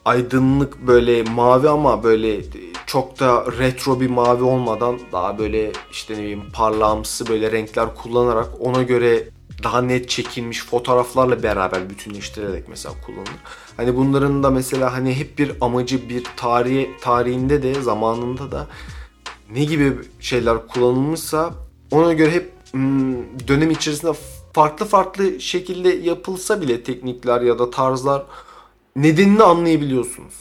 aydınlık 0.06 0.88
böyle 0.88 1.24
mavi 1.24 1.70
ama 1.70 2.04
böyle 2.04 2.42
çok 2.86 3.20
da 3.20 3.46
retro 3.60 4.00
bir 4.00 4.10
mavi 4.10 4.44
olmadan 4.44 5.00
daha 5.12 5.40
böyle 5.40 5.72
işte 5.92 6.14
ne 6.14 6.18
bileyim 6.18 6.44
parlağımsı 6.54 7.28
böyle 7.28 7.52
renkler 7.52 7.96
kullanarak 7.96 8.48
ona 8.60 8.84
göre 8.84 9.24
daha 9.64 9.82
net 9.82 10.10
çekilmiş 10.10 10.66
fotoğraflarla 10.66 11.44
beraber 11.44 11.90
bütünleştirerek 11.90 12.68
mesela 12.68 12.96
kullanılır. 13.06 13.30
Hani 13.78 13.96
bunların 13.96 14.44
da 14.44 14.50
mesela 14.50 14.94
hani 14.94 15.16
hep 15.16 15.40
bir 15.40 15.52
amacı 15.62 16.10
bir 16.10 16.24
tarihi 16.38 16.90
tarihinde 17.02 17.64
de 17.64 17.82
zamanında 17.82 18.52
da 18.52 18.68
ne 19.54 19.64
gibi 19.64 19.94
şeyler 20.20 20.68
kullanılmışsa 20.68 21.54
ona 21.92 22.14
göre 22.14 22.32
hep 22.32 22.52
hmm, 22.72 23.48
dönem 23.48 23.72
içerisinde 23.72 24.14
farklı 24.54 24.86
farklı 24.86 25.42
şekilde 25.42 25.90
yapılsa 25.90 26.62
bile 26.62 26.84
teknikler 26.84 27.42
ya 27.42 27.60
da 27.60 27.70
tarzlar 27.70 28.24
nedenini 28.96 29.44
anlayabiliyorsunuz. 29.44 30.34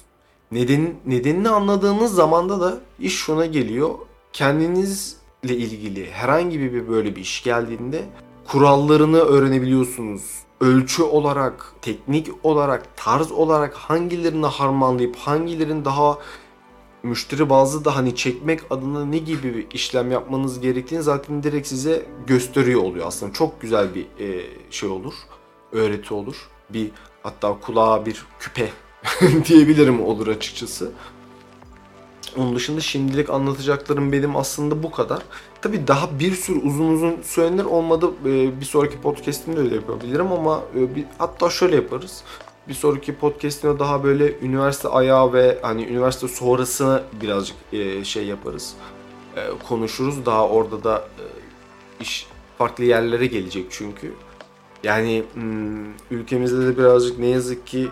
Neden, 0.53 0.95
nedenini 1.07 1.49
anladığınız 1.49 2.15
zamanda 2.15 2.61
da 2.61 2.81
iş 2.99 3.15
şuna 3.15 3.47
geliyor. 3.47 3.91
Kendinizle 4.33 5.57
ilgili 5.57 6.11
herhangi 6.11 6.61
bir 6.61 6.89
böyle 6.89 7.17
bir 7.17 7.21
iş 7.21 7.43
geldiğinde 7.43 8.03
kurallarını 8.49 9.19
öğrenebiliyorsunuz. 9.19 10.23
Ölçü 10.61 11.03
olarak, 11.03 11.73
teknik 11.83 12.29
olarak, 12.43 12.97
tarz 12.97 13.33
olarak 13.33 13.75
hangilerini 13.75 14.47
harmanlayıp 14.47 15.17
hangilerin 15.17 15.85
daha 15.85 16.19
müşteri 17.03 17.51
bazı 17.51 17.85
da 17.85 17.97
hani 17.97 18.17
çekmek 18.17 18.61
adına 18.71 19.05
ne 19.05 19.19
gibi 19.19 19.55
bir 19.55 19.67
işlem 19.71 20.11
yapmanız 20.11 20.61
gerektiğini 20.61 21.03
zaten 21.03 21.43
direkt 21.43 21.69
size 21.69 22.07
gösteriyor 22.27 22.83
oluyor 22.83 23.07
aslında. 23.07 23.33
Çok 23.33 23.61
güzel 23.61 23.95
bir 23.95 24.07
e, 24.21 24.47
şey 24.71 24.89
olur, 24.89 25.15
öğreti 25.73 26.15
olur. 26.15 26.49
Bir 26.71 26.91
hatta 27.23 27.61
kulağa 27.61 28.07
bir 28.07 28.27
küpe 28.41 28.71
diyebilirim 29.49 30.05
olur 30.05 30.27
açıkçası. 30.27 30.93
Onun 32.37 32.57
dışında 32.57 32.81
şimdilik 32.81 33.31
anlatacaklarım 33.31 34.13
benim 34.13 34.37
aslında 34.37 34.83
bu 34.83 34.91
kadar. 34.91 35.23
Tabi 35.67 35.87
daha 35.87 36.19
bir 36.19 36.35
sürü 36.35 36.59
uzun 36.59 36.89
uzun 36.89 37.23
söylenir 37.23 37.65
olmadı. 37.65 38.11
Ee, 38.27 38.61
bir 38.61 38.65
sonraki 38.65 39.01
podcastimde 39.01 39.61
öyle 39.61 39.75
yapabilirim 39.75 40.33
ama 40.33 40.63
e, 40.77 40.97
bir, 40.97 41.05
hatta 41.19 41.51
şöyle 41.51 41.77
yaparız. 41.77 42.25
Bir 42.69 42.75
sonraki 42.75 43.15
podcastine 43.15 43.79
daha 43.79 44.05
böyle 44.05 44.39
üniversite 44.41 44.89
ayağı 44.89 45.33
ve 45.33 45.59
hani 45.63 45.85
üniversite 45.87 46.29
sonrasını 46.29 47.03
birazcık 47.23 47.57
e, 47.73 48.05
şey 48.05 48.27
yaparız. 48.27 48.75
E, 49.37 49.41
konuşuruz. 49.69 50.27
Daha 50.27 50.49
orada 50.49 50.85
da 50.85 51.09
iş 52.01 52.27
farklı 52.59 52.85
yerlere 52.85 53.27
gelecek 53.27 53.67
çünkü. 53.71 54.13
Yani 54.85 55.25
hmm, 55.35 55.87
ülkemizde 56.11 56.67
de 56.67 56.79
birazcık 56.79 57.19
ne 57.19 57.27
yazık 57.27 57.67
ki 57.67 57.89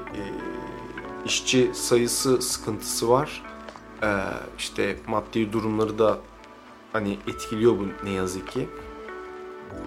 işçi 1.27 1.71
sayısı 1.75 2.43
sıkıntısı 2.43 3.09
var. 3.09 3.43
İşte 4.59 4.97
maddi 5.07 5.53
durumları 5.53 5.99
da 5.99 6.19
hani 6.95 7.19
etkiliyor 7.29 7.79
bu 7.79 7.87
ne 8.05 8.11
yazık 8.11 8.53
ki. 8.53 8.69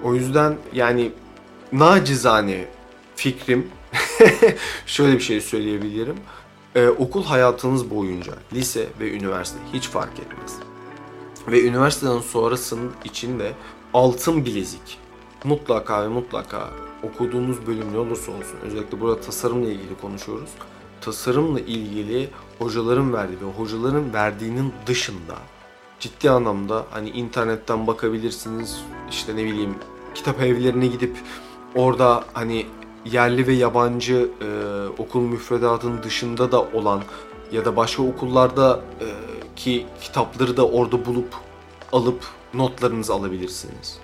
O 0.04 0.14
yüzden 0.14 0.58
yani 0.74 1.12
nacizane 1.72 2.68
fikrim 3.16 3.68
şöyle 4.86 5.14
bir 5.16 5.24
şey 5.24 5.42
söyleyebilirim. 5.42 6.16
Ee, 6.76 6.88
okul 6.88 7.24
hayatınız 7.24 7.90
boyunca 7.90 8.34
lise 8.54 8.88
ve 9.00 9.12
üniversite 9.12 9.60
hiç 9.74 9.88
fark 9.88 10.20
etmez. 10.20 10.56
Ve 11.48 11.64
üniversiteden 11.64 12.20
sonrasının 12.20 12.92
içinde 13.04 13.54
altın 13.94 14.46
bilezik 14.46 15.00
mutlaka 15.44 16.04
ve 16.04 16.08
mutlaka 16.08 16.70
okuduğunuz 17.04 17.68
bölüm 17.68 17.94
ne 17.94 17.98
olursa 17.98 18.32
olsun 18.32 18.58
özellikle 18.64 19.02
burada 19.02 19.22
tasarımla 19.22 19.68
ilgili 19.68 19.98
konuşuyoruz. 20.02 20.50
Tasarımla 21.02 21.60
ilgili 21.60 22.30
hocaların 22.60 23.14
verdiği 23.14 23.42
ve 23.42 23.52
hocaların 23.58 24.14
verdiğinin 24.14 24.74
dışında 24.88 25.36
ciddi 26.00 26.30
anlamda 26.30 26.86
hani 26.92 27.10
internetten 27.10 27.88
bakabilirsiniz 27.88 28.82
işte 29.10 29.36
ne 29.36 29.46
bileyim 29.46 29.76
kitap 30.16 30.42
evlerine 30.42 30.88
gidip 30.88 31.18
orada 31.76 32.24
hani 32.34 32.66
yerli 33.06 33.48
ve 33.48 33.54
yabancı 33.54 34.30
e, 34.42 34.48
okul 35.02 35.22
müfredatının 35.22 36.04
dışında 36.04 36.52
da 36.52 36.62
olan 36.62 37.02
ya 37.52 37.66
da 37.66 37.76
başka 37.76 38.04
okullarda 38.04 38.82
e, 39.02 39.08
ki 39.56 39.86
kitapları 40.02 40.58
da 40.58 40.68
orada 40.68 41.06
bulup 41.06 41.36
alıp 41.92 42.26
notlarınızı 42.54 43.14
alabilirsiniz. 43.14 44.00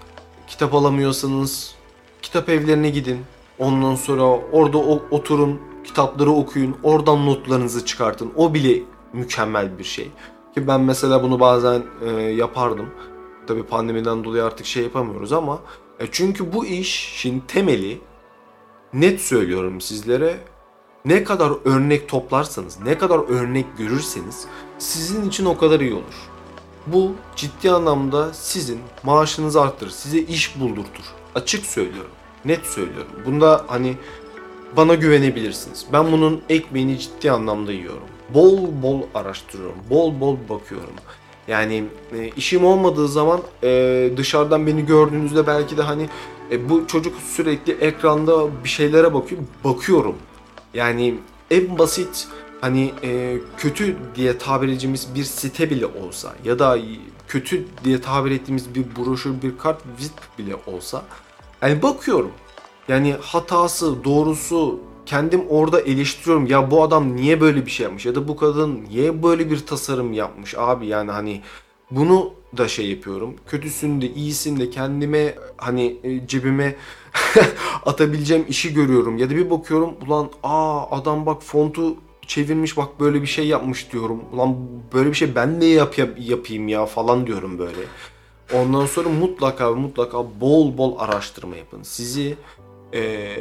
Kitap 0.48 0.74
alamıyorsanız 0.74 1.76
kitap 2.22 2.50
evlerine 2.50 2.90
gidin. 2.90 3.20
Ondan 3.60 3.96
sonra 3.96 4.24
orada 4.52 4.78
oturun, 5.12 5.62
kitapları 5.84 6.32
okuyun, 6.32 6.78
oradan 6.84 7.26
notlarınızı 7.26 7.86
çıkartın. 7.86 8.32
O 8.36 8.54
bile 8.54 8.84
mükemmel 9.14 9.80
bir 9.80 9.84
şey. 9.84 10.12
Ki 10.54 10.68
ben 10.68 10.82
mesela 10.82 11.24
bunu 11.24 11.40
bazen 11.40 11.84
e, 12.06 12.10
yapardım. 12.22 12.90
Tabii 13.48 13.64
pandemiden 13.64 14.24
dolayı 14.24 14.44
artık 14.44 14.66
şey 14.66 14.84
yapamıyoruz 14.84 15.34
ama 15.34 15.60
e, 16.00 16.06
çünkü 16.12 16.54
bu 16.54 16.66
işin 16.66 17.40
temeli 17.40 18.02
net 18.94 19.22
söylüyorum 19.22 19.82
sizlere 19.82 20.38
ne 21.06 21.24
kadar 21.24 21.52
örnek 21.66 22.10
toplarsanız, 22.10 22.80
ne 22.80 22.98
kadar 22.98 23.20
örnek 23.30 23.66
görürseniz 23.78 24.46
sizin 24.80 25.30
için 25.30 25.46
o 25.46 25.58
kadar 25.58 25.80
iyi 25.80 25.94
olur. 25.94 26.30
Bu 26.88 27.12
ciddi 27.36 27.72
anlamda 27.72 28.34
sizin 28.34 28.80
maaşınızı 29.04 29.62
arttırır, 29.62 29.92
size 29.92 30.20
iş 30.20 30.60
buldurtur. 30.60 31.04
Açık 31.36 31.66
söylüyorum, 31.66 32.12
net 32.46 32.66
söylüyorum. 32.66 33.12
Bunda 33.26 33.66
hani 33.68 33.98
bana 34.78 34.96
güvenebilirsiniz. 34.96 35.86
Ben 35.94 36.12
bunun 36.12 36.42
ekmeğini 36.50 37.00
ciddi 37.00 37.32
anlamda 37.32 37.72
yiyorum 37.72 38.13
bol 38.34 38.58
bol 38.84 39.02
araştırıyorum. 39.14 39.78
Bol 39.90 40.20
bol 40.20 40.38
bakıyorum. 40.50 40.94
Yani 41.48 41.84
e, 42.18 42.28
işim 42.28 42.66
olmadığı 42.66 43.08
zaman 43.08 43.42
e, 43.64 44.10
dışarıdan 44.18 44.68
beni 44.68 44.86
gördüğünüzde 44.86 45.48
belki 45.48 45.78
de 45.78 45.82
hani 45.82 46.10
e, 46.52 46.70
bu 46.70 46.88
çocuk 46.88 47.16
sürekli 47.22 47.74
ekranda 47.74 48.64
bir 48.64 48.70
şeylere 48.70 49.14
bakıyor. 49.14 49.42
Bakıyorum. 49.64 50.16
Yani 50.74 51.16
en 51.52 51.78
basit 51.78 52.28
hani 52.62 52.94
e, 53.04 53.38
kötü 53.58 53.96
diye 54.16 54.38
tabir 54.38 54.68
edeceğimiz 54.68 55.16
bir 55.16 55.24
site 55.24 55.70
bile 55.70 55.86
olsa 55.86 56.34
ya 56.44 56.60
da 56.60 56.78
kötü 57.28 57.66
diye 57.84 58.02
tabir 58.02 58.32
ettiğimiz 58.32 58.76
bir 58.76 58.86
broşür, 58.96 59.42
bir 59.42 59.58
kart 59.58 59.82
vizit 60.00 60.14
bile 60.40 60.56
olsa 60.68 61.04
yani 61.62 61.82
bakıyorum. 61.82 62.32
Yani 62.88 63.16
hatası, 63.22 64.04
doğrusu, 64.04 64.80
kendim 65.06 65.44
orada 65.50 65.82
eleştiriyorum. 65.82 66.48
Ya 66.48 66.72
bu 66.72 66.84
adam 66.84 67.16
niye 67.16 67.42
böyle 67.42 67.66
bir 67.66 67.72
şey 67.72 67.84
yapmış 67.84 68.06
ya 68.06 68.16
da 68.16 68.28
bu 68.28 68.36
kadın 68.36 68.86
niye 68.90 69.24
böyle 69.24 69.52
bir 69.52 69.66
tasarım 69.66 70.14
yapmış 70.14 70.56
abi 70.58 70.88
yani 70.88 71.12
hani 71.12 71.42
bunu 71.92 72.34
da 72.58 72.68
şey 72.68 72.90
yapıyorum. 72.90 73.36
Kötüsünü 73.48 74.02
de 74.02 74.10
iyisini 74.10 74.60
de 74.60 74.70
kendime 74.70 75.36
hani 75.58 75.98
e, 76.04 76.28
cebime 76.28 76.76
atabileceğim 77.86 78.46
işi 78.50 78.74
görüyorum. 78.74 79.18
Ya 79.18 79.30
da 79.30 79.36
bir 79.36 79.50
bakıyorum 79.50 79.94
ulan 80.08 80.30
aa 80.44 80.98
adam 80.98 81.26
bak 81.26 81.44
fontu 81.44 81.96
çevirmiş 82.28 82.78
bak 82.78 83.00
böyle 83.00 83.22
bir 83.22 83.28
şey 83.28 83.48
yapmış 83.48 83.92
diyorum. 83.92 84.24
Ulan 84.34 84.56
böyle 84.94 85.10
bir 85.10 85.16
şey 85.16 85.36
ben 85.36 85.62
de 85.62 85.66
yap, 85.66 85.98
yap 85.98 86.10
yapayım 86.20 86.68
ya 86.68 86.86
falan 86.86 87.28
diyorum 87.28 87.60
böyle. 87.60 87.82
Ondan 88.54 88.86
sonra 88.86 89.10
mutlaka 89.10 89.72
mutlaka 89.72 90.18
bol 90.42 90.78
bol 90.78 90.98
araştırma 91.00 91.56
yapın. 91.56 91.84
Sizi 91.84 92.38
ee, 92.94 93.38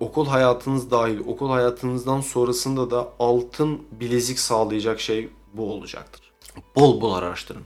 okul 0.00 0.26
hayatınız 0.26 0.90
dahil 0.90 1.18
okul 1.26 1.50
hayatınızdan 1.50 2.20
sonrasında 2.20 2.90
da 2.90 3.08
altın 3.18 3.82
bilezik 3.92 4.38
sağlayacak 4.38 5.00
şey 5.00 5.28
bu 5.54 5.72
olacaktır. 5.72 6.32
Bol 6.76 7.00
bol 7.00 7.12
araştırın. 7.12 7.62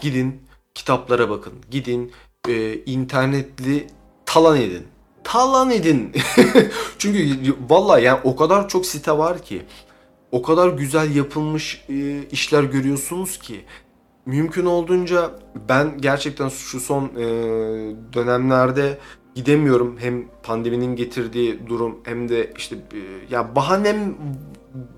Gidin 0.00 0.42
kitaplara 0.74 1.30
bakın. 1.30 1.52
Gidin 1.70 2.12
e, 2.48 2.74
internetli 2.74 3.86
talan 4.26 4.56
edin. 4.56 4.86
Talan 5.24 5.70
edin. 5.70 6.12
Çünkü 6.98 7.54
vallahi 7.68 8.04
yani 8.04 8.20
o 8.24 8.36
kadar 8.36 8.68
çok 8.68 8.86
site 8.86 9.18
var 9.18 9.42
ki 9.42 9.62
o 10.32 10.42
kadar 10.42 10.68
güzel 10.68 11.16
yapılmış 11.16 11.84
e, 11.88 12.22
işler 12.30 12.62
görüyorsunuz 12.62 13.38
ki 13.38 13.64
mümkün 14.26 14.66
olduğunca 14.66 15.30
ben 15.68 15.98
gerçekten 15.98 16.48
şu 16.48 16.80
son 16.80 17.04
e, 17.04 17.24
dönemlerde 18.12 18.98
gidemiyorum. 19.34 19.96
Hem 19.98 20.24
pandeminin 20.42 20.96
getirdiği 20.96 21.66
durum 21.68 21.98
hem 22.04 22.28
de 22.28 22.52
işte 22.56 22.76
e, 22.76 23.00
ya 23.34 23.56
bahanem 23.56 24.14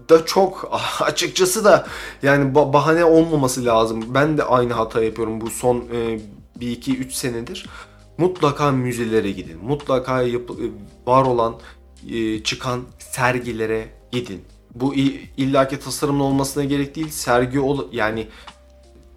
da 0.08 0.26
çok 0.26 0.70
açıkçası 1.00 1.64
da 1.64 1.86
yani 2.22 2.54
bahane 2.54 3.04
olmaması 3.04 3.64
lazım. 3.64 4.04
Ben 4.08 4.38
de 4.38 4.44
aynı 4.44 4.72
hata 4.72 5.04
yapıyorum 5.04 5.40
bu 5.40 5.50
son 5.50 5.84
e, 5.92 6.20
1 6.60 6.70
2 6.70 6.96
3 6.98 7.12
senedir. 7.12 7.66
Mutlaka 8.18 8.72
müzelere 8.72 9.30
gidin. 9.30 9.64
Mutlaka 9.64 10.22
yapı, 10.22 10.52
e, 10.52 10.66
var 11.06 11.22
olan 11.26 11.54
çıkan 12.44 12.82
sergilere 12.98 13.88
gidin. 14.12 14.44
Bu 14.74 14.94
illaki 15.36 15.80
tasarımlı 15.80 16.24
olmasına 16.24 16.64
gerek 16.64 16.94
değil. 16.94 17.08
Sergi 17.08 17.60
ol 17.60 17.92
yani 17.92 18.28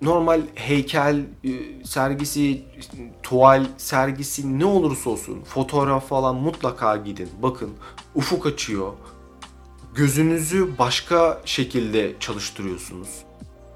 normal 0.01 0.41
heykel 0.55 1.25
e, 1.43 1.49
sergisi, 1.85 2.61
tuval 3.23 3.65
sergisi 3.77 4.59
ne 4.59 4.65
olursa 4.65 5.09
olsun 5.09 5.41
fotoğraf 5.41 6.07
falan 6.07 6.35
mutlaka 6.35 6.97
gidin. 6.97 7.29
Bakın 7.41 7.69
ufuk 8.15 8.45
açıyor. 8.45 8.93
Gözünüzü 9.95 10.77
başka 10.79 11.41
şekilde 11.45 12.13
çalıştırıyorsunuz. 12.19 13.09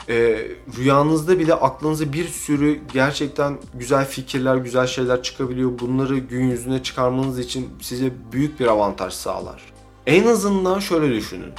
Ee, 0.10 0.48
rüyanızda 0.78 1.40
bile 1.40 1.54
aklınıza 1.54 2.14
bir 2.14 2.28
sürü 2.28 2.80
gerçekten 2.94 3.58
güzel 3.74 4.06
fikirler, 4.06 4.56
güzel 4.56 4.88
şeyler 4.88 5.24
çıkabiliyor. 5.24 5.80
Bunları 5.80 6.18
gün 6.18 6.50
yüzüne 6.50 6.84
çıkarmanız 6.84 7.40
için 7.40 7.70
size 7.82 8.14
büyük 8.32 8.60
bir 8.60 8.68
avantaj 8.68 9.14
sağlar. 9.14 9.62
En 10.08 10.28
azından 10.28 10.80
şöyle 10.80 11.16
düşünün. 11.16 11.54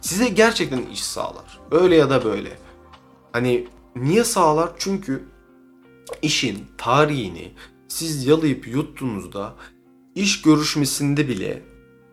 Size 0.00 0.28
gerçekten 0.28 0.82
iş 0.92 1.04
sağlar. 1.04 1.60
Öyle 1.70 1.96
ya 1.96 2.10
da 2.10 2.24
böyle. 2.24 2.50
Hani 3.32 3.66
Niye 3.96 4.24
sağlar? 4.24 4.70
Çünkü 4.78 5.24
işin 6.22 6.64
tarihini 6.78 7.52
siz 7.88 8.26
yalayıp 8.26 8.68
yuttuğunuzda 8.68 9.54
iş 10.14 10.42
görüşmesinde 10.42 11.28
bile 11.28 11.62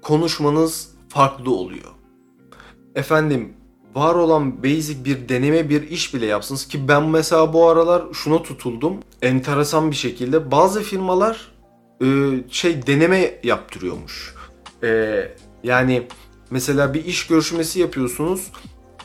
konuşmanız 0.01 0.89
farklı 1.09 1.51
oluyor. 1.51 1.91
Efendim 2.95 3.53
var 3.95 4.15
olan 4.15 4.63
basic 4.63 5.05
bir 5.05 5.29
deneme 5.29 5.69
bir 5.69 5.81
iş 5.89 6.13
bile 6.13 6.25
yapsınız 6.25 6.67
ki 6.67 6.87
ben 6.87 7.03
mesela 7.03 7.53
bu 7.53 7.69
aralar 7.69 8.03
şuna 8.13 8.43
tutuldum. 8.43 8.97
Enteresan 9.21 9.91
bir 9.91 9.95
şekilde 9.95 10.51
bazı 10.51 10.81
firmalar 10.81 11.51
e, 12.01 12.05
şey 12.49 12.87
deneme 12.87 13.39
yaptırıyormuş. 13.43 14.35
E, 14.83 15.21
yani 15.63 16.07
mesela 16.51 16.93
bir 16.93 17.05
iş 17.05 17.27
görüşmesi 17.27 17.79
yapıyorsunuz 17.79 18.51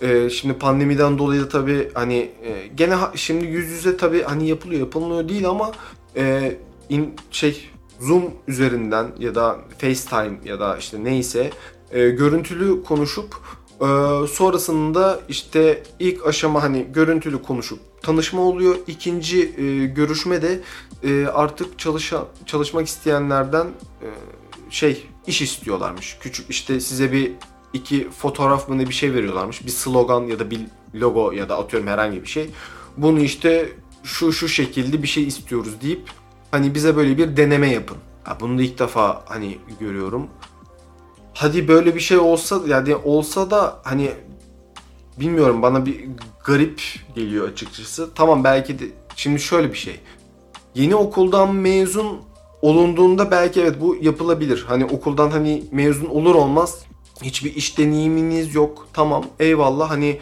ee, 0.02 0.30
şimdi 0.30 0.54
pandemiden 0.54 1.18
dolayı 1.18 1.40
da 1.40 1.48
tabii 1.48 1.90
hani 1.94 2.30
e, 2.42 2.66
gene 2.74 2.94
ha, 2.94 3.12
şimdi 3.14 3.46
yüz 3.46 3.70
yüze 3.70 3.96
tabii 3.96 4.22
hani 4.22 4.48
yapılıyor 4.48 4.80
yapılmıyor 4.80 5.28
değil 5.28 5.48
ama 5.48 5.72
e, 6.16 6.56
in, 6.88 7.14
şey 7.30 7.70
Zoom 8.00 8.24
üzerinden 8.48 9.06
ya 9.18 9.34
da 9.34 9.58
FaceTime 9.78 10.40
ya 10.44 10.60
da 10.60 10.76
işte 10.76 11.04
neyse 11.04 11.50
e, 11.90 12.08
görüntülü 12.08 12.84
konuşup 12.84 13.34
e, 13.80 13.86
sonrasında 14.26 15.20
işte 15.28 15.82
ilk 15.98 16.26
aşama 16.26 16.62
hani 16.62 16.86
görüntülü 16.92 17.42
konuşup 17.42 17.78
tanışma 18.02 18.40
oluyor. 18.40 18.76
İkinci 18.86 19.52
e, 19.58 19.86
görüşme 19.86 20.42
de 20.42 20.60
e, 21.04 21.26
artık 21.26 21.78
çalışa, 21.78 22.26
çalışmak 22.46 22.86
isteyenlerden 22.86 23.66
e, 24.02 24.06
şey 24.70 25.06
iş 25.26 25.42
istiyorlarmış. 25.42 26.18
Küçük 26.20 26.50
işte 26.50 26.80
size 26.80 27.12
bir 27.12 27.32
iki 27.78 28.10
fotoğraf 28.10 28.68
mı 28.68 28.78
ne 28.78 28.88
bir 28.88 28.94
şey 28.94 29.14
veriyorlarmış. 29.14 29.66
Bir 29.66 29.70
slogan 29.70 30.22
ya 30.22 30.38
da 30.38 30.50
bir 30.50 30.60
logo 30.94 31.32
ya 31.32 31.48
da 31.48 31.58
atıyorum 31.58 31.88
herhangi 31.88 32.22
bir 32.22 32.28
şey. 32.28 32.50
Bunu 32.96 33.20
işte 33.20 33.72
şu 34.04 34.32
şu 34.32 34.48
şekilde 34.48 35.02
bir 35.02 35.08
şey 35.08 35.26
istiyoruz 35.26 35.80
deyip 35.82 36.10
hani 36.50 36.74
bize 36.74 36.96
böyle 36.96 37.18
bir 37.18 37.36
deneme 37.36 37.70
yapın. 37.70 37.96
Ha, 38.24 38.36
bunu 38.40 38.58
da 38.58 38.62
ilk 38.62 38.78
defa 38.78 39.22
hani 39.26 39.58
görüyorum. 39.80 40.26
Hadi 41.34 41.68
böyle 41.68 41.94
bir 41.94 42.00
şey 42.00 42.18
olsa 42.18 42.60
yani 42.66 42.96
olsa 42.96 43.50
da 43.50 43.80
hani 43.84 44.10
bilmiyorum 45.20 45.62
bana 45.62 45.86
bir 45.86 46.08
garip 46.44 46.82
geliyor 47.14 47.48
açıkçası. 47.48 48.14
Tamam 48.14 48.44
belki 48.44 48.78
de 48.78 48.84
şimdi 49.16 49.40
şöyle 49.40 49.72
bir 49.72 49.78
şey. 49.78 50.00
Yeni 50.74 50.96
okuldan 50.96 51.54
mezun 51.54 52.20
olunduğunda 52.62 53.30
belki 53.30 53.60
evet 53.60 53.80
bu 53.80 53.96
yapılabilir. 54.00 54.64
Hani 54.68 54.84
okuldan 54.84 55.30
hani 55.30 55.64
mezun 55.72 56.06
olur 56.06 56.34
olmaz 56.34 56.84
hiçbir 57.22 57.54
iş 57.54 57.78
deneyiminiz 57.78 58.54
yok. 58.54 58.88
Tamam 58.92 59.24
eyvallah 59.38 59.90
hani 59.90 60.18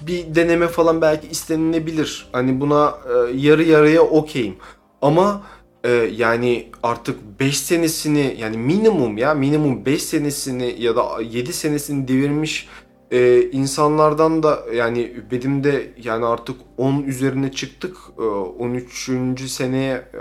bir 0.00 0.34
deneme 0.34 0.68
falan 0.68 1.00
belki 1.00 1.28
istenilebilir. 1.28 2.28
Hani 2.32 2.60
buna 2.60 2.98
e, 3.06 3.36
yarı 3.36 3.62
yarıya 3.62 4.02
okeyim. 4.02 4.56
Ama 5.02 5.42
e, 5.84 5.90
yani 6.16 6.68
artık 6.82 7.40
5 7.40 7.58
senesini 7.58 8.36
yani 8.38 8.58
minimum 8.58 9.18
ya 9.18 9.34
minimum 9.34 9.86
5 9.86 10.02
senesini 10.02 10.76
ya 10.78 10.96
da 10.96 11.22
7 11.22 11.52
senesini 11.52 12.08
devirmiş 12.08 12.68
e, 13.10 13.50
insanlardan 13.50 14.42
da 14.42 14.64
yani 14.74 15.12
benim 15.30 15.64
de 15.64 15.92
yani 16.04 16.26
artık 16.26 16.56
10 16.76 17.02
üzerine 17.02 17.52
çıktık. 17.52 17.96
E, 18.18 18.22
13. 18.22 19.10
seneye 19.50 19.94
e, 19.94 20.20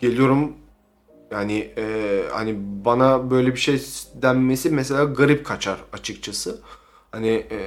geliyorum 0.00 0.52
yani 1.30 1.70
e, 1.78 2.22
hani 2.32 2.56
bana 2.84 3.30
böyle 3.30 3.52
bir 3.52 3.60
şey 3.60 3.82
denmesi 4.14 4.70
mesela 4.70 5.04
garip 5.04 5.46
kaçar 5.46 5.80
açıkçası. 5.92 6.60
Hani 7.12 7.28
e, 7.28 7.58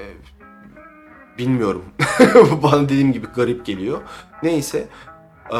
bilmiyorum. 1.37 1.83
bana 2.63 2.83
dediğim 2.83 3.13
gibi 3.13 3.27
garip 3.35 3.65
geliyor. 3.65 4.01
Neyse. 4.43 4.87
E, 5.49 5.57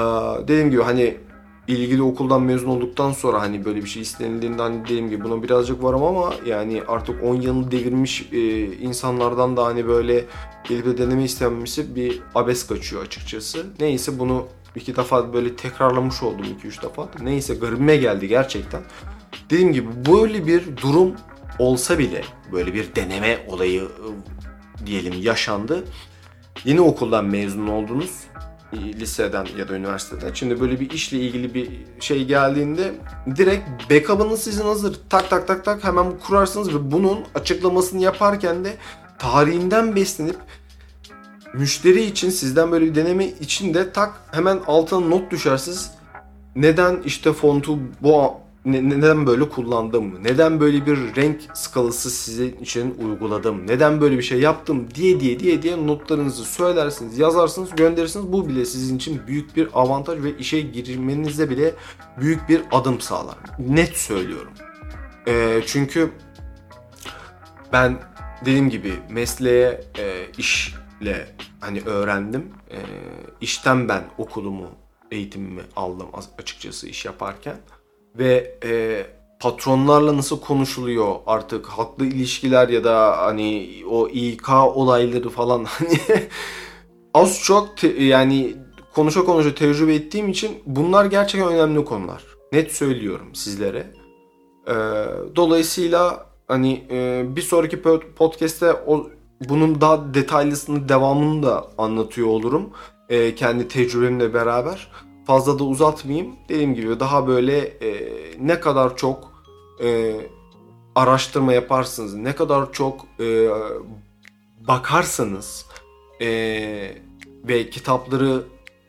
dediğim 0.47 0.71
gibi 0.71 0.81
hani 0.81 1.17
ilgili 1.67 2.01
okuldan 2.01 2.41
mezun 2.41 2.69
olduktan 2.69 3.11
sonra 3.11 3.41
hani 3.41 3.65
böyle 3.65 3.83
bir 3.83 3.89
şey 3.89 4.01
istenildiğinde 4.01 4.61
hani 4.61 4.83
dediğim 4.83 5.09
gibi 5.09 5.23
buna 5.23 5.43
birazcık 5.43 5.83
varım 5.83 6.03
ama 6.03 6.33
yani 6.45 6.83
artık 6.87 7.23
10 7.23 7.35
yılı 7.35 7.71
devirmiş 7.71 8.29
e, 8.31 8.65
insanlardan 8.65 9.57
da 9.57 9.65
hani 9.65 9.87
böyle 9.87 10.25
gelip 10.63 10.85
de 10.85 10.97
deneme 10.97 11.23
istenmesi 11.23 11.95
bir 11.95 12.21
abes 12.35 12.67
kaçıyor 12.67 13.03
açıkçası. 13.03 13.65
Neyse 13.79 14.19
bunu 14.19 14.47
iki 14.75 14.95
defa 14.95 15.33
böyle 15.33 15.55
tekrarlamış 15.55 16.23
oldum 16.23 16.45
iki 16.57 16.67
üç 16.67 16.83
defa. 16.83 17.09
Neyse 17.21 17.55
garibime 17.55 17.97
geldi 17.97 18.27
gerçekten. 18.27 18.81
Dediğim 19.49 19.73
gibi 19.73 19.87
böyle 20.09 20.47
bir 20.47 20.77
durum 20.77 21.15
olsa 21.59 21.99
bile 21.99 22.23
böyle 22.51 22.73
bir 22.73 22.95
deneme 22.95 23.45
olayı 23.47 23.81
ıı, 23.81 23.89
diyelim 24.85 25.13
yaşandı. 25.21 25.83
Yeni 26.65 26.81
okuldan 26.81 27.25
mezun 27.25 27.67
oldunuz 27.67 28.11
liseden 28.73 29.47
ya 29.57 29.69
da 29.69 29.75
üniversiteden. 29.75 30.33
Şimdi 30.33 30.61
böyle 30.61 30.79
bir 30.79 30.89
işle 30.89 31.19
ilgili 31.19 31.53
bir 31.53 31.69
şey 31.99 32.25
geldiğinde 32.25 32.93
direkt 33.35 33.91
backup'ınız 33.91 34.43
sizin 34.43 34.63
hazır. 34.63 34.99
Tak 35.09 35.29
tak 35.29 35.47
tak 35.47 35.65
tak 35.65 35.83
hemen 35.83 36.19
kurarsınız 36.19 36.75
ve 36.75 36.91
bunun 36.91 37.19
açıklamasını 37.35 38.01
yaparken 38.01 38.65
de 38.65 38.73
tarihinden 39.19 39.95
beslenip 39.95 40.37
müşteri 41.53 42.03
için 42.03 42.29
sizden 42.29 42.71
böyle 42.71 42.85
bir 42.85 42.95
deneme 42.95 43.27
için 43.27 43.73
de 43.73 43.91
tak 43.91 44.13
hemen 44.31 44.59
altına 44.67 44.99
not 44.99 45.31
düşersiniz. 45.31 45.91
Neden 46.55 47.01
işte 47.05 47.33
fontu 47.33 47.79
bu 48.01 48.33
ne, 48.65 48.89
neden 48.89 49.27
böyle 49.27 49.49
kullandım? 49.49 50.23
Neden 50.23 50.59
böyle 50.59 50.85
bir 50.85 51.15
renk 51.15 51.41
skalası 51.53 52.09
sizin 52.09 52.57
için 52.57 52.95
uyguladım? 53.05 53.67
Neden 53.67 54.01
böyle 54.01 54.17
bir 54.17 54.23
şey 54.23 54.39
yaptım 54.39 54.87
diye 54.95 55.19
diye 55.19 55.39
diye 55.39 55.61
diye 55.61 55.87
notlarınızı 55.87 56.45
söylersiniz, 56.45 57.19
yazarsınız, 57.19 57.69
gönderirsiniz. 57.75 58.31
Bu 58.31 58.47
bile 58.47 58.65
sizin 58.65 58.97
için 58.97 59.21
büyük 59.27 59.55
bir 59.55 59.67
avantaj 59.73 60.23
ve 60.23 60.37
işe 60.37 60.61
girmenize 60.61 61.49
bile 61.49 61.73
büyük 62.21 62.49
bir 62.49 62.61
adım 62.71 63.01
sağlar. 63.01 63.35
Net 63.59 63.97
söylüyorum. 63.97 64.51
E, 65.27 65.61
çünkü 65.65 66.09
ben 67.73 67.99
dediğim 68.41 68.69
gibi 68.69 68.93
mesleğe, 69.09 69.81
e, 69.99 70.25
işle 71.01 71.35
hani 71.59 71.81
öğrendim. 71.81 72.51
E, 72.71 72.77
işten 73.41 73.89
ben 73.89 74.03
okulumu, 74.17 74.67
eğitimimi 75.11 75.61
aldım 75.75 76.07
açıkçası 76.37 76.87
iş 76.87 77.05
yaparken. 77.05 77.57
Ve 78.17 78.57
e, 78.63 79.05
patronlarla 79.39 80.17
nasıl 80.17 80.39
konuşuluyor 80.39 81.15
artık 81.25 81.65
haklı 81.65 82.05
ilişkiler 82.05 82.69
ya 82.69 82.83
da 82.83 83.17
hani 83.17 83.69
o 83.89 84.09
İK 84.09 84.49
olayları 84.49 85.29
falan 85.29 85.63
hani 85.69 85.99
az 87.13 87.41
çok 87.43 87.77
te, 87.77 87.87
yani 88.03 88.55
konuşa 88.95 89.25
konuşa 89.25 89.55
tecrübe 89.55 89.95
ettiğim 89.95 90.29
için 90.29 90.51
bunlar 90.65 91.05
gerçekten 91.05 91.51
önemli 91.51 91.85
konular. 91.85 92.23
Net 92.51 92.71
söylüyorum 92.71 93.35
sizlere. 93.35 93.87
Ee, 94.67 94.73
dolayısıyla 95.35 96.25
hani 96.47 96.83
e, 96.91 97.25
bir 97.35 97.41
sonraki 97.41 97.81
podcast'te 98.15 98.73
o 98.73 99.09
bunun 99.49 99.81
daha 99.81 100.13
detaylısını 100.13 100.89
devamını 100.89 101.43
da 101.43 101.67
anlatıyor 101.77 102.27
olurum. 102.27 102.69
e, 103.09 103.35
kendi 103.35 103.67
tecrübemle 103.67 104.33
beraber. 104.33 104.91
Fazla 105.27 105.59
da 105.59 105.63
uzatmayayım. 105.63 106.35
Dediğim 106.49 106.75
gibi 106.75 106.99
daha 106.99 107.27
böyle 107.27 107.57
e, 107.59 108.11
ne 108.39 108.59
kadar 108.59 108.97
çok 108.97 109.31
e, 109.83 110.15
araştırma 110.95 111.53
yaparsınız, 111.53 112.13
ne 112.15 112.35
kadar 112.35 112.71
çok 112.71 113.05
e, 113.19 113.49
bakarsanız 114.67 115.65
e, 116.21 116.27
ve 117.47 117.69
kitapları 117.69 118.43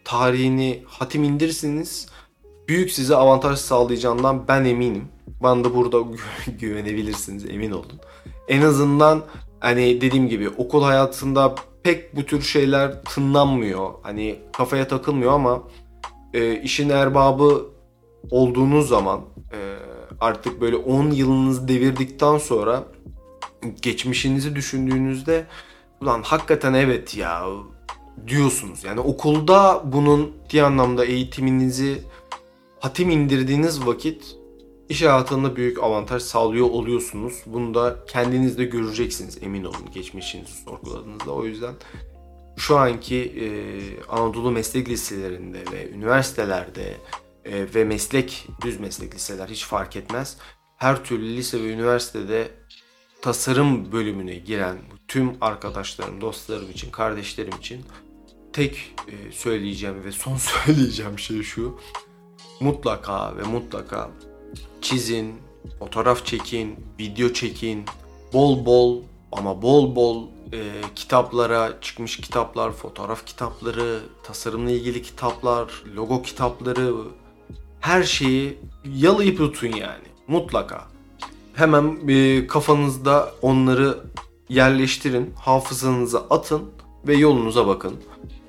tarihini 0.04 0.82
hatim 0.86 1.24
indirirsiniz 1.24 2.08
büyük 2.68 2.90
size 2.90 3.16
avantaj 3.16 3.58
sağlayacağından 3.58 4.48
ben 4.48 4.64
eminim. 4.64 5.08
Bana 5.40 5.64
da 5.64 5.74
burada 5.74 5.98
güvenebilirsiniz 6.60 7.44
emin 7.44 7.70
olun. 7.70 8.00
En 8.48 8.62
azından 8.62 9.22
hani 9.64 10.00
dediğim 10.00 10.28
gibi 10.28 10.48
okul 10.48 10.82
hayatında 10.82 11.54
pek 11.82 12.16
bu 12.16 12.22
tür 12.22 12.42
şeyler 12.42 13.02
tınlanmıyor. 13.02 13.90
Hani 14.02 14.38
kafaya 14.52 14.88
takılmıyor 14.88 15.32
ama 15.32 15.62
e, 16.34 16.60
işin 16.60 16.88
erbabı 16.88 17.66
olduğunuz 18.30 18.88
zaman 18.88 19.20
e, 19.52 19.58
artık 20.20 20.60
böyle 20.60 20.76
10 20.76 21.10
yılınızı 21.10 21.68
devirdikten 21.68 22.38
sonra 22.38 22.84
geçmişinizi 23.82 24.56
düşündüğünüzde 24.56 25.46
ulan 26.00 26.22
hakikaten 26.22 26.74
evet 26.74 27.16
ya 27.16 27.44
diyorsunuz. 28.26 28.84
Yani 28.84 29.00
okulda 29.00 29.82
bunun 29.84 30.32
diye 30.50 30.62
anlamda 30.62 31.04
eğitiminizi 31.04 32.02
hatim 32.80 33.10
indirdiğiniz 33.10 33.86
vakit 33.86 34.36
iş 34.88 35.02
hayatında 35.02 35.56
büyük 35.56 35.82
avantaj 35.82 36.22
sağlıyor 36.22 36.66
oluyorsunuz. 36.66 37.42
Bunu 37.46 37.74
da 37.74 37.96
kendiniz 38.08 38.58
de 38.58 38.64
göreceksiniz 38.64 39.38
emin 39.42 39.64
olun 39.64 39.90
geçmişinizi 39.94 40.52
sorguladığınızda. 40.52 41.30
O 41.30 41.44
yüzden 41.44 41.74
şu 42.56 42.78
anki 42.78 43.16
e, 43.16 43.46
Anadolu 44.08 44.50
meslek 44.50 44.88
liselerinde 44.88 45.58
ve 45.72 45.90
üniversitelerde 45.90 46.94
e, 47.44 47.74
ve 47.74 47.84
meslek, 47.84 48.46
düz 48.64 48.80
meslek 48.80 49.14
liseler 49.14 49.48
hiç 49.48 49.64
fark 49.64 49.96
etmez. 49.96 50.36
Her 50.76 51.04
türlü 51.04 51.36
lise 51.36 51.62
ve 51.62 51.72
üniversitede 51.72 52.50
tasarım 53.22 53.92
bölümüne 53.92 54.34
giren 54.34 54.78
tüm 55.08 55.32
arkadaşlarım, 55.40 56.20
dostlarım 56.20 56.70
için, 56.70 56.90
kardeşlerim 56.90 57.58
için 57.58 57.84
tek 58.52 58.94
e, 59.08 59.32
söyleyeceğim 59.32 60.04
ve 60.04 60.12
son 60.12 60.36
söyleyeceğim 60.66 61.18
şey 61.18 61.42
şu. 61.42 61.78
Mutlaka 62.60 63.36
ve 63.36 63.42
mutlaka 63.42 64.10
çizin, 64.80 65.34
fotoğraf 65.78 66.26
çekin, 66.26 66.76
video 66.98 67.32
çekin, 67.32 67.84
bol 68.32 68.66
bol 68.66 69.02
ama 69.32 69.62
bol 69.62 69.96
bol 69.96 70.22
e, 70.52 70.58
kitaplara 70.94 71.80
çıkmış 71.80 72.16
kitaplar, 72.16 72.72
fotoğraf 72.72 73.26
kitapları, 73.26 74.00
tasarımla 74.22 74.70
ilgili 74.70 75.02
kitaplar, 75.02 75.82
logo 75.96 76.22
kitapları, 76.22 76.94
her 77.80 78.02
şeyi 78.02 78.58
yalayıp 78.94 79.40
yutun 79.40 79.68
yani 79.68 80.06
mutlaka. 80.28 80.84
Hemen 81.54 82.08
e, 82.08 82.46
kafanızda 82.46 83.32
onları 83.42 83.98
yerleştirin, 84.48 85.34
hafızanıza 85.38 86.18
atın 86.30 86.70
ve 87.06 87.16
yolunuza 87.16 87.66
bakın. 87.66 87.94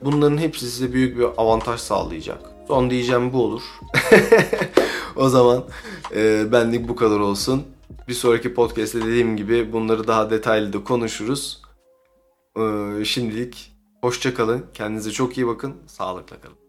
Bunların 0.04 0.38
hepsi 0.38 0.72
size 0.72 0.94
büyük 0.94 1.18
bir 1.18 1.26
avantaj 1.38 1.80
sağlayacak. 1.80 2.40
Son 2.68 2.90
diyeceğim 2.90 3.34
bu 3.34 3.44
olur. 3.44 3.62
o 5.26 5.30
zaman 5.30 5.64
e, 6.16 6.52
benlik 6.52 6.88
bu 6.88 6.96
kadar 6.96 7.20
olsun. 7.20 7.64
Bir 8.08 8.14
sonraki 8.14 8.54
podcast'te 8.54 9.02
dediğim 9.02 9.38
gibi 9.38 9.74
bunları 9.74 10.08
daha 10.08 10.30
detaylı 10.30 10.74
da 10.74 10.84
konuşuruz. 10.84 11.62
E, 12.58 13.06
şimdilik 13.06 13.74
hoşça 14.02 14.34
kalın. 14.34 14.66
Kendinize 14.74 15.12
çok 15.12 15.38
iyi 15.38 15.48
bakın. 15.48 15.76
Sağlıkla 15.88 16.42
kalın. 16.42 16.65